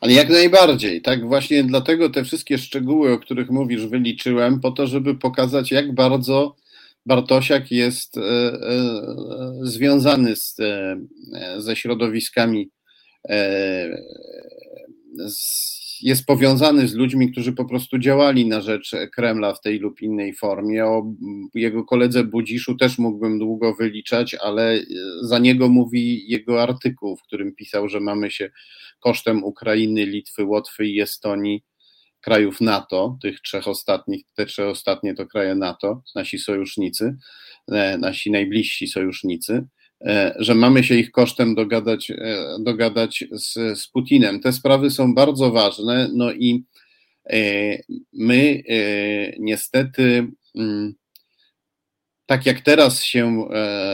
Ale 0.00 0.12
jak 0.12 0.28
najbardziej, 0.28 1.02
tak 1.02 1.28
właśnie 1.28 1.64
dlatego 1.64 2.10
te 2.10 2.24
wszystkie 2.24 2.58
szczegóły, 2.58 3.12
o 3.12 3.18
których 3.18 3.50
mówisz, 3.50 3.86
wyliczyłem, 3.86 4.60
po 4.60 4.70
to, 4.70 4.86
żeby 4.86 5.14
pokazać, 5.14 5.70
jak 5.70 5.94
bardzo 5.94 6.56
Bartosiak 7.06 7.70
jest 7.70 8.16
e, 8.16 8.20
e, 8.20 8.52
związany 9.62 10.36
z, 10.36 10.60
e, 10.60 10.96
ze 11.58 11.76
środowiskami, 11.76 12.70
jest 16.00 16.26
powiązany 16.26 16.88
z 16.88 16.94
ludźmi, 16.94 17.32
którzy 17.32 17.52
po 17.52 17.64
prostu 17.64 17.98
działali 17.98 18.46
na 18.46 18.60
rzecz 18.60 18.90
Kremla 19.12 19.54
w 19.54 19.60
tej 19.60 19.78
lub 19.78 20.02
innej 20.02 20.34
formie. 20.34 20.86
O 20.86 21.12
jego 21.54 21.84
koledze 21.84 22.24
Budziszu 22.24 22.76
też 22.76 22.98
mógłbym 22.98 23.38
długo 23.38 23.74
wyliczać, 23.74 24.34
ale 24.34 24.80
za 25.22 25.38
niego 25.38 25.68
mówi 25.68 26.30
jego 26.30 26.62
artykuł, 26.62 27.16
w 27.16 27.22
którym 27.22 27.54
pisał, 27.54 27.88
że 27.88 28.00
mamy 28.00 28.30
się 28.30 28.50
kosztem 29.00 29.44
Ukrainy, 29.44 30.06
Litwy, 30.06 30.44
Łotwy 30.44 30.86
i 30.86 31.00
Estonii 31.00 31.64
krajów 32.20 32.60
NATO, 32.60 33.18
tych 33.22 33.40
trzech 33.40 33.68
ostatnich, 33.68 34.24
te 34.34 34.46
trzy 34.46 34.66
ostatnie 34.66 35.14
to 35.14 35.26
kraje 35.26 35.54
NATO, 35.54 36.02
nasi 36.14 36.38
sojusznicy, 36.38 37.16
e, 37.72 37.98
nasi 37.98 38.30
najbliżsi 38.30 38.88
sojusznicy, 38.88 39.52
e, 39.52 39.77
że 40.36 40.54
mamy 40.54 40.84
się 40.84 40.94
ich 40.94 41.10
kosztem 41.10 41.54
dogadać, 41.54 42.10
e, 42.10 42.56
dogadać 42.60 43.24
z, 43.32 43.78
z 43.80 43.88
Putinem. 43.88 44.40
Te 44.40 44.52
sprawy 44.52 44.90
są 44.90 45.14
bardzo 45.14 45.50
ważne, 45.50 46.08
no 46.14 46.32
i 46.32 46.64
my 48.12 48.62
niestety, 49.38 50.26
mm, 50.54 50.94
tak 52.26 52.46
jak 52.46 52.60
teraz 52.60 53.04
się 53.04 53.48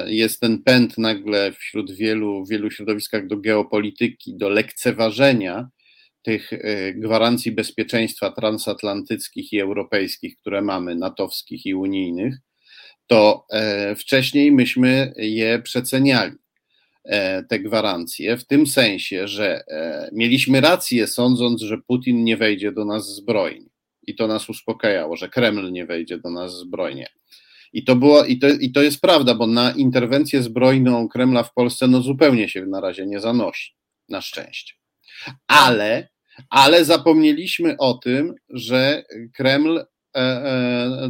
jest 0.06 0.40
ten 0.40 0.62
pęd 0.62 0.98
nagle 0.98 1.52
wśród 1.52 1.92
wielu, 1.92 2.46
wielu 2.46 2.70
środowiskach 2.70 3.26
do 3.26 3.36
geopolityki, 3.36 4.36
do 4.36 4.48
lekceważenia 4.48 5.68
tych 6.24 6.52
e, 6.52 6.94
gwarancji 6.94 7.52
bezpieczeństwa 7.52 8.30
transatlantyckich 8.30 9.52
i 9.52 9.60
europejskich, 9.60 10.36
które 10.36 10.62
mamy, 10.62 10.96
natowskich 10.96 11.66
i 11.66 11.74
unijnych, 11.74 12.36
to 13.06 13.46
e, 13.50 13.96
wcześniej 13.96 14.52
myśmy 14.52 15.12
je 15.16 15.58
przeceniali, 15.58 16.32
e, 17.04 17.42
te 17.42 17.58
gwarancje, 17.58 18.36
w 18.36 18.46
tym 18.46 18.66
sensie, 18.66 19.28
że 19.28 19.64
mieliśmy 20.12 20.60
rację, 20.60 21.06
sądząc, 21.06 21.62
że 21.62 21.78
Putin 21.78 22.24
nie 22.24 22.36
wejdzie 22.36 22.72
do 22.72 22.84
nas 22.84 23.14
zbrojnie. 23.14 23.70
I 24.06 24.14
to 24.14 24.26
nas 24.26 24.48
uspokajało, 24.48 25.16
że 25.16 25.28
Kreml 25.28 25.72
nie 25.72 25.86
wejdzie 25.86 26.18
do 26.18 26.30
nas 26.30 26.58
zbrojnie. 26.58 27.06
I 27.72 27.84
to, 27.84 27.96
było, 27.96 28.24
i, 28.24 28.38
to, 28.38 28.48
I 28.48 28.72
to 28.72 28.82
jest 28.82 29.00
prawda, 29.00 29.34
bo 29.34 29.46
na 29.46 29.70
interwencję 29.70 30.42
zbrojną 30.42 31.08
Kremla 31.08 31.42
w 31.42 31.54
Polsce 31.54 31.88
no 31.88 32.02
zupełnie 32.02 32.48
się 32.48 32.66
na 32.66 32.80
razie 32.80 33.06
nie 33.06 33.20
zanosi, 33.20 33.74
na 34.08 34.20
szczęście. 34.20 34.74
Ale 35.46 36.08
ale 36.50 36.84
zapomnieliśmy 36.84 37.76
o 37.78 37.94
tym, 37.94 38.34
że 38.50 39.04
Kreml 39.36 39.78
e, 39.78 39.82
e, 39.82 39.86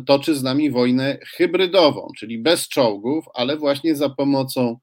toczy 0.07 0.35
z 0.35 0.43
nami 0.43 0.71
wojnę 0.71 1.19
hybrydową, 1.37 2.09
czyli 2.19 2.39
bez 2.39 2.69
czołgów, 2.69 3.25
ale 3.35 3.57
właśnie 3.57 3.97
za 3.97 4.11
pomocą 4.11 4.79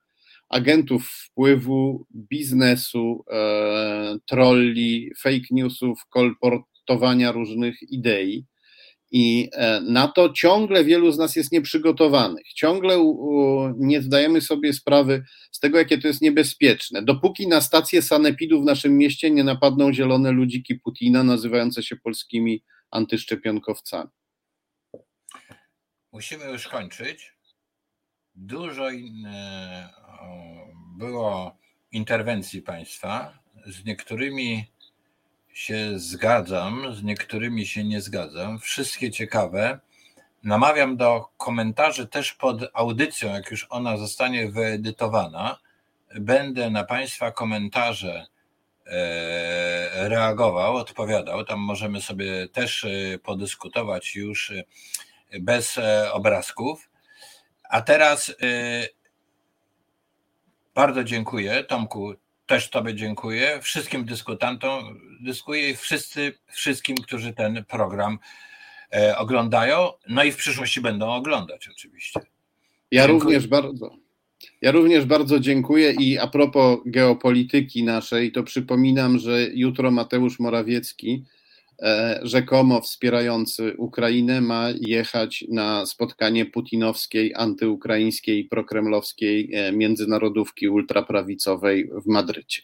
agentów 0.51 1.07
wpływu, 1.07 2.05
biznesu, 2.29 3.25
e, 3.31 4.17
trolli, 4.25 5.11
fake 5.21 5.47
newsów, 5.51 5.99
kolportowania 6.09 7.31
różnych 7.31 7.91
idei. 7.91 8.45
I 9.11 9.49
e, 9.53 9.81
na 9.81 10.07
to 10.07 10.29
ciągle 10.29 10.83
wielu 10.83 11.11
z 11.11 11.17
nas 11.17 11.35
jest 11.35 11.51
nieprzygotowanych. 11.51 12.53
Ciągle 12.53 12.97
nie 13.77 14.01
zdajemy 14.01 14.41
sobie 14.41 14.73
sprawy 14.73 15.23
z 15.51 15.59
tego, 15.59 15.77
jakie 15.77 15.97
to 15.97 16.07
jest 16.07 16.21
niebezpieczne. 16.21 17.03
Dopóki 17.03 17.47
na 17.47 17.61
stację 17.61 18.01
sanepidu 18.01 18.61
w 18.61 18.65
naszym 18.65 18.97
mieście 18.97 19.31
nie 19.31 19.43
napadną 19.43 19.93
zielone 19.93 20.31
ludziki 20.31 20.75
Putina, 20.75 21.23
nazywające 21.23 21.83
się 21.83 21.95
polskimi 21.95 22.63
antyszczepionkowcami. 22.91 24.09
Musimy 26.11 26.45
już 26.45 26.67
kończyć. 26.67 27.33
Dużo 28.35 28.89
było 30.97 31.57
interwencji 31.91 32.61
państwa. 32.61 33.39
Z 33.65 33.85
niektórymi 33.85 34.71
się 35.53 35.99
zgadzam, 35.99 36.95
z 36.95 37.03
niektórymi 37.03 37.65
się 37.65 37.83
nie 37.83 38.01
zgadzam. 38.01 38.59
Wszystkie 38.59 39.11
ciekawe. 39.11 39.79
Namawiam 40.43 40.97
do 40.97 41.29
komentarzy 41.37 42.07
też 42.07 42.33
pod 42.33 42.61
audycją, 42.73 43.33
jak 43.33 43.51
już 43.51 43.67
ona 43.69 43.97
zostanie 43.97 44.51
wyedytowana. 44.51 45.59
Będę 46.19 46.69
na 46.69 46.83
Państwa 46.83 47.31
komentarze 47.31 48.25
e, 48.25 48.30
reagował, 49.93 50.75
odpowiadał. 50.75 51.45
Tam 51.45 51.59
możemy 51.59 52.01
sobie 52.01 52.47
też 52.47 52.83
e, 52.83 53.19
podyskutować 53.19 54.15
już 54.15 54.51
e, 54.51 54.63
bez 55.39 55.79
obrazków. 56.11 56.89
A 57.69 57.81
teraz 57.81 58.35
bardzo 60.75 61.03
dziękuję. 61.03 61.63
Tomku, 61.63 62.13
też 62.51 62.69
Tobie 62.69 62.95
dziękuję. 62.95 63.59
Wszystkim 63.61 64.05
dyskutantom 64.05 64.99
dyskuję 65.21 65.69
i 65.69 65.75
wszyscy, 65.75 66.33
wszystkim, 66.47 66.97
którzy 66.97 67.33
ten 67.33 67.65
program 67.65 68.19
e, 68.93 69.17
oglądają. 69.17 69.91
No 70.07 70.23
i 70.23 70.31
w 70.31 70.37
przyszłości 70.37 70.81
będą 70.81 71.13
oglądać 71.13 71.67
oczywiście. 71.67 72.19
Ja 72.91 73.07
dziękuję. 73.07 73.19
również 73.23 73.47
bardzo. 73.47 73.95
Ja 74.61 74.71
również 74.71 75.05
bardzo 75.05 75.39
dziękuję 75.39 75.91
i 75.91 76.17
a 76.17 76.27
propos 76.27 76.79
geopolityki 76.85 77.83
naszej, 77.83 78.31
to 78.31 78.43
przypominam, 78.43 79.19
że 79.19 79.47
jutro 79.53 79.91
Mateusz 79.91 80.39
Morawiecki, 80.39 81.25
e, 81.81 82.19
rzekomo 82.23 82.81
wspierający 82.81 83.73
Ukrainę, 83.77 84.41
ma 84.41 84.69
jechać 84.81 85.45
na 85.49 85.85
spotkanie 85.85 86.45
putinowskiej, 86.45 87.33
antyukraińskiej, 87.35 88.45
prokremlowskiej 88.45 89.49
e, 89.53 89.71
międzynarodówki 89.71 90.69
ultraprawicowej 90.69 91.89
w 92.05 92.07
Madrycie. 92.07 92.61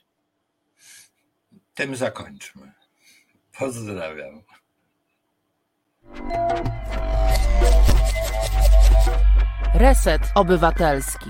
Tym 1.74 1.96
zakończmy. 1.96 2.72
Pozdrawiam. 3.60 4.42
Reset 9.74 10.22
Obywatelski. 10.36 11.30